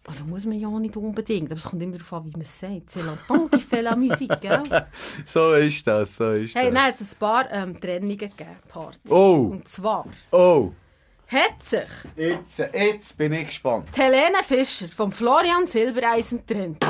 Also 0.06 0.24
muss 0.24 0.44
man 0.46 0.58
ja 0.58 0.66
auch 0.68 0.78
nicht 0.78 0.96
unbedingt, 0.96 1.50
aber 1.50 1.58
es 1.60 1.64
kommt 1.64 1.82
immer 1.82 1.92
darauf 1.98 2.12
an, 2.14 2.24
wie 2.26 2.30
man 2.30 2.40
es 2.40 2.58
sagt. 2.58 2.88
C'est 2.90 3.02
longtemps 3.04 3.48
qu'il 3.50 3.60
fait 3.60 3.82
la 3.82 3.94
musique, 3.96 4.40
gell? 4.40 4.62
So 5.24 5.52
ist 5.52 5.86
das, 5.86 6.16
so 6.16 6.30
ist 6.30 6.54
Hey, 6.54 6.70
das. 6.72 6.82
hat 6.82 7.00
es 7.00 7.12
ein 7.12 7.18
paar 7.18 7.52
ähm, 7.52 7.80
Trennungen 7.80 8.16
gegeben, 8.16 8.56
Parts. 8.68 8.98
Oh. 9.08 9.50
Und 9.52 9.68
zwar 9.68 10.06
Oh, 10.32 10.72
hat 11.28 11.62
sich 11.64 11.80
jetzt, 12.16 12.58
jetzt 12.58 13.18
bin 13.18 13.32
ich 13.34 13.48
gespannt. 13.48 13.88
Helene 13.96 14.38
Fischer 14.42 14.88
vom 14.88 15.12
Florian 15.12 15.66
Silbereisen 15.66 16.44
trennt. 16.46 16.84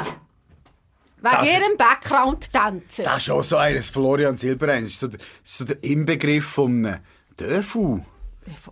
Wegen 1.23 1.31
Das- 1.37 1.49
ihrem 1.49 1.77
Background-Tänzer. 1.77 3.03
Das 3.05 3.19
ist 3.23 3.31
auch 3.31 3.45
so 3.45 3.57
eines 3.57 3.91
Florian 3.91 4.37
Silberein. 4.37 4.85
Das 4.85 4.93
ist 4.93 5.01
so 5.01 5.09
der, 5.09 5.19
das 5.19 5.51
ist 5.51 5.59
so 5.59 5.65
der 5.65 5.83
Inbegriff 5.85 6.45
von 6.47 6.87
einem 6.87 7.01
Döfu. 7.39 8.01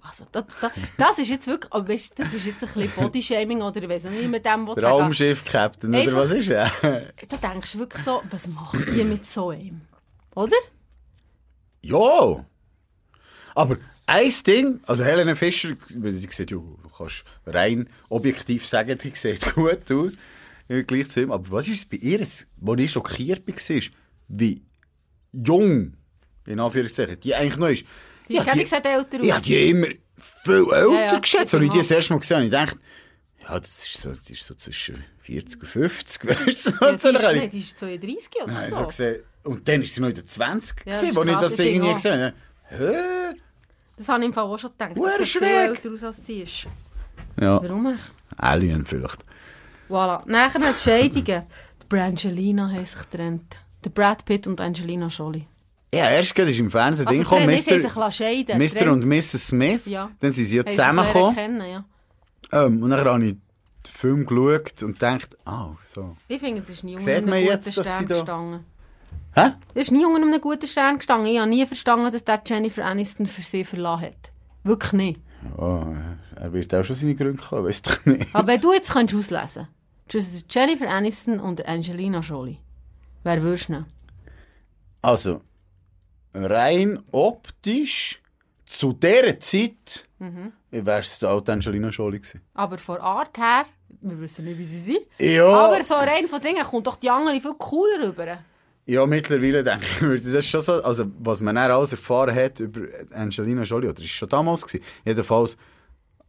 Also, 0.03 0.25
da, 0.33 0.45
da, 0.61 0.73
das 0.97 1.19
ist 1.19 1.29
jetzt 1.31 1.47
wirklich, 1.47 1.73
aber 1.73 1.89
weißt, 1.89 2.19
das 2.19 2.35
ist 2.35 2.47
jetzt 2.47 2.65
ein 2.65 2.73
bisschen 2.83 2.91
Bodyshaming 3.05 3.63
oder 3.63 3.81
ich 3.83 3.89
weiß 3.89 4.05
nicht, 4.05 4.23
wie 4.23 4.27
man 4.29 4.43
dem 4.43 4.67
will 4.67 4.75
sagen. 4.75 4.87
Raumschiff-Captain, 4.87 5.95
oder 5.95 6.17
was 6.17 6.31
ist 6.33 6.51
er? 6.51 6.71
Da 6.83 7.37
denkst 7.53 7.73
du 7.73 7.79
wirklich 7.79 8.03
so, 8.03 8.23
was 8.31 8.49
macht 8.49 8.89
ihr 8.89 9.05
mit 9.05 9.27
so 9.31 9.51
einem? 9.51 9.83
Oder? 10.35 10.57
ja! 11.83 12.45
Aber 13.55 13.77
ein 14.07 14.33
Ding, 14.47 14.81
also 14.87 15.05
Helene 15.05 15.37
Fischer, 15.37 15.73
die 15.91 16.11
sieht, 16.13 16.51
ja, 16.51 16.57
du 16.57 16.79
kannst 16.97 17.25
rein 17.47 17.89
objektiv 18.09 18.67
sagen, 18.67 18.97
die 18.99 19.11
sieht 19.11 19.55
gut 19.55 19.91
aus, 19.93 20.15
im 20.69 21.09
zu 21.09 21.23
ihm. 21.23 21.33
Aber 21.33 21.51
was 21.51 21.69
ist 21.69 21.89
bei 21.91 21.97
ihr, 21.97 22.27
wo 22.59 22.75
ich 22.75 22.93
schockiert 22.93 23.47
war, 23.47 23.77
ist, 23.77 23.91
wie 24.29 24.63
jung, 25.33 25.95
in 26.47 26.61
Anführungszeichen, 26.61 27.19
die 27.21 27.35
eigentlich 27.35 27.57
noch 27.57 27.69
ist. 27.69 27.85
Die 28.29 28.35
Ja, 28.35 28.43
ich 28.59 28.65
gesagt 28.65 28.87
älter 28.87 29.21
aus. 29.21 29.31
Habe 29.33 29.43
die 29.43 29.71
immer 29.71 29.87
viel 30.17 30.55
älter 30.55 30.93
Ja, 30.93 31.13
ja, 31.13 31.19
geschätzt. 31.19 31.55
Als 31.55 31.63
ich 31.65 31.71
die 31.71 31.79
das 31.79 31.91
erste 31.91 32.13
Mal 32.13 32.21
gesehen 32.21 32.37
habe, 32.37 32.45
ich 32.47 32.51
gedacht, 32.51 32.77
ja, 33.49 33.61
das 33.61 33.79
ist 33.87 34.01
so, 34.03 34.11
das 34.11 34.29
ist 34.31 34.45
so 34.47 34.55
zwischen 34.55 35.05
40 35.21 35.61
und 35.61 35.67
50. 35.69 36.25
Weißt 36.47 36.67
du? 36.67 36.71
Ja, 36.85 36.93
die, 36.93 36.99
so, 36.99 37.09
ist, 37.09 37.23
ich- 37.23 37.41
nicht, 37.41 37.53
die 37.53 37.59
ist 37.59 37.79
32 37.79 38.29
oder 38.43 38.53
Nein, 38.53 38.71
so. 38.71 38.77
so 38.77 38.87
gesehen. 38.87 39.23
Und 39.45 39.67
dann 39.69 39.83
ist 39.83 39.95
sie 39.95 40.01
noch 40.03 40.09
in 40.09 40.15
den 40.15 40.27
20 40.27 40.77
Ja, 40.79 40.93
gewesen, 40.93 41.09
ist 41.09 41.17
wo 41.17 41.23
ich 41.23 41.37
das 41.37 41.59
irgendwie 41.59 41.93
gesehen 41.95 42.21
habe. 42.21 42.35
Hä? 42.71 43.37
Das 43.97 44.09
habe 44.09 44.21
ich 44.21 44.27
im 44.27 44.33
Fall 44.35 44.45
auch 44.45 44.59
schon 44.59 44.71
gedacht. 44.73 44.93
Die 44.95 45.01
sieht 45.01 45.15
viel 45.17 45.27
schräg. 45.27 45.69
älter 45.71 45.91
aus 45.91 46.05
als 46.05 46.27
sie 46.27 46.43
ist. 46.43 46.67
Ja, 47.41 47.63
Warum? 47.63 47.99
Alien 48.37 48.85
vielleicht. 48.85 49.23
Voilà. 49.89 50.23
Nachher 50.27 50.61
hat 50.61 50.77
Scheidungen. 50.79 51.43
Die 51.83 51.87
Brangelina 51.89 52.71
haben 52.71 52.85
sich 52.85 52.99
getrennt. 53.11 53.57
Der 53.85 53.91
Brad 53.91 54.25
Pitt 54.25 54.47
und 54.47 54.61
Angelina 54.61 55.07
Jolie. 55.09 55.47
Ja, 55.95 56.11
erst 56.11 56.35
gerade 56.35 56.51
ist 56.51 56.59
im 56.59 56.71
Fernsehen 56.71 57.07
Also 57.07 57.17
Ding 57.19 57.25
gekommen, 57.29 57.47
Mr. 57.47 58.57
Mr. 58.59 58.93
Und 58.93 59.07
Mrs. 59.07 59.47
Smith. 59.49 59.87
Ja. 59.87 60.11
Dann 60.21 60.33
sind 60.33 60.45
sie 60.47 60.57
ja 60.57 60.67
zusammengekommen. 60.67 61.63
ja. 61.71 61.85
Ähm, 62.53 62.83
und 62.83 62.91
dann 62.91 63.01
habe 63.07 63.25
ich 63.25 63.33
den 63.35 63.41
Film 63.91 64.27
geschaut 64.27 64.83
und 64.83 64.95
gedacht, 64.95 65.37
ah, 65.47 65.71
so. 65.85 66.17
Ich 66.29 66.41
finde, 66.41 66.61
das 66.63 66.71
ist 66.71 66.85
nie 66.85 66.97
unter 66.97 67.11
einem 67.17 67.47
guten 67.47 67.73
Stern 67.73 68.07
da- 68.07 68.15
gestanden. 68.15 68.65
Hä? 69.35 69.51
Das 69.75 69.83
ist 69.85 69.93
nie 69.93 70.05
unter 70.05 70.27
einem 70.27 70.41
guten 70.41 70.67
Stern 70.67 70.97
gestanden. 70.97 71.31
Ich 71.33 71.39
habe 71.39 71.49
nie 71.49 71.65
verstanden, 71.67 72.11
dass 72.13 72.25
der 72.25 72.43
Jennifer 72.45 72.85
Aniston 72.85 73.27
für 73.27 73.43
sie 73.43 73.65
verlassen 73.65 74.07
hat. 74.07 74.31
Wirklich 74.65 74.93
nicht. 74.93 75.21
Oh, 75.57 75.85
er 76.37 76.53
wird 76.53 76.75
auch 76.75 76.83
schon 76.85 76.97
seine 76.97 77.15
Gründe 77.15 77.43
haben, 77.51 77.65
weißt 77.65 78.01
du 78.05 78.11
nicht. 78.11 78.35
Aber 78.35 78.47
wenn 78.49 78.61
du 78.61 78.73
jetzt 78.73 78.91
kannst 78.93 79.15
auslesen 79.15 79.69
zwischen 80.09 80.45
Jennifer 80.49 80.89
Aniston 80.89 81.41
und 81.41 81.67
Angelina 81.67 82.21
Jolie, 82.21 82.59
wer 83.25 83.43
würdest 83.43 83.69
du 83.69 83.73
nehmen? 83.73 83.87
Also, 85.03 85.43
rein 86.35 86.99
optisch, 87.13 88.21
zu 88.67 88.93
dieser 88.93 89.39
Zeit, 89.41 90.07
Mhm. 90.19 90.53
wäre 90.71 90.99
es 91.01 91.23
alte 91.25 91.53
Angelina 91.53 91.89
Jolie 91.89 92.21
gewesen. 92.21 92.43
Aber 92.55 92.77
von 92.77 92.99
Art 92.99 93.39
her, 93.39 93.65
wir 94.03 94.21
wissen 94.21 94.45
nicht, 94.45 94.59
wie 94.59 94.65
sie 94.65 94.79
sind. 94.79 95.07
Ja, 95.19 95.47
Aber 95.47 95.83
so 95.83 95.95
rein 95.95 96.29
von 96.29 96.41
Dingen 96.41 96.63
kommt 96.65 96.87
doch 96.87 96.97
die 96.97 97.09
andere 97.09 97.41
viel 97.41 97.55
cooler 97.55 98.09
rüber. 98.09 98.39
ja, 98.85 99.07
mittlerweile 99.07 99.63
denke 99.65 99.87
ich 99.87 100.01
mir, 100.03 100.17
das 100.17 100.27
ist 100.27 100.49
schon 100.49 100.61
so, 100.61 100.83
also 100.83 101.07
was 101.21 101.41
man 101.41 101.55
dann 101.55 101.71
alles 101.71 101.93
erfahren 101.93 102.35
hat 102.35 102.61
über 102.61 102.83
Angelina 103.15 103.63
Jolie, 103.63 103.89
oder 103.89 104.03
ist 104.03 104.11
schon 104.11 104.29
damals 104.29 104.67
gewesen, 104.67 104.85
jedenfalls 105.05 105.57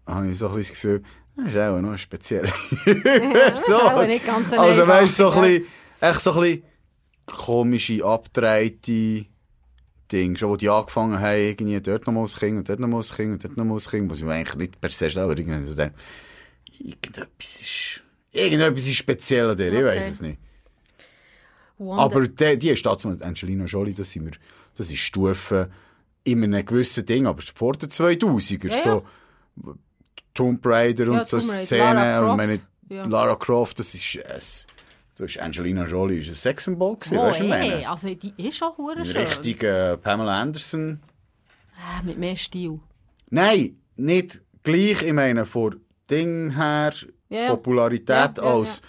habe 0.05 0.29
ich 0.31 0.37
so 0.39 0.47
ein 0.47 0.55
bisschen 0.55 0.73
das 0.75 0.81
Gefühl, 0.81 1.03
das 1.35 1.47
ist 1.53 1.57
auch 1.57 1.79
noch 1.81 1.97
speziell. 1.97 2.43
das 2.85 3.61
ist 3.61 3.71
auch 3.71 4.05
nicht 4.05 4.25
ganz 4.25 4.51
Also 4.53 4.85
weißt 4.87 5.19
du, 5.19 5.23
so 5.23 5.31
ein 5.31 5.41
bisschen, 5.41 5.65
echt 6.01 6.19
so 6.21 6.31
ein 6.41 6.63
komische, 7.25 8.03
abgedrehte 8.03 9.25
Dinge, 10.11 10.37
schon 10.37 10.49
wo 10.49 10.55
die 10.55 10.69
angefangen 10.69 11.19
haben, 11.19 11.37
irgendwie 11.39 11.79
dort 11.81 12.07
noch 12.07 12.13
mal 12.13 12.21
ein 12.23 12.27
Kind 12.27 12.57
und 12.57 12.67
dort 12.69 12.79
noch 12.79 12.87
mal 12.87 12.97
ein 12.97 13.03
Kind 13.03 13.31
und 13.33 13.43
dort 13.43 13.57
noch 13.57 13.65
mal 13.65 13.75
ein 13.75 13.79
Kind, 13.79 14.09
was 14.11 14.19
ich 14.19 14.25
eigentlich 14.25 14.55
nicht 14.55 14.81
per 14.81 14.89
se 14.89 15.09
schlau, 15.11 15.23
aber 15.25 15.37
irgendwie 15.37 15.65
so 15.65 15.75
denke, 15.75 15.95
irgendetwas 16.79 17.61
ist, 17.61 18.03
irgendetwas 18.31 18.87
ist 18.87 18.95
speziell 18.95 19.49
an 19.51 19.59
ich 19.59 19.67
Okay. 19.71 19.85
weiß 19.85 20.09
es 20.09 20.21
nicht. 20.21 20.39
Wonder- 21.77 22.01
Aber 22.03 22.27
die, 22.27 22.57
die 22.57 22.69
ist 22.71 22.85
dazu 22.85 23.09
Angelina 23.09 23.65
Jolie, 23.65 23.93
das 23.93 24.11
sind 24.11 24.25
wir, 24.25 24.31
das 24.75 24.89
ist 24.89 24.97
Stufe 24.97 25.69
in 26.23 26.43
einem 26.43 26.65
gewissen 26.65 27.05
Ding, 27.05 27.25
aber 27.27 27.41
vor 27.41 27.73
den 27.73 27.89
2000er, 27.89 28.67
Ja, 28.67 28.75
ja. 28.75 28.83
so 28.83 29.05
Tomb 30.33 30.65
Raider 30.65 31.07
und 31.09 31.13
Ja, 31.17 31.25
so 31.25 31.39
Szenen 31.39 31.95
Lara 31.95 32.31
und 32.31 32.37
meine, 32.37 32.59
Ja. 32.89 33.05
Lara 33.05 33.35
Croft, 33.35 33.79
das 33.79 33.93
ist, 33.93 34.15
es, 34.15 34.65
das 35.15 35.31
ist 35.31 35.39
Angelina 35.39 35.85
Jolie, 35.85 36.19
ist 36.19 36.29
ein 36.29 36.35
Sexsymbol 36.35 36.97
gewesen, 36.97 37.17
Oh, 37.17 37.23
weißt 37.23 37.39
du, 37.39 37.43
ey, 37.43 37.49
meine? 37.49 37.89
also 37.89 38.13
die 38.13 38.33
ist 38.37 38.57
schon 38.57 38.75
hure 38.77 39.03
schön. 39.05 39.17
richtige 39.21 39.99
Pamela 40.01 40.41
Anderson. 40.41 40.99
Ah, 41.77 42.01
mit 42.03 42.17
mehr 42.17 42.35
Stil. 42.35 42.79
Nein, 43.29 43.77
nicht 43.95 44.41
gleich, 44.63 45.01
ich 45.03 45.13
meine, 45.13 45.45
von 45.45 45.79
Ding 46.09 46.51
her, 46.55 46.93
ja. 47.29 47.49
Popularität 47.49 48.37
Ja, 48.37 48.43
ja, 48.43 48.53
als 48.55 48.81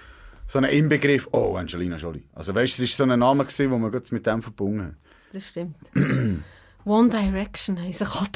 so 0.46 0.58
ein 0.58 0.64
Inbegriff, 0.64 1.28
oh, 1.32 1.56
Angelina 1.56 1.96
Jolie. 1.96 2.24
Also 2.34 2.54
weißt 2.54 2.78
du, 2.78 2.84
es 2.84 2.98
war 2.98 3.06
so 3.06 3.12
ein 3.12 3.18
Name, 3.18 3.44
gewesen, 3.44 3.70
wo 3.70 3.78
man 3.78 3.90
gerade 3.90 4.06
mit 4.12 4.26
dem 4.26 4.42
verbunden 4.42 4.86
hat. 4.86 4.94
Das 5.32 5.46
stimmt. 5.46 5.76
One 6.84 7.08
Direction 7.10 7.78
haben 7.78 7.92
sich 7.92 8.08
auch. 8.08 8.26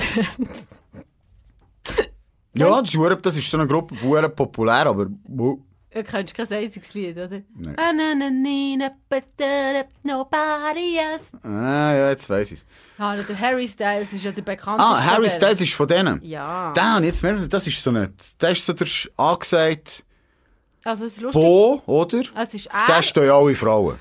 Ja, 2.55 2.81
das 2.81 2.89
ist, 2.91 2.97
hure- 2.97 3.17
das 3.21 3.37
ist 3.37 3.51
so 3.51 3.57
eine 3.59 3.67
Gruppe, 3.67 3.95
hure 4.03 4.29
populär, 4.29 4.87
aber 4.87 5.07
wo- 5.27 5.61
Du 5.93 6.03
kennst 6.03 6.35
kein 6.35 6.49
einziges 6.53 6.93
Lied, 6.95 7.17
oder? 7.17 7.41
Nein. 7.55 7.77
Ah, 7.77 7.93
na, 7.95 8.15
na, 8.17 8.29
na, 8.29 8.77
na, 8.77 8.91
but, 9.09 9.23
uh, 9.41 9.85
Nobody 10.03 10.99
else. 10.99 11.31
ah, 11.45 11.93
ja, 11.95 12.09
jetzt 12.11 12.29
weiss 12.29 12.51
ich 12.51 12.59
es. 12.61 12.67
Ja, 12.99 13.15
der 13.15 13.39
Harry 13.41 13.69
Styles 13.69 14.13
ist 14.13 14.25
ja 14.25 14.33
der 14.33 14.43
bekannteste. 14.43 14.91
Ah, 14.93 15.01
Harry 15.05 15.29
von 15.29 15.37
Styles 15.37 15.61
ist 15.61 15.73
von 15.75 15.87
denen. 15.87 16.21
Ja. 16.25 16.73
Dan, 16.75 17.05
jetzt 17.05 17.23
merken 17.23 17.41
wir, 17.43 17.49
das 17.49 17.67
ist 17.69 17.81
so 17.81 17.91
ein, 17.91 18.13
der 18.41 18.51
ist 18.51 18.67
so 18.67 18.73
der 18.73 18.89
angesagt 19.17 20.05
Also, 20.85 21.05
es 21.05 21.13
ist 21.13 21.21
lustig. 21.21 21.41
Bo, 21.41 21.81
oder? 21.87 22.23
Es 22.37 22.55
ist 22.55 22.69
Der 22.89 22.97
er. 22.97 23.03
stehen 23.03 23.31
alle 23.31 23.55
Frauen. 23.55 23.99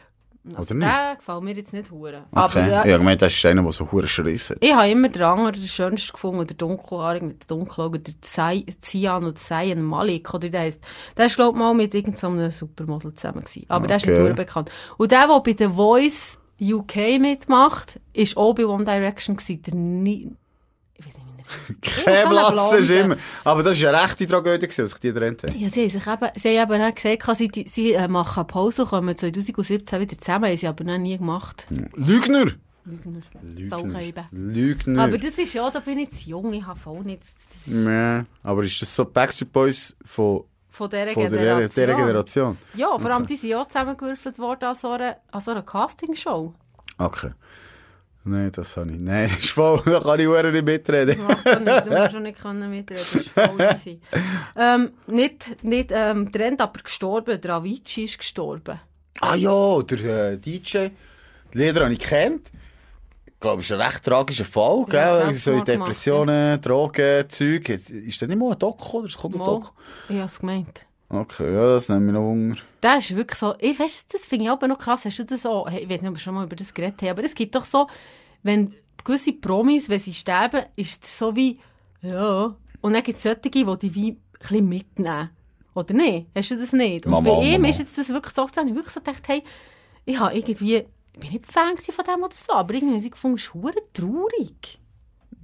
Also, 0.56 0.74
oder 0.74 0.74
nicht? 0.76 0.92
der 0.92 1.16
gefällt 1.16 1.44
mir 1.44 1.54
jetzt 1.56 1.72
nicht 1.74 1.90
hure. 1.92 2.26
Aber 2.32 2.46
Okay. 2.46 2.68
äh, 2.70 2.90
Ja, 2.90 2.98
ich 2.98 3.02
meine, 3.04 3.18
das 3.18 3.34
ist 3.34 3.46
einer, 3.46 3.64
der 3.64 3.72
so 3.72 3.90
hure 3.92 4.08
Schriss 4.08 4.50
hat. 4.50 4.58
ich 4.60 4.74
habe 4.76 4.90
immer 4.90 5.08
den 5.10 5.22
anderen, 5.22 5.54
den 5.54 5.68
schönsten 5.68 6.12
gefunden, 6.14 6.46
der 6.46 6.58
dunkelhaarige 6.58 7.26
mit 7.26 7.44
den 7.44 7.48
dunklen 7.60 7.86
Augen, 7.88 8.04
der 8.04 8.14
Zai- 8.22 8.66
Zian 8.82 9.24
oder 9.24 9.36
Zayn 9.36 9.82
Malik, 9.82 10.34
oder 10.34 10.50
der 10.50 10.62
heisst. 10.62 10.82
Der 11.16 11.28
ist, 11.28 11.36
glaube 11.36 11.58
ich, 11.58 11.60
mal 11.60 11.74
mit 11.74 11.94
irgendeinem 11.96 12.50
Supermodel 12.52 13.14
zusammen 13.14 13.42
gewesen. 13.46 13.66
Aber 13.70 13.88
der 13.88 13.98
ist 13.98 14.06
nicht 14.06 14.16
Okay. 14.16 14.24
hure 14.24 14.34
bekannt. 14.34 14.70
Und 14.98 15.12
der, 15.12 15.28
der 15.28 15.40
bei 15.40 15.56
The 15.58 15.68
Voice 15.74 16.38
UK 16.62 17.20
mitmacht, 17.20 18.00
ist 18.14 18.38
auch 18.38 18.54
bei 18.54 18.66
One 18.66 18.84
Direction 18.86 19.36
gewesen. 19.38 19.62
Der 19.64 19.76
Ni 19.76 20.32
ich 20.96 21.06
weiß 21.06 21.14
nicht, 21.18 21.26
wie 21.28 21.42
er 21.42 21.46
heisst. 21.70 22.06
Kein 22.06 22.30
Blassen 22.30 22.78
Blonder. 22.78 23.00
immer. 23.06 23.16
Aber 23.44 23.64
das 23.64 23.82
war 23.82 23.90
eine 23.90 24.04
rechte 24.04 24.28
Tragödie, 24.28 24.68
gewesen, 24.68 24.82
als 24.82 24.92
sich 24.92 25.00
die 25.00 25.12
getrennt. 25.12 25.42
Ja, 25.56 25.70
sie 25.70 25.82
haben 25.82 25.90
sich 25.90 26.08
eben, 26.08 26.30
sie 26.36 26.60
haben 26.60 26.74
eben 26.74 26.96
gesagt, 26.96 27.38
sie, 27.38 27.66
sie 27.68 27.94
äh, 27.94 28.08
machen 28.08 28.48
Pause, 28.48 28.86
kommen 28.86 29.16
2017 29.16 30.00
wieder 30.00 30.18
zusammen, 30.18 30.46
haben 30.50 30.58
sie 30.58 30.68
aber 30.68 30.84
noch 30.84 30.98
nie 30.98 31.18
gemacht. 31.18 31.68
Lügner! 31.96 32.52
Lügner. 32.86 33.22
Lügner. 33.42 33.70
Saukäuber. 33.70 34.28
Lügner. 34.32 35.04
Aber 35.04 35.18
das 35.18 35.32
ist 35.32 35.54
ja, 35.54 35.70
da 35.72 35.80
bin 35.80 36.00
ich 36.00 36.12
zu 36.12 36.32
jung, 36.32 36.52
ich 36.52 36.66
habe 36.66 36.78
voll 36.78 37.00
nicht 37.04 37.24
das 37.24 37.68
ist 37.68 37.86
ja, 37.88 38.26
aber 38.44 38.64
ist 38.64 38.82
das 38.82 38.94
so 38.94 39.06
Backstreet 39.06 39.54
Boys 39.54 39.96
von, 40.06 40.44
von 40.70 40.90
dieser 40.90 41.14
von 41.14 41.24
der, 41.24 41.30
Generation. 41.30 41.70
dieser 41.70 41.96
Generation? 41.96 42.58
Ja, 42.76 43.00
vor 43.00 43.10
allem 43.10 43.26
die 43.26 43.38
sind 43.38 43.52
ja 43.52 43.66
zusammengewürfelt 43.66 44.38
worden 44.38 44.66
an 44.66 44.76
so 44.76 44.92
einer, 44.92 45.16
an 45.32 45.40
so 45.42 45.52
einer 45.52 45.62
Castingshow. 45.62 46.54
Okay. 46.98 47.32
Nein, 48.26 48.52
das 48.54 48.78
habe 48.78 48.92
ich. 48.92 49.00
Nein, 49.00 49.30
das 49.34 49.44
ist 49.44 49.50
voll. 49.50 49.82
Da 49.86 50.00
kann 50.00 50.20
ich 50.20 50.28
auch 50.28 50.44
nicht 50.44 50.66
mitreden. 50.66 51.22
Macht 51.28 51.46
doch 51.46 51.60
nicht, 51.60 51.86
du 51.86 51.90
musst 51.92 52.12
schon 52.12 52.24
nicht 52.24 52.42
können 52.42 52.70
mitreden, 52.70 53.04
das 53.04 53.16
ist 53.16 53.30
voll 53.30 53.62
easy. 53.62 54.00
ähm, 54.56 54.92
nicht, 55.08 55.64
nicht 55.64 55.90
ähm, 55.92 56.32
Trend, 56.32 56.62
aber 56.62 56.82
gestorben, 56.82 57.40
der 57.40 57.52
Avicii 57.56 58.06
ist 58.06 58.18
gestorben. 58.18 58.80
Ah 59.20 59.36
ja, 59.36 59.82
der 59.84 60.32
äh, 60.32 60.38
DJ. 60.38 60.88
Die 61.54 61.58
Lieder 61.58 61.84
habe 61.84 61.94
ich 61.94 62.00
kennt. 62.00 62.50
Ich 63.26 63.40
glaube, 63.40 63.60
es 63.60 63.70
ist 63.70 63.74
ein 63.74 63.82
recht 63.82 64.04
tragischer 64.04 64.46
Fall, 64.46 64.86
Ja, 64.90 65.16
gell? 65.16 65.16
So 65.16 65.20
Selbstmord 65.22 65.66
gemacht, 65.66 65.68
Depressionen, 65.68 66.62
Drogen, 66.62 67.30
Zeug. 67.30 67.70
Ist 67.70 68.22
das 68.22 68.30
nicht 68.30 68.38
mal 68.38 68.54
ein 68.54 68.60
Doku 68.60 69.00
oder 69.00 69.08
es 69.08 69.18
kommt 69.18 69.36
ein 69.36 69.40
Doku? 69.40 69.68
ich 70.08 70.16
habe 70.16 70.26
es 70.26 70.40
gemeint. 70.40 70.86
Okay, 71.14 71.54
ja, 71.54 71.74
das 71.76 71.90
nehmen 71.90 72.08
wir 72.08 72.14
noch 72.14 72.22
Hunger. 72.22 72.56
Das 72.82 73.10
ist 73.10 73.16
wirklich 73.16 73.38
so, 73.38 73.54
ich 73.60 73.80
weiss, 73.80 74.08
das 74.08 74.26
finde 74.26 74.46
ich 74.46 74.52
aber 74.52 74.68
noch 74.68 74.80
krass, 74.80 75.06
hast 75.06 75.20
du 75.20 75.26
das 75.26 75.44
so, 75.44 75.68
ich 75.68 75.88
weiß 75.88 76.02
nicht, 76.02 76.10
ob 76.10 76.16
wir 76.16 76.20
schon 76.20 76.34
mal 76.34 76.46
über 76.46 76.56
das 76.56 76.74
geredet 76.74 77.00
haben, 77.04 77.10
aber 77.10 77.24
es 77.24 77.36
gibt 77.36 77.54
doch 77.54 77.66
so, 77.66 77.88
wenn 78.42 78.74
gewisse 79.04 79.34
Promis, 79.34 79.90
wenn 79.90 80.00
sie 80.00 80.14
sterben, 80.14 80.66
ist 80.76 81.04
es 81.04 81.20
so 81.20 81.36
wie, 81.36 81.60
ja, 82.02 82.56
und 82.82 82.94
dann 82.94 83.04
gibt 83.04 83.18
es 83.18 83.24
solche, 83.24 83.42
die 83.42 83.52
die 83.52 83.96
wie 83.96 84.12
ein 84.12 84.22
bisschen 84.40 84.70
mitnehmen. 84.70 85.30
Oder 85.76 85.94
nicht? 85.94 86.28
Hast 86.36 86.52
du 86.52 86.58
das 86.58 86.74
nicht? 86.74 87.06
Und 87.06 87.12
Mama, 87.12 87.30
bei 87.30 87.44
ihm 87.44 87.62
Mama. 87.62 87.70
ist 87.70 87.80
jetzt 87.80 87.98
das 87.98 88.10
wirklich 88.10 88.34
so, 88.34 88.46
dass 88.46 88.66
ich 88.66 88.76
wirklich 88.76 88.94
so 88.94 89.00
gedacht, 89.00 89.24
hey, 89.28 89.44
ich 90.06 90.20
habe 90.20 90.36
irgendwie, 90.36 90.78
ich 90.78 91.20
bin 91.20 91.32
nicht 91.32 91.46
Fan 91.46 91.78
von 91.78 92.06
dem 92.06 92.24
oder 92.24 92.36
so, 92.36 92.54
aber 92.54 92.74
irgendwie 92.74 92.98
ich 92.98 93.12
gefunden, 93.12 93.38
es 93.38 93.52
traurig. 93.94 94.80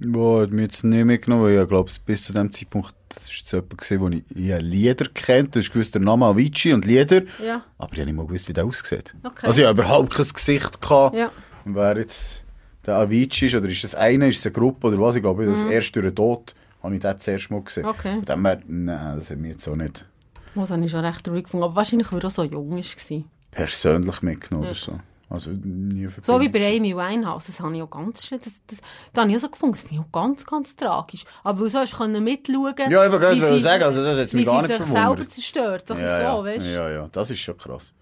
Boah, 0.02 0.42
hat 0.42 0.50
mich 0.50 0.62
jetzt 0.62 0.84
nicht 0.84 1.04
mitgenommen, 1.04 1.44
weil 1.44 1.60
ich 1.62 1.68
glaube, 1.68 1.90
bis 2.06 2.24
zu 2.24 2.32
dem 2.32 2.50
Zeitpunkt, 2.52 2.94
das 3.10 3.28
war 3.28 3.34
jetzt 3.36 3.52
jemand, 3.52 3.78
gewesen, 3.78 4.00
wo 4.00 4.08
ich, 4.08 4.24
ich 4.34 4.62
Lieder 4.62 5.06
kennt, 5.12 5.54
du 5.54 5.60
hast 5.60 5.72
gewusst, 5.72 5.94
der 5.94 6.00
Name 6.02 6.26
Avicii 6.26 6.72
und 6.72 6.84
Lieder, 6.86 7.22
Ja, 7.44 7.64
aber 7.78 7.92
ich 7.92 7.98
habe 8.00 8.06
nicht 8.06 8.16
mal 8.16 8.26
gewusst, 8.26 8.48
wie 8.48 8.52
der 8.54 8.64
aussieht. 8.64 9.14
Okay. 9.22 9.46
Also 9.46 9.60
ich 9.60 9.66
habe 9.68 9.80
überhaupt 9.82 10.14
kein 10.14 10.26
Gesicht 10.28 10.80
gehabt. 10.80 11.14
ja. 11.16 11.30
Und 11.66 11.74
wer 11.74 11.98
jetzt 11.98 12.44
der 12.86 12.96
Avicii 12.96 13.48
ist, 13.48 13.54
oder 13.54 13.68
ist 13.68 13.84
das 13.84 13.94
eine, 13.94 14.28
ist 14.28 14.38
es 14.38 14.46
eine 14.46 14.52
Gruppe 14.52 14.86
oder 14.88 14.98
was, 14.98 15.14
ich 15.16 15.22
glaube, 15.22 15.44
das 15.44 15.64
Mhm. 15.64 15.70
erst 15.72 15.94
durch 15.94 16.06
den 16.06 16.14
Tod 16.14 16.54
habe 16.82 16.94
ich 16.94 17.00
den 17.02 17.18
zuerst 17.18 17.50
mal 17.50 17.62
gesehen. 17.62 17.84
Okay. 17.84 18.14
Von 18.14 18.24
dem 18.24 18.46
her, 18.46 18.60
nein, 18.66 19.18
das 19.18 19.30
haben 19.30 19.42
wir 19.42 19.50
jetzt 19.50 19.68
auch 19.68 19.76
nicht 19.76 20.06
Das 20.54 20.70
habe 20.70 20.82
ich 20.84 20.90
schon 20.90 21.04
recht 21.04 21.28
ruhig 21.28 21.44
gefunden. 21.44 21.64
Aber 21.64 21.76
wahrscheinlich, 21.76 22.10
weil 22.10 22.20
er 22.24 22.30
so 22.30 22.42
jung 22.44 22.70
war. 22.70 23.22
persönlich 23.50 24.22
mitgenommen 24.22 24.66
oder 24.68 24.74
so. 24.74 24.98
Also 25.30 25.52
nie 25.52 26.08
So 26.22 26.40
wie 26.40 26.48
bei 26.48 26.76
Amy 26.76 26.94
Winehouse, 26.96 27.46
das 27.46 27.60
habe 27.60 27.76
ich 27.76 27.82
auch 27.82 27.88
ganz 27.88 28.26
schön, 28.26 28.40
das, 28.42 28.60
das, 28.66 28.78
das 29.12 29.22
habe 29.22 29.30
ich 29.30 29.36
auch 29.36 29.40
so 29.42 29.48
gefunden, 29.48 29.74
das 29.74 29.82
finde 29.82 29.94
ich 29.94 30.00
auch 30.00 30.12
ganz, 30.12 30.44
ganz 30.44 30.74
tragisch. 30.74 31.24
Aber 31.44 31.60
weil 31.60 31.70
so 31.70 31.78
hast 31.78 31.92
du 31.92 31.98
können 31.98 32.24
mitschauen 32.24 32.74
Ja, 32.90 33.06
ich 33.06 33.12
wollte 33.12 33.36
wie 33.36 33.40
sie- 33.40 33.60
sagen, 33.60 33.84
also 33.84 34.02
das 34.02 34.18
hat 34.18 34.34
mich 34.34 34.44
gar 34.44 34.62
sie 34.62 34.66
nicht 34.72 34.82
sich 34.82 34.92
selber 34.92 35.28
zerstört, 35.28 35.84
so, 35.86 35.94
ja, 35.94 36.00
so 36.16 36.22
ja. 36.22 36.44
weißt 36.44 36.66
du. 36.66 36.72
ja, 36.72 36.90
ja, 36.90 37.08
das 37.12 37.30
ist 37.30 37.38
schon 37.38 37.56
krass. 37.56 37.94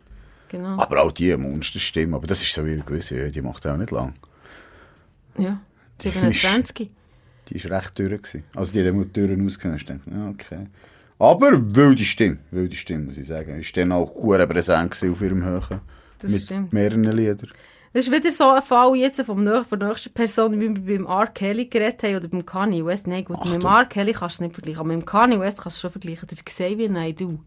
Genau. 0.48 0.78
Aber 0.80 1.02
auch 1.02 1.12
die 1.12 1.36
Monsterstimme, 1.36 2.16
aber 2.16 2.26
das 2.26 2.40
ist 2.40 2.54
so 2.54 2.64
wie 2.64 2.78
gewisse, 2.78 3.18
ja, 3.18 3.28
die 3.28 3.42
macht 3.42 3.66
auch 3.66 3.76
nicht 3.76 3.90
lang. 3.90 4.14
Ja, 5.36 5.60
27. 6.00 6.90
Die 7.48 7.56
ist 7.56 7.66
recht 7.70 7.98
dürr 7.98 8.16
gewesen. 8.16 8.44
Also 8.54 8.72
die 8.72 8.80
hat 8.80 8.86
immer 8.86 9.04
die 9.04 9.12
Türen. 9.12 9.46
Ich 9.46 9.58
dachte, 9.58 10.00
ja, 10.10 10.28
okay. 10.30 10.66
Aber 11.18 11.50
wilde 11.74 12.04
Stimme, 12.04 12.38
wilde 12.50 12.76
Stimme, 12.76 13.04
muss 13.04 13.18
ich 13.18 13.26
sagen. 13.26 13.60
Ist 13.60 13.76
dann 13.76 13.92
auch 13.92 14.14
hure 14.14 14.46
präsent 14.46 14.92
auf 14.94 15.20
ihrem 15.20 15.44
Höhen. 15.44 15.80
Das 16.18 16.30
mit 16.32 16.42
stimmt. 16.42 16.72
mehreren 16.72 17.04
Liedern. 17.04 17.50
Das 17.94 18.06
ist 18.06 18.12
wieder 18.12 18.30
so 18.30 18.48
ein 18.50 18.62
Fall 18.62 18.94
jetzt 18.96 19.20
vom, 19.22 19.40
nö- 19.40 19.64
von 19.64 19.80
der 19.80 19.88
nächsten 19.88 20.12
Person, 20.12 20.60
wie 20.60 20.68
wir 20.86 20.98
beim 20.98 21.06
R. 21.06 21.26
Kelly 21.28 21.66
geredet 21.66 22.02
haben 22.02 22.16
oder 22.16 22.28
beim 22.28 22.44
Kanye 22.44 22.84
West. 22.84 23.06
Nein, 23.06 23.24
gut, 23.24 23.42
mit 23.44 23.54
dem 23.54 23.64
R. 23.66 23.86
Kelly 23.86 24.12
kannst 24.12 24.38
du 24.38 24.44
es 24.44 24.48
nicht 24.48 24.54
vergleichen, 24.54 24.80
aber 24.80 24.88
mit 24.88 25.02
dem 25.02 25.06
Kanye 25.06 25.40
West 25.40 25.62
kannst 25.62 25.76
du 25.76 25.78
es 25.78 25.80
schon 25.80 25.90
vergleichen. 25.92 26.28
Der 26.28 26.38
Xavier 26.44 26.90
Naidoo 26.90 27.38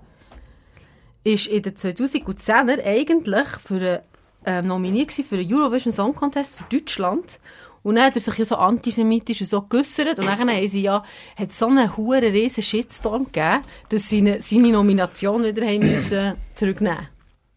ist 1.23 1.47
in 1.47 1.61
den 1.61 1.75
2010er 1.75 2.83
eigentlich 2.83 3.47
für 3.63 3.75
eine, 3.75 4.01
ähm, 4.45 4.67
nominiert 4.67 5.11
für 5.13 5.37
den 5.37 5.53
Eurovision 5.53 5.93
Song 5.93 6.15
Contest 6.15 6.57
für 6.57 6.63
Deutschland. 6.71 7.39
Und 7.83 7.95
dann 7.95 8.05
hat 8.05 8.15
er 8.15 8.21
sich 8.21 8.37
ja 8.37 8.45
so 8.45 8.55
antisemitisch 8.55 9.41
und 9.41 9.47
so 9.49 9.61
geäussert. 9.63 10.19
Und 10.19 10.25
dann 10.25 10.37
haben 10.39 10.67
sie 10.67 10.81
ja, 10.81 11.03
hat 11.35 11.51
so 11.51 11.67
einen 11.67 11.95
hohen 11.97 12.23
riesen 12.23 12.63
Shitstorm 12.63 13.25
gegeben, 13.25 13.59
dass 13.89 14.09
sie 14.09 14.17
seine, 14.17 14.41
seine 14.41 14.71
Nomination 14.71 15.43
wieder 15.43 15.65
haben 15.65 15.79
müssen 15.79 16.33
zurücknehmen 16.55 17.07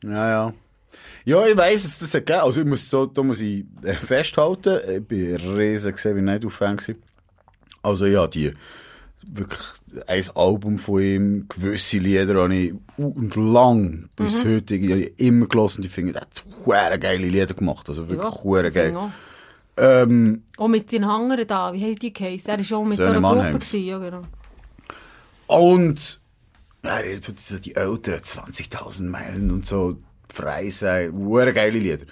Ja, 0.04 0.28
ja. 0.30 0.54
Ja, 1.24 1.46
ich 1.46 1.56
weiss, 1.56 1.84
dass 1.84 1.98
das 1.98 2.14
hat 2.14 2.26
gegeben. 2.26 2.44
Also, 2.44 2.60
ich 2.60 2.66
muss, 2.66 2.88
da, 2.90 3.06
da 3.06 3.22
muss 3.22 3.40
ich 3.40 3.64
äh, 3.82 3.94
festhalten. 3.94 4.78
Ich 4.96 5.04
bin 5.06 5.36
riesen 5.36 5.92
gesehen, 5.92 6.16
wie 6.16 6.20
nicht 6.22 6.44
Fan 6.52 6.76
gewesen. 6.76 7.02
Also, 7.82 8.04
ja, 8.06 8.26
die, 8.26 8.52
wirklich, 9.26 9.60
ein 10.06 10.24
Album 10.34 10.78
von 10.78 11.00
ihm, 11.00 11.46
gewisse 11.48 11.98
Lieder 11.98 12.42
habe 12.42 12.54
ich 12.54 12.74
und 12.96 13.36
lang 13.36 14.08
bis 14.16 14.44
Mhm. 14.44 14.54
heute 14.54 14.74
immer 14.76 15.46
gelassen 15.46 15.78
und 15.80 15.86
ich 15.86 15.92
finde, 15.92 16.14
er 16.14 16.20
hat 16.22 17.00
geile 17.00 17.26
Lieder 17.26 17.54
gemacht. 17.54 17.88
Also, 17.88 18.08
wirklich 18.08 18.44
ich 18.68 18.74
geil. 18.74 18.94
Ähm, 19.76 20.42
Auch 20.56 20.68
mit 20.68 20.92
den 20.92 21.06
Hangern 21.06 21.46
da, 21.46 21.72
wie 21.72 21.82
haben 21.82 21.96
die 21.98 22.12
geheißen? 22.12 22.48
Er 22.50 22.58
war 22.70 22.78
auch 22.78 22.84
mit 22.84 22.98
so 22.98 23.04
Söhne 23.04 23.16
einer 23.16 23.28
Gruppe. 23.28 23.36
Mannheims. 23.42 23.70
Gewesen, 23.70 23.86
ja, 23.86 23.98
genau. 23.98 24.22
Und 25.46 26.20
ja, 26.84 27.00
so, 27.20 27.32
so 27.34 27.58
die 27.58 27.74
älteren 27.74 28.20
20.000 28.20 29.04
Meilen 29.04 29.50
und 29.50 29.66
so 29.66 29.96
frei 30.34 30.70
sein, 30.70 31.12
hure 31.12 31.52
geile 31.52 31.78
Lieder. 31.78 32.06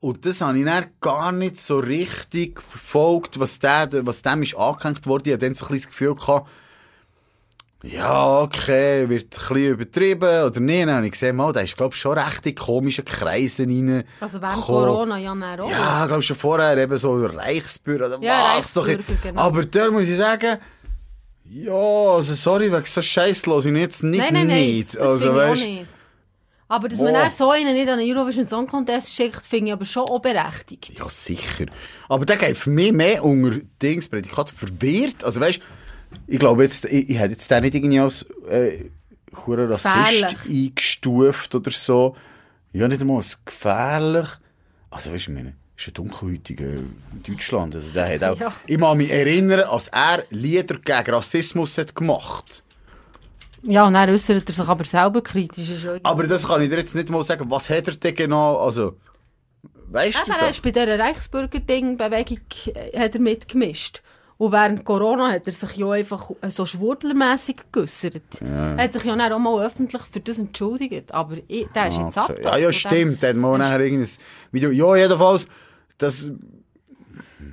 Und 0.00 0.26
das 0.26 0.40
habe 0.40 0.58
ich 0.58 0.64
dann 0.64 0.90
gar 1.00 1.30
nicht 1.30 1.58
so 1.58 1.78
richtig 1.78 2.60
verfolgt, 2.60 3.38
was, 3.38 3.60
der, 3.60 3.88
was 4.04 4.22
dem 4.22 4.42
ist 4.42 4.56
angehängt 4.56 5.06
worden. 5.06 5.22
Ich 5.26 5.32
hatte 5.34 5.46
dann 5.46 5.54
so 5.54 5.66
ein 5.66 5.72
bisschen 5.72 5.90
das 5.90 5.90
Gefühl 5.90 6.14
gehabt, 6.16 6.48
ja, 7.84 8.40
okay, 8.40 9.08
wird 9.08 9.24
ein 9.24 9.28
bisschen 9.28 9.72
übertrieben 9.72 10.44
oder 10.44 10.60
nicht. 10.60 10.86
Dann 10.86 10.96
habe 10.96 11.06
ich 11.06 11.12
gesehen, 11.12 11.34
mal, 11.34 11.52
der 11.52 11.64
ist, 11.64 11.76
glaube 11.76 11.94
ich, 11.94 12.00
schon 12.00 12.16
recht 12.16 12.46
in 12.46 12.54
komische 12.54 13.02
Kreise 13.02 13.64
rein. 13.64 14.04
Also 14.20 14.40
während 14.40 14.56
gekommen. 14.56 14.86
Corona 14.86 15.18
ja 15.18 15.34
dann 15.34 15.60
auch. 15.60 15.70
Ja, 15.70 16.06
glaube 16.06 16.22
schon 16.22 16.36
vorher 16.36 16.76
eben 16.78 16.96
so 16.96 17.24
Reichsbürger 17.26 18.06
oder 18.06 18.18
Ja, 18.22 18.54
was 18.56 18.72
doch. 18.72 18.86
Genau. 18.86 19.40
Aber 19.40 19.64
da 19.64 19.90
muss 19.90 20.08
ich 20.08 20.16
sagen, 20.16 20.58
ja, 21.44 21.72
also 21.72 22.34
sorry, 22.34 22.72
wegen 22.72 22.84
so 22.84 23.02
Scheiß 23.02 23.46
los 23.46 23.66
ich 23.66 23.72
jetzt 23.74 24.02
nicht. 24.04 24.20
nein, 24.20 24.32
nein, 24.32 24.46
nein, 24.46 24.60
nicht. 24.60 24.96
Also 24.96 25.34
weißt, 25.34 25.64
nicht. 25.64 25.86
Aber 26.72 26.88
dass 26.88 27.00
man 27.00 27.30
so 27.30 27.50
einen 27.50 27.74
nicht 27.74 27.86
an 27.90 27.98
den 27.98 28.16
Eurovision 28.16 28.48
Song 28.48 28.66
Contest 28.66 29.14
schickt, 29.14 29.44
finde 29.44 29.66
ich 29.66 29.72
aber 29.74 29.84
schon 29.84 30.04
auch 30.04 30.20
berechtigt. 30.20 30.98
ja 30.98 31.06
sicher. 31.06 31.66
Aber 32.08 32.24
der 32.24 32.36
geht 32.36 32.56
für 32.56 32.70
mich 32.70 32.92
mehr 32.92 33.22
unter 33.22 33.60
Dings 33.82 34.08
Prädikat 34.08 34.48
verwirrt. 34.48 35.22
Also 35.22 35.38
weißt, 35.38 35.60
ich 36.26 36.38
glaube 36.38 36.62
jetzt, 36.62 36.86
ich, 36.86 37.10
ich 37.10 37.18
hätte 37.18 37.32
jetzt 37.32 37.50
den 37.50 37.62
nicht 37.62 37.74
irgendwie 37.74 38.00
als 38.00 38.22
äh, 38.48 38.86
Rassist 39.46 40.24
eingestuft 40.48 41.54
oder 41.54 41.70
so. 41.70 42.16
Ja, 42.72 42.88
nicht 42.88 43.02
einmal 43.02 43.18
als 43.18 43.44
gefährlich. 43.44 44.28
Also 44.88 45.12
weißt 45.12 45.26
du, 45.26 45.30
ich 45.30 45.36
meine, 45.36 45.52
ist 45.76 45.88
ein 45.88 45.92
dunkelhäutiger 45.92 46.64
in 46.70 47.22
Deutschland. 47.22 47.74
Also 47.74 47.90
der 47.90 48.14
hat 48.14 48.24
auch, 48.24 48.40
Ja. 48.40 48.54
ich 48.66 48.78
kann 48.80 48.96
mich 48.96 49.10
erinnern, 49.10 49.60
als 49.60 49.88
er 49.88 50.24
Lieder 50.30 50.76
gegen 50.78 51.10
Rassismus 51.14 51.76
hat 51.76 51.94
gemacht. 51.94 52.62
Ja, 53.62 53.86
und 53.86 53.94
dann 53.94 54.10
äußert 54.10 54.48
er 54.48 54.54
sich 54.54 54.68
aber 54.68 54.84
selber 54.84 55.22
kritisch. 55.22 55.84
Ja 55.84 55.98
Aber 56.02 56.24
das 56.24 56.46
kann 56.48 56.62
ich 56.62 56.68
dir 56.68 56.78
jetzt 56.78 56.94
nicht 56.94 57.10
mal 57.10 57.22
sagen. 57.22 57.50
Was 57.50 57.70
hat 57.70 57.88
er 57.88 57.94
denn 57.94 58.14
genau? 58.14 58.58
Also, 58.58 58.98
weißt 59.88 60.26
du 60.26 60.30
Eben, 60.30 60.40
er 60.40 60.46
das? 60.46 60.56
ist 60.56 60.62
bei 60.62 60.70
dieser 60.70 60.98
Reichsbürger-Ding-Bewegung 60.98 62.38
äh, 62.74 62.98
hat 62.98 63.14
er 63.14 63.20
mitgemischt. 63.20 64.02
Und 64.38 64.50
während 64.50 64.84
Corona 64.84 65.30
hat 65.30 65.46
er 65.46 65.52
sich 65.52 65.76
ja 65.76 65.90
einfach 65.90 66.32
äh, 66.40 66.50
so 66.50 66.66
schwurblermässig 66.66 67.56
geäussert. 67.70 68.40
Er 68.40 68.76
hat 68.76 68.92
sich 68.92 69.04
ja 69.04 69.14
dann 69.14 69.32
auch 69.32 69.38
mal 69.38 69.64
öffentlich 69.64 70.02
für 70.02 70.18
das 70.18 70.38
entschuldigt. 70.38 71.14
Aber 71.14 71.36
ich, 71.46 71.68
der 71.68 71.88
ist 71.88 71.98
jetzt 71.98 72.18
ab. 72.18 72.30
Okay. 72.30 72.42
Ja, 72.42 72.56
ja, 72.56 72.72
stimmt. 72.72 73.22
Dann 73.22 73.38
mal 73.38 73.56
nachher 73.58 73.80
irgendein 73.80 74.08
Video. 74.50 74.70
Ja, 74.72 74.96
jedenfalls, 74.96 75.46
das 75.98 76.32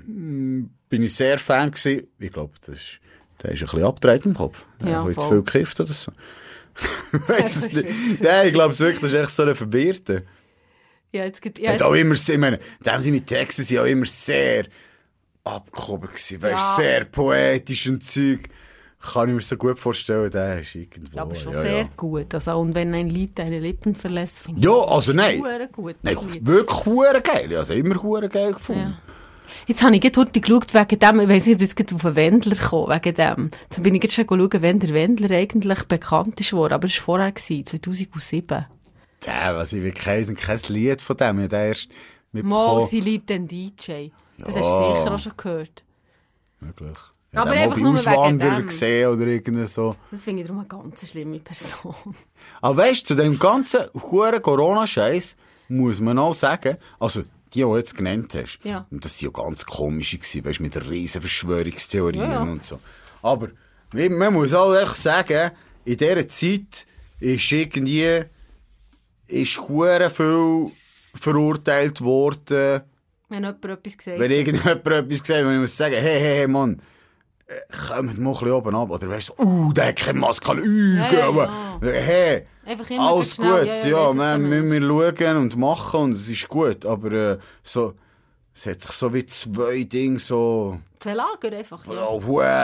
mm, 0.08 0.64
bin 0.90 1.04
ich 1.04 1.16
sehr 1.16 1.38
Fan 1.38 1.70
gewesen. 1.70 2.08
Ich 2.18 2.34
glaube, 2.34 2.54
das 2.66 2.78
ist, 2.78 3.00
der 3.44 3.52
ist 3.52 3.62
ein 3.62 3.66
bisschen 3.66 3.84
abgedreht 3.84 4.26
im 4.26 4.34
Kopf. 4.34 4.66
Der 4.82 4.90
Ja, 4.90 4.96
hat 4.96 5.02
ein 5.02 5.08
bisschen 5.08 5.22
zu 5.22 5.28
voll. 5.30 5.38
viel 5.44 5.44
gekifft 5.54 5.80
oder 5.80 5.94
so. 5.94 6.12
Weiss 7.28 7.56
es 7.56 7.74
nicht. 7.74 8.22
Nein, 8.22 8.48
ich 8.48 8.54
glaube 8.54 8.74
es 8.74 8.80
wirklich, 8.80 9.02
das 9.02 9.14
ist 9.14 9.20
echt 9.20 9.30
so 9.32 9.44
eine 9.44 9.56
Verwirrte. 9.56 10.24
Ja, 11.12 11.26
jetzt 11.26 11.42
geht, 11.42 11.58
Ja, 11.60 11.72
hat 11.74 11.82
auch 11.82 11.94
immer, 11.94 12.14
ich 12.16 12.38
meine, 12.38 12.60
dem 12.86 13.02
seine 13.02 13.22
Texte 13.22 13.64
sind 13.64 13.80
auch 13.80 13.86
immer 13.86 14.06
sehr 14.06 14.66
abgehoben 15.44 16.08
gewesen, 16.10 16.42
weißt, 16.42 16.54
Ja. 16.54 16.76
sehr 16.76 17.06
poetisch 17.06 17.88
und 17.88 18.06
Zeug. 18.06 18.50
Kann 19.02 19.30
ich 19.30 19.36
mir 19.36 19.42
so 19.42 19.56
gut 19.56 19.80
vorstellen, 19.80 20.30
der 20.30 20.60
ist 20.60 20.76
irgendwo. 20.76 21.18
aber 21.18 21.34
schon 21.34 21.54
ja, 21.54 21.62
sehr 21.62 21.78
ja. 21.84 21.90
gut. 21.96 22.34
Also, 22.34 22.58
und 22.58 22.76
wenn 22.76 22.94
ein 22.94 23.08
Lied 23.10 23.40
deine 23.40 23.58
Lippen 23.60 23.96
verlässt, 23.96 24.42
finde 24.42 24.60
ich 24.60 24.66
Ja, 24.66 24.74
also 24.74 25.14
nein. 25.14 25.42
gut. 25.72 25.96
Nein, 26.02 26.18
wirklich 26.42 27.24
geil. 27.24 27.56
Also 27.58 27.74
immer 27.74 27.96
geil 28.28 28.52
gefunden. 28.52 28.98
Ja. 29.50 29.64
Jetzt 29.68 29.84
habe 29.84 29.96
ich 29.96 30.02
gerade 30.02 30.20
heute 30.20 30.40
geschaut, 30.42 30.74
wegen 30.74 31.00
dem, 31.00 31.20
ich 31.22 31.30
weiss 31.30 31.46
nicht, 31.46 31.56
ob 31.56 31.62
ich 31.62 31.74
jetzt 31.78 31.94
auf 31.94 32.02
den 32.02 32.16
Wendler 32.16 32.56
komme, 32.56 32.96
wegen 32.96 33.16
dem. 33.16 33.52
Jetzt 33.64 33.84
bin 33.84 33.96
ich 33.96 34.02
gerade 34.02 34.14
schon 34.14 34.28
schauen, 34.28 34.62
wenn 34.62 34.80
der 34.80 34.94
Wendler 34.94 35.32
eigentlich 35.36 35.84
bekannt 35.84 36.40
ist 36.40 36.54
worden, 36.54 36.74
aber 36.74 36.86
es 36.88 36.98
war 36.98 37.04
vorher, 37.06 37.32
gewesen, 37.32 37.66
2007. 37.66 38.66
Der, 39.26 39.56
was 39.58 39.74
ich 39.74 39.84
wirklich 39.84 40.06
kein, 40.06 40.60
Lied 40.70 41.02
von 41.02 41.18
dem, 41.18 41.40
ich 41.46 41.52
erst 41.52 41.90
Mal, 42.32 42.42
mitbekommen. 42.44 42.88
sie 42.88 43.00
liebt 43.02 43.30
den 43.30 43.48
DJ. 43.48 44.10
Das 44.38 44.56
Ja. 44.56 44.62
hast 44.62 44.72
du 44.80 44.94
sicher 44.96 45.14
auch 45.14 45.20
schon 45.20 45.34
gehört. 45.36 45.84
Möglich. 46.60 46.98
Aber 47.36 47.52
den 47.52 47.60
einfach 47.60 47.78
mal 47.78 47.84
nur 47.92 47.94
bei 47.94 48.00
wegen 48.02 48.10
Auswanderer 48.18 48.56
dem. 48.58 48.66
gesehen 48.68 49.10
oder 49.10 49.28
irgend 49.28 49.70
so. 49.70 49.96
Das 50.10 50.24
finde 50.24 50.42
ich 50.42 50.48
darum 50.48 50.60
eine 50.62 50.68
ganz 50.84 51.10
schlimme 51.10 51.40
Person. 51.40 51.94
Aber 52.62 52.78
weißt 52.78 53.02
du, 53.02 53.06
zu 53.06 53.16
dem 53.16 53.38
ganzen 53.38 53.82
Corona-Scheiß 53.94 55.36
muss 55.70 56.00
man 56.00 56.18
auch 56.18 56.34
sagen, 56.34 56.78
also 57.00 57.24
die, 57.54 57.60
die 57.60 57.62
du 57.62 57.78
jetzt 57.78 57.96
genannt 57.96 58.34
hast, 58.36 58.60
Ja. 58.64 58.86
und 58.92 59.04
das 59.04 59.18
sind 59.18 59.34
ja 59.36 59.44
ganz 59.44 59.66
komische 59.66 60.18
gewesen, 60.18 60.46
weißt 60.46 60.60
mit 60.60 60.90
riesen 60.90 61.22
Verschwörungstheorien 61.22 62.22
Ja, 62.24 62.32
ja. 62.32 62.42
und 62.42 62.64
so. 62.64 62.80
Aber 63.22 63.50
man 63.94 64.34
muss 64.34 64.54
auch 64.54 64.74
echt 64.76 64.96
sagen, 64.96 65.52
in 65.86 65.98
dieser 65.98 66.28
Zeit 66.28 66.86
ist 67.20 67.52
irgendwie 67.52 68.24
ist 69.28 69.60
viel 69.60 70.72
verurteilt 71.16 72.02
worden, 72.02 72.82
Wenn 73.30 73.44
jemand 73.44 73.66
etwas 73.66 73.98
gesagt 73.98 74.20
wenn 74.20 74.32
irgendjemand 74.32 74.86
etwas 74.88 75.22
gesagt 75.22 75.46
hat, 75.46 75.54
ich 75.54 75.60
muss 75.60 75.78
sagen, 75.78 75.96
hey, 75.96 76.20
hey, 76.20 76.38
hey, 76.38 76.48
Mann, 76.48 76.82
äh, 77.48 77.56
kommt 77.90 78.18
mal 78.18 78.30
ein 78.32 78.34
bisschen 78.34 78.52
oben 78.52 78.76
ab. 78.76 78.90
Oder 78.90 79.10
weißt 79.10 79.34
du, 79.38 79.44
uh, 79.44 79.74
der 79.74 79.88
hat 79.88 79.96
keine 79.98 80.20
Maske, 80.20 80.54
lügen. 80.54 80.98
Ja, 80.98 81.12
ja, 81.12 81.28
aber, 81.28 81.46
ja. 81.84 81.92
hey, 81.92 82.46
Einfach 82.70 82.90
immer 82.92 83.10
alles 83.10 83.36
ganz 83.36 83.36
schnell, 83.36 83.60
gut, 83.62 83.68
ja, 83.68 83.88
ja, 83.88 83.88
ja, 83.88 84.14
dann 84.14 84.42
müssen 84.44 84.90
wir 84.90 85.16
schauen 85.18 85.38
und 85.38 85.58
machen 85.58 86.00
und 86.02 86.12
es 86.12 86.30
ist 86.30 86.48
gut. 86.48 86.86
Aber 86.86 87.12
äh, 87.12 87.38
so, 87.64 87.96
es 88.54 88.68
hat 88.68 88.82
sich 88.82 88.92
so 88.92 89.12
wie 89.12 89.26
zwei 89.26 89.84
Dinge 89.86 90.20
so, 90.20 90.78
Zwei 91.00 91.14
Lager 91.14 91.58
einfach, 91.58 91.84
ja. 91.88 92.14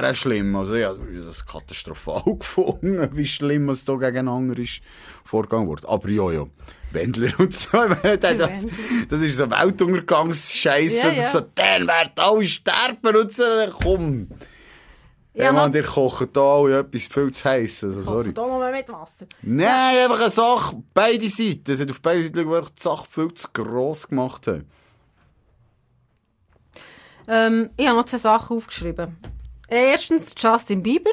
ja, 0.04 0.14
schlimm. 0.14 0.56
Also 0.58 0.76
ja, 0.76 0.94
das 0.94 1.26
ist 1.26 1.46
katastrophal 1.48 2.36
gefunden, 2.40 3.10
wie 3.14 3.26
schlimm 3.26 3.70
es 3.70 3.86
da 3.86 3.94
gegeneinander 3.94 4.60
ist 4.60 4.82
vorgegangen 5.24 5.68
wurde. 5.68 5.88
Aber 5.88 6.10
ja, 6.10 6.32
ja, 6.32 6.46
Wendler 6.92 7.40
und 7.40 7.54
so, 7.54 7.72
das, 8.04 8.20
das, 8.20 9.22
ist 9.22 9.38
so 9.38 9.50
Weltuntergangsscheiße, 9.50 10.98
Ja, 10.98 11.14
ja. 11.14 11.30
so, 11.30 11.42
dann 11.56 11.88
werden 11.88 12.12
alle 12.18 12.44
sterben 12.44 13.16
und 13.16 13.34
so, 13.34 13.44
komm. 13.82 14.28
Ja, 15.36 15.52
noch- 15.52 15.74
ihr 15.74 15.84
kocht 15.84 16.38
alle 16.38 16.80
etwas 16.80 17.04
viel 17.08 17.32
zu 17.32 17.44
heiß, 17.46 17.84
also 17.84 18.02
sorry. 18.02 18.34
Kochen 18.34 18.34
hier 18.36 18.48
noch 18.54 18.60
mal 18.60 18.72
mit 18.72 18.90
Wasser. 18.90 19.26
Nein, 19.42 19.98
einfach 20.06 20.22
eine 20.22 20.30
Sache, 20.30 20.82
beide 20.94 21.30
Seiten. 21.30 21.72
Es 21.72 21.82
hat 21.82 21.90
auf 21.92 22.02
beide 22.02 22.24
Seiten 22.24 22.50
wirklich 22.50 22.74
die 22.76 22.82
Sache 22.84 23.06
viel 23.10 23.34
zu 23.34 23.48
gross 23.54 24.08
gemacht. 24.08 24.48
Haben. 24.48 24.66
Ähm, 27.28 27.70
ich 27.76 27.88
habe 27.88 27.98
noch 27.98 28.06
zwei 28.06 28.18
Sachen 28.18 28.58
aufgeschrieben. 28.58 29.18
Erstens 29.68 30.34
Justin 30.38 30.84
Bieber. 30.84 31.10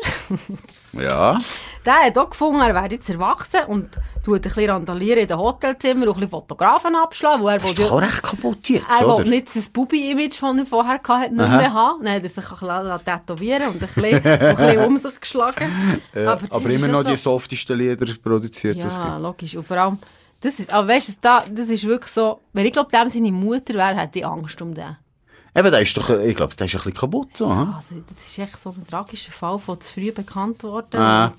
Ja. 0.93 1.39
Der 1.85 1.95
hat 1.95 2.16
auch 2.16 2.30
gefunden, 2.30 2.61
er 2.61 2.74
wäre 2.74 2.89
jetzt 2.93 3.11
erwachsen 3.11 3.61
und 3.66 3.89
tut 4.24 4.37
ein 4.37 4.41
bisschen 4.43 4.70
randalieren 4.70 5.18
in 5.22 5.26
den 5.26 5.37
Hotelzimmern 5.37 6.03
und 6.09 6.14
ein 6.14 6.20
bisschen 6.20 6.30
Fotografen 6.30 6.95
abschlagen, 6.95 7.43
wo 7.43 7.49
er 7.49 7.59
Das 7.59 7.70
ist 7.70 7.78
doch 7.80 7.91
auch 7.93 8.01
recht 8.01 8.22
kaputt 8.22 8.68
jetzt, 8.68 8.87
er 9.01 9.09
oder? 9.09 9.18
will 9.24 9.30
nicht 9.30 9.55
das 9.57 9.68
Bubi-Image, 9.68 10.41
das 10.41 10.57
er 10.59 10.66
vorher 10.66 11.01
hatte, 11.03 11.30
nicht 11.35 11.41
Aha. 11.43 11.57
mehr 11.57 11.72
haben. 11.72 12.05
Dann 12.05 12.14
hat 12.14 12.22
er 12.22 12.28
sich 12.28 12.45
ein 12.45 12.59
bisschen 12.59 13.05
tätowieren 13.05 13.66
und 13.68 13.74
ein 13.74 13.78
bisschen, 13.80 14.14
und 14.14 14.26
ein 14.26 14.57
bisschen 14.57 14.78
um 14.87 14.97
sich 14.97 15.20
geschlagen. 15.20 16.01
Ja, 16.14 16.37
das 16.37 16.51
aber 16.53 16.68
ist 16.70 16.76
immer 16.76 16.87
ja 16.87 16.93
noch 16.93 17.03
so- 17.03 17.09
die 17.11 17.16
softesten 17.16 17.78
Lieder 17.78 18.14
produziert. 18.22 18.76
Ja, 18.76 19.18
logisch. 19.18 19.57
Und 19.57 19.64
vor 19.66 19.76
allem, 19.76 19.99
das 20.41 20.61
ist, 20.61 20.72
aber 20.72 20.87
weißt 20.87 21.09
du, 21.09 21.12
da, 21.20 21.45
das 21.51 21.66
ist 21.68 21.85
wirklich 21.85 22.12
so, 22.12 22.41
wenn 22.53 22.64
ich 22.66 22.72
glaube, 22.72 22.91
dem 22.97 23.09
seine 23.09 23.33
Mutter 23.33 23.74
wäre, 23.74 23.97
hätte 23.97 24.20
ich 24.20 24.26
Angst 24.26 24.62
um 24.62 24.72
den. 24.72 24.97
Eben, 25.55 25.70
der 25.70 25.80
ist 25.83 25.97
doch, 25.97 26.09
ich 26.11 26.35
glaube, 26.37 26.55
der 26.55 26.66
ist 26.66 26.74
ein 26.74 26.78
bisschen 26.78 26.95
kaputt. 26.95 27.37
So, 27.37 27.51
hm? 27.51 27.74
Also, 27.74 27.97
das 28.09 28.24
ist 28.24 28.39
echt 28.39 28.62
so 28.62 28.70
ein 28.70 28.87
tragischer 28.87 29.33
Fall, 29.33 29.59
von 29.59 29.80
zu 29.80 29.93
früh 29.93 30.12
bekannt 30.12 30.62
worden. 30.62 30.99
Ah. 31.01 31.33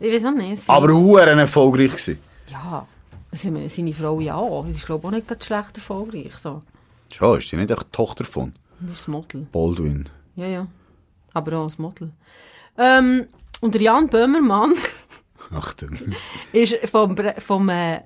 Ich 0.00 0.12
weiß 0.12 0.24
auch 0.24 0.30
nicht. 0.34 0.68
Aber 0.68 0.92
huren 0.94 1.38
erfolgreich 1.38 1.92
gewesen. 1.92 2.18
Ja, 2.48 2.86
seine 3.32 3.92
Frau 3.94 4.18
ja 4.20 4.34
auch. 4.34 4.64
Das 4.66 4.76
ist, 4.76 4.86
glaube 4.86 5.06
ich, 5.08 5.14
auch 5.14 5.28
nicht 5.28 5.44
schlecht 5.44 5.76
erfolgreich. 5.76 6.34
So. 6.36 6.62
Schon, 7.12 7.38
ist 7.38 7.52
die 7.52 7.56
nicht 7.56 7.70
die 7.70 7.74
Tochter 7.92 8.24
von 8.24 8.52
Das 8.80 8.90
ist 8.92 9.00
das 9.00 9.08
Model. 9.08 9.46
Baldwin? 9.52 10.08
Ja, 10.36 10.46
ja. 10.46 10.66
Aber 11.32 11.58
auch 11.58 11.64
das 11.66 11.78
Model. 11.78 12.10
Ähm, 12.78 13.26
und 13.60 13.74
der 13.74 13.82
Jan 13.82 14.08
Böhmermann 14.08 14.74
Achtung. 15.50 15.98
ist 16.52 16.76
vom, 16.90 17.16
vom, 17.38 17.68
äh, 17.68 18.00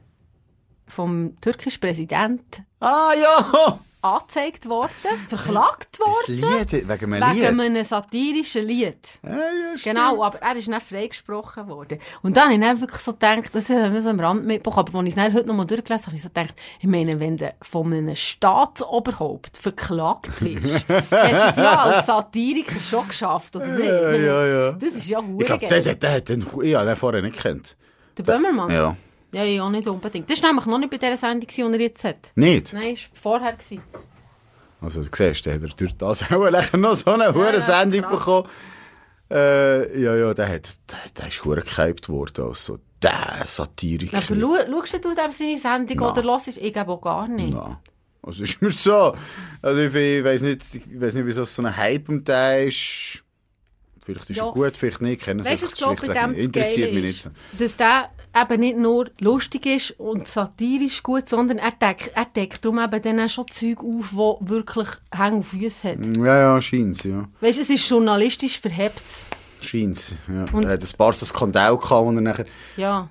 vom 0.86 1.40
türkischen 1.40 1.80
Präsident 1.80 2.62
ah, 2.80 3.12
ja! 3.14 3.78
Angezeigt 4.04 4.68
worden, 4.68 4.90
verklagt 5.28 5.98
Das 5.98 6.06
worden. 6.06 6.58
Lied, 6.58 6.88
wegen 6.88 7.14
einem. 7.14 7.36
Wegen 7.36 7.60
einem 7.60 7.84
satirischen 7.84 8.66
Lied. 8.66 9.20
Ja, 9.22 9.30
ja. 9.30 9.74
Genau, 9.82 10.22
aber 10.22 10.38
er 10.42 10.56
ist 10.56 10.68
dann 10.68 10.80
freigesprochen 10.80 11.68
worden. 11.68 11.98
Und 12.22 12.36
dann 12.36 12.44
habe 12.44 12.54
ich 12.54 12.60
dann 12.60 12.80
wirklich 12.80 13.00
so 13.00 13.12
gedacht, 13.12 13.50
das 13.54 13.70
haben 13.70 13.94
wir 13.94 14.02
so 14.02 14.10
am 14.10 14.20
Rand 14.20 14.44
mitbekommen, 14.44 14.88
aber 14.88 14.98
als 14.98 15.08
ich 15.08 15.16
es 15.16 15.32
heute 15.34 15.46
noch 15.46 15.54
mal 15.54 15.64
durchgelesen 15.64 16.06
habe, 16.06 16.06
habe 16.06 16.16
ich 16.16 16.22
so 16.22 16.28
gedacht, 16.28 16.54
ich 16.80 16.86
meine, 16.86 17.18
wenn 17.18 17.36
du 17.36 17.54
von 17.62 17.92
einem 17.92 18.14
Staatsoberhaupt 18.14 19.56
verklagt 19.56 20.42
wirst, 20.42 20.84
hast 20.88 20.90
du 20.90 21.50
es 21.50 21.56
ja 21.56 21.78
als 21.78 22.06
Satiriker 22.06 22.80
schon 22.80 23.08
geschafft, 23.08 23.56
oder 23.56 23.68
nicht? 23.68 23.86
Ja, 23.86 24.12
ja, 24.12 24.46
ja. 24.46 24.72
Das 24.72 24.92
ist 24.92 25.08
ja 25.08 25.20
Ich 25.38 25.46
glaube, 25.46 25.66
der, 25.66 25.94
der, 25.94 26.20
den, 26.20 26.46
ich 26.62 26.74
habe 26.74 26.86
den 26.86 26.96
vorher 26.96 27.22
nicht 27.22 27.36
gekannt. 27.36 27.76
Der 28.18 28.22
Böhmermann? 28.22 28.70
Ja. 28.70 28.96
Ja, 29.34 29.44
ja, 29.44 29.68
nicht 29.70 29.86
unbedingt. 29.88 30.30
Das 30.30 30.42
war 30.42 30.48
nämlich 30.50 30.66
noch 30.66 30.78
nicht 30.78 30.90
bei 30.90 30.98
dieser 30.98 31.16
Sendung, 31.16 31.48
die 31.48 31.60
er 31.62 31.80
jetzt 31.80 32.04
hat. 32.04 32.32
Nicht? 32.34 32.72
Nein, 32.72 32.94
das 32.94 33.02
war 33.10 33.10
vorher. 33.40 33.52
gewesen. 33.52 33.82
Also, 34.80 35.02
du 35.02 35.08
siehst, 35.12 35.46
der 35.46 35.54
hat 35.54 35.62
er 35.62 35.68
durch 35.68 35.96
das 35.96 36.22
auch 36.30 36.72
noch 36.74 36.94
so 36.94 37.10
eine 37.10 37.32
ist 37.34 37.60
Sendung 37.60 38.02
krass. 38.02 38.18
bekommen. 38.18 38.48
Äh, 39.30 40.00
ja, 40.02 40.14
ja, 40.14 40.34
der, 40.34 40.48
hat, 40.48 40.68
der, 40.90 40.98
der 41.16 41.28
ist 41.28 41.44
hure 41.44 41.62
gehypt 41.62 42.08
worden 42.08 42.44
als 42.46 42.66
so 42.66 42.78
der 43.02 43.42
Satiriker. 43.46 44.18
Aber 44.18 44.26
schau, 44.26 44.56
schaust 44.86 45.04
du 45.04 45.14
dem 45.14 45.30
seine 45.30 45.58
Sendung 45.58 45.96
Nein. 45.96 46.10
oder 46.10 46.22
hörst 46.30 46.46
du? 46.48 46.60
Ich 46.60 46.72
glaube 46.72 46.92
auch 46.92 47.00
gar 47.00 47.26
nicht. 47.26 47.54
Ja. 47.54 47.80
Also 48.22 48.42
ist 48.42 48.60
mir 48.62 48.70
so. 48.70 49.14
Also 49.62 49.80
ich, 49.80 49.94
ich 49.94 50.24
weiß 50.24 50.42
nicht, 50.42 50.62
ich 50.74 51.00
nicht, 51.14 51.26
wieso 51.26 51.42
es 51.42 51.54
so 51.54 51.62
ein 51.62 51.76
Hype 51.76 52.08
um 52.08 52.22
den 52.22 52.68
ist. 52.68 53.22
Vielleicht 54.02 54.28
ist 54.30 54.36
Ja. 54.36 54.46
er 54.46 54.52
gut, 54.52 54.76
vielleicht 54.76 55.00
nicht. 55.00 55.22
Kennen 55.22 55.44
Weißt 55.44 55.62
du, 55.62 55.66
ich 55.66 55.72
glaube, 55.74 55.94
bei 55.94 56.06
schlichtweg 56.06 56.22
dem 56.30 56.34
Interessiert 56.44 56.92
mich 56.94 57.02
nicht 57.02 57.22
so. 57.22 57.30
dass 57.58 57.76
der 57.76 58.10
eben 58.34 58.60
nicht 58.60 58.76
nur 58.76 59.10
lustig 59.20 59.66
ist 59.66 59.92
und 59.92 60.26
satirisch 60.26 61.02
gut, 61.02 61.28
sondern 61.28 61.58
er 61.58 61.70
deckt, 61.72 62.10
er 62.14 62.24
deckt 62.24 62.64
darum 62.64 62.78
eben 62.78 63.02
dann 63.02 63.20
auch 63.20 63.28
schon 63.28 63.46
Zeug 63.48 63.78
auf, 63.80 64.10
die 64.10 64.48
wirklich 64.50 64.88
Hänge 65.14 65.36
und 65.36 65.44
Füße 65.44 65.90
hat. 65.90 66.04
Ja, 66.16 66.38
ja, 66.38 66.60
scheint's, 66.60 67.04
ja. 67.04 67.28
Weißt 67.40 67.58
du, 67.58 67.62
es 67.62 67.70
ist 67.70 67.88
journalistisch 67.88 68.60
verhebt. 68.60 69.04
Scheint's, 69.60 70.14
ja. 70.28 70.44
Und- 70.52 70.64
er 70.64 70.72
hat 70.72 70.82
ein 70.82 70.96
paar 70.96 71.12
so 71.12 71.24
Skandale 71.26 71.76
gehabt, 71.76 72.06
und 72.06 72.16
er 72.16 72.22
nachher... 72.22 72.46
Ja. 72.76 73.08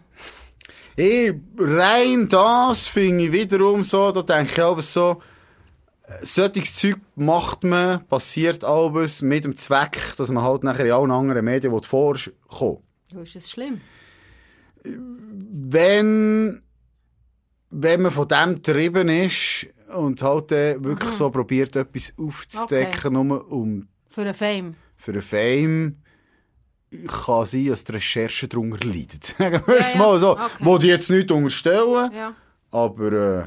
Hey, 0.96 1.42
rein 1.58 2.28
das 2.30 2.86
finde 2.88 3.26
ich 3.26 3.32
wiederum 3.32 3.84
so, 3.84 4.12
da 4.12 4.22
denke 4.22 4.52
ich 4.52 4.62
aber 4.62 4.82
so, 4.84 5.22
äh, 6.06 6.24
solches 6.24 6.76
Zeug 6.76 6.98
macht 7.16 7.64
man, 7.64 8.06
passiert 8.06 8.64
alles 8.64 9.24
mit 9.24 9.44
dem 9.44 9.58
Zweck, 9.58 10.00
dass 10.18 10.30
man 10.30 10.44
halt 10.44 10.64
nachher 10.64 10.86
in 10.86 10.92
allen 10.92 11.10
anderen 11.10 11.46
Medien 11.46 11.82
vorkommt. 11.82 12.82
Ja, 13.12 13.22
ist 13.24 13.36
es 13.36 13.50
schlimm? 13.50 13.82
Wenn, 14.84 16.62
wenn 17.70 18.02
man 18.02 18.12
von 18.12 18.28
dem 18.28 18.56
getrieben 18.56 19.10
ist 19.10 19.68
und 19.96 20.22
halt 20.22 20.52
äh, 20.52 20.84
wirklich 20.84 21.12
so 21.14 21.30
probiert, 21.30 21.76
etwas 21.76 22.14
aufzudecken, 22.18 23.14
nur 23.14 23.52
um 23.52 23.88
Für 24.10 24.22
einen 24.22 24.34
Fame. 24.34 24.76
für 24.98 25.12
einen 25.12 25.22
Fame, 25.22 25.98
kann 27.08 27.46
sein, 27.46 27.66
dass 27.68 27.84
die 27.84 27.92
Recherche 27.94 28.48
darunter 28.48 28.86
leidet. 28.88 29.24
Sagen 29.38 29.62
wir 29.66 29.80
es 29.80 29.96
mal 29.96 30.18
so. 30.20 30.32
Okay. 30.34 30.42
Wo 30.60 30.78
die 30.78 30.88
jetzt 30.88 31.10
nicht 31.10 31.32
unterstellen, 31.32 32.12
Ja. 32.14 32.36
aber 32.72 33.12
äh, 33.12 33.44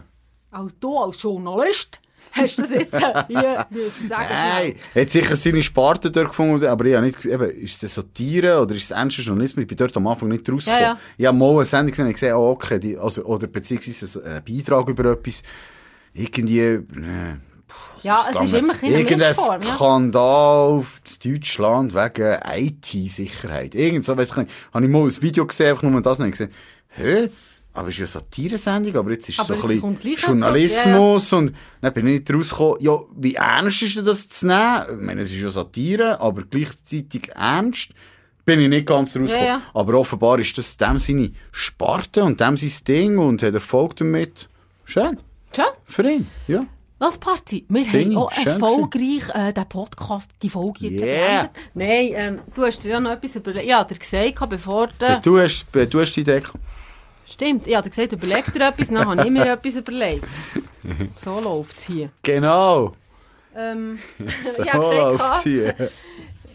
Als 0.51 0.77
du 0.79 0.97
als 0.99 1.23
Journalist 1.23 2.01
hast 2.33 2.59
du 2.59 2.63
das 2.63 2.71
jetzt 2.71 2.97
hier 3.29 3.67
müssen 3.71 4.09
sagen. 4.09 4.27
nein, 4.31 4.75
er 4.95 5.03
hat 5.03 5.11
sicher 5.11 5.37
seine 5.37 5.63
Sparte 5.63 6.11
dort 6.11 6.29
gefunden, 6.29 6.67
aber 6.67 6.85
ich 6.85 6.95
habe 6.95 7.07
nicht, 7.07 7.25
eben, 7.25 7.51
ist 7.51 7.83
das 7.83 7.95
Satire 7.95 8.61
oder 8.61 8.75
ist 8.75 8.85
es 8.85 8.91
ernster 8.91 9.23
Journalismus? 9.23 9.63
Ich 9.63 9.69
bin 9.69 9.77
dort 9.77 9.97
am 9.97 10.07
Anfang 10.07 10.29
nicht 10.29 10.49
rausgekommen. 10.49 10.81
Ja, 10.81 10.89
ja. 10.89 10.99
Ich 11.17 11.27
habe 11.27 11.37
mal 11.37 11.55
eine 11.55 11.65
Sendung 11.65 11.91
gesehen 11.91 12.07
und 12.07 12.13
gesehen, 12.13 12.35
oh, 12.35 12.51
okay, 12.51 12.79
die, 12.79 12.99
also, 12.99 13.25
oder 13.25 13.47
beziehungsweise 13.47 14.25
einen 14.25 14.45
Beitrag 14.45 14.89
über 14.89 15.13
etwas, 15.13 15.43
irgendwie, 16.13 16.61
äh, 16.61 16.83
Ja, 18.03 18.27
es 18.31 18.41
ist 18.43 18.55
immer 18.55 18.75
ein 18.75 18.91
Irgendein 18.91 19.29
Mischform, 19.29 19.63
ja. 19.63 19.75
Skandal 19.75 20.85
in 21.23 21.33
Deutschland 21.33 21.95
wegen 21.95 22.39
IT-Sicherheit. 22.45 23.75
Irgend 23.75 24.05
so, 24.05 24.17
weiss 24.17 24.31
ich 24.31 24.37
nicht. 24.37 24.51
Habe 24.73 24.85
ich 24.85 24.91
mal 24.91 25.03
ein 25.03 25.23
Video 25.23 25.47
gesehen, 25.47 25.71
einfach 25.71 25.83
nur 25.83 26.01
das 26.03 26.19
nicht 26.19 26.33
gesehen. 26.33 26.51
Hä? 26.89 27.29
Aber 27.77 27.89
es 27.89 27.95
ist 27.95 27.99
ja 27.99 28.05
eine 28.05 28.25
Satiresendung, 28.25 28.97
aber 28.97 29.11
jetzt 29.11 29.29
ist 29.29 29.39
es 29.39 29.41
Aber 29.41 29.57
so 29.57 29.69
ein 29.69 29.97
bisschen 29.97 30.15
Journalismus 30.15 31.33
und 31.35 31.55
dann 31.83 31.93
bin 31.93 32.07
ich 32.07 32.21
nicht 32.21 32.35
rausgekommen, 32.35 32.79
ja, 32.81 32.99
wie 33.15 33.35
ernst 33.35 33.83
ist 33.83 33.97
denn 33.97 34.05
das 34.05 34.29
zu 34.29 34.47
nehmen? 34.47 34.83
Ich 35.01 35.07
meine, 35.07 35.21
es 35.21 35.31
ist 35.31 35.41
ja 35.41 35.51
Satire, 35.51 36.21
aber 36.21 36.43
gleichzeitig 36.43 37.29
ernst. 37.35 37.91
Bin 38.47 38.61
ich 38.61 38.69
nicht 38.69 38.87
ganz 38.87 39.11
rausgekommen. 39.11 39.39
Ja, 39.39 39.45
ja. 39.45 39.63
Aber 39.75 39.95
offenbar 39.95 40.39
ist 40.39 40.57
das 40.57 40.77
dem 40.77 40.99
seine 40.99 41.33
Sparte 41.53 42.23
und 42.25 42.41
dem 42.41 42.57
sein 42.57 42.73
Ding 42.87 43.19
und 43.19 43.43
hat 43.43 43.53
Erfolg 43.53 43.97
damit. 43.97 44.49
Schön. 44.85 45.19
Schön. 45.55 45.65
Für 45.85 46.09
ihn, 46.09 46.27
ja. 46.47 46.65
Was 46.99 47.19
Party? 47.19 47.67
Wir 47.69 47.85
Finde 47.85 48.17
haben 48.17 48.23
auch 48.23 48.33
erfolgreich 48.33 49.29
äh, 49.35 49.53
den 49.53 49.69
Podcast, 49.69 50.31
die 50.43 50.49
Folge 50.49 50.87
jetzt 50.87 51.03
Yeah. 51.03 51.27
beendet. 51.27 51.51
Nein, 51.75 52.11
ähm, 52.15 52.39
du 52.55 52.63
hast 52.65 52.83
dir 52.85 52.93
ja 52.93 53.01
noch 53.01 53.11
etwas 53.11 53.37
überlegt. 53.37 53.67
Ja, 53.67 53.85
dir 53.85 53.99
gesagt, 53.99 54.49
bevor 54.49 54.87
der... 54.99 55.21
Du 55.21 55.39
hast, 55.39 55.67
du 55.73 56.01
hast 56.01 56.15
die 56.15 56.21
Idee 56.21 56.41
gehabt. 56.41 56.59
Stimmt, 57.37 57.67
ich 57.67 57.77
habe 57.77 57.91
gesagt, 57.91 58.13
überleg 58.13 58.51
dir 58.51 58.67
etwas, 58.67 58.89
dann 58.89 59.07
habe 59.07 59.25
ich 59.25 59.31
mir 59.31 59.47
etwas 59.53 59.77
überlegt. 59.77 60.25
So 61.17 61.41
läuft 61.41 61.77
es 61.79 61.85
hier. 61.85 62.11
Genau. 62.23 62.93
Ähm, 63.55 63.99
So 64.57 64.63
ich 64.63 64.73
läuft's 64.73 65.43
hier. 65.43 65.75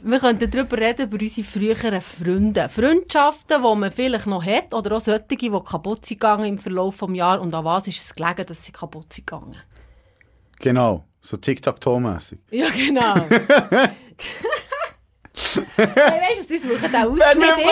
wir 0.03 0.19
könnten 0.19 0.49
darüber 0.49 0.77
reden, 0.77 1.05
über 1.07 1.17
unsere 1.21 1.45
früheren 1.45 2.01
Freunde. 2.01 2.67
Freundschaften, 2.69 3.61
die 3.61 3.75
man 3.75 3.91
vielleicht 3.91 4.25
noch 4.27 4.43
hat, 4.43 4.73
oder 4.73 4.95
auch 4.95 5.01
solche, 5.01 5.25
die 5.29 5.49
kaputt 5.49 6.05
sind 6.05 6.19
gegangen 6.19 6.45
im 6.45 6.57
Verlauf 6.57 6.97
des 6.97 7.15
Jahres. 7.15 7.41
Und 7.41 7.53
an 7.53 7.65
was 7.65 7.87
ist 7.87 7.99
es 8.01 8.15
gelegen, 8.15 8.45
dass 8.47 8.63
sie 8.65 8.71
kaputt 8.71 9.13
sind 9.13 9.27
gegangen? 9.27 9.57
Genau. 10.59 11.03
So 11.19 11.37
Tic-Tac-Toe-mässig. 11.37 12.39
Ja, 12.49 12.67
genau. 12.69 13.15
hey, 15.33 15.87
weißt 15.87 16.49
du, 16.49 16.55
sie 16.55 16.57
suchen 16.57 16.91
den 16.91 16.95
Ausschnitt 16.95 17.57
irgendwo 17.57 17.69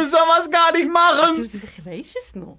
raus. 0.00 0.10
sowas 0.10 0.50
gar 0.50 0.72
nicht 0.72 0.90
machen. 0.90 1.36
Du, 1.36 1.42
ich 1.42 1.84
weiss 1.86 2.14
es 2.20 2.34
noch. 2.34 2.58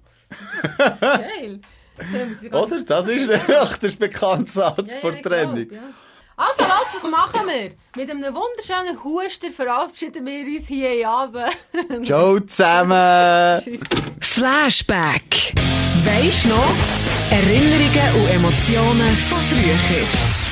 Das 0.78 0.92
ist 0.94 1.00
geil. 1.00 1.60
Das 1.96 2.42
wir 2.42 2.54
Oder? 2.54 2.80
Das 2.82 3.08
ist, 3.08 3.98
bekannter 3.98 4.50
Satz 4.50 4.94
Ja, 4.94 5.00
vor 5.00 5.10
ja, 5.10 5.16
ich 5.16 5.22
Trennung. 5.22 5.66
ja. 5.70 5.80
Also, 6.36 6.60
lass 6.60 6.92
das 7.02 7.10
machen 7.10 7.48
wir. 7.48 7.72
Mit 7.96 8.08
einem 8.10 8.32
wunderschönen 8.32 9.02
Huster 9.02 9.50
verabschieden 9.50 10.24
wir 10.24 10.46
uns 10.46 10.68
hier 10.68 11.08
Abend. 11.08 11.48
Ciao 12.06 12.38
zusammen. 12.38 13.60
Tschüss. 13.64 13.80
Flashback. 14.20 15.54
Weisst 16.04 16.46
noch? 16.46 16.72
Erinnerungen 17.30 18.22
und 18.22 18.30
Emotionen 18.30 19.12
von 19.16 19.38
früher. 19.38 20.47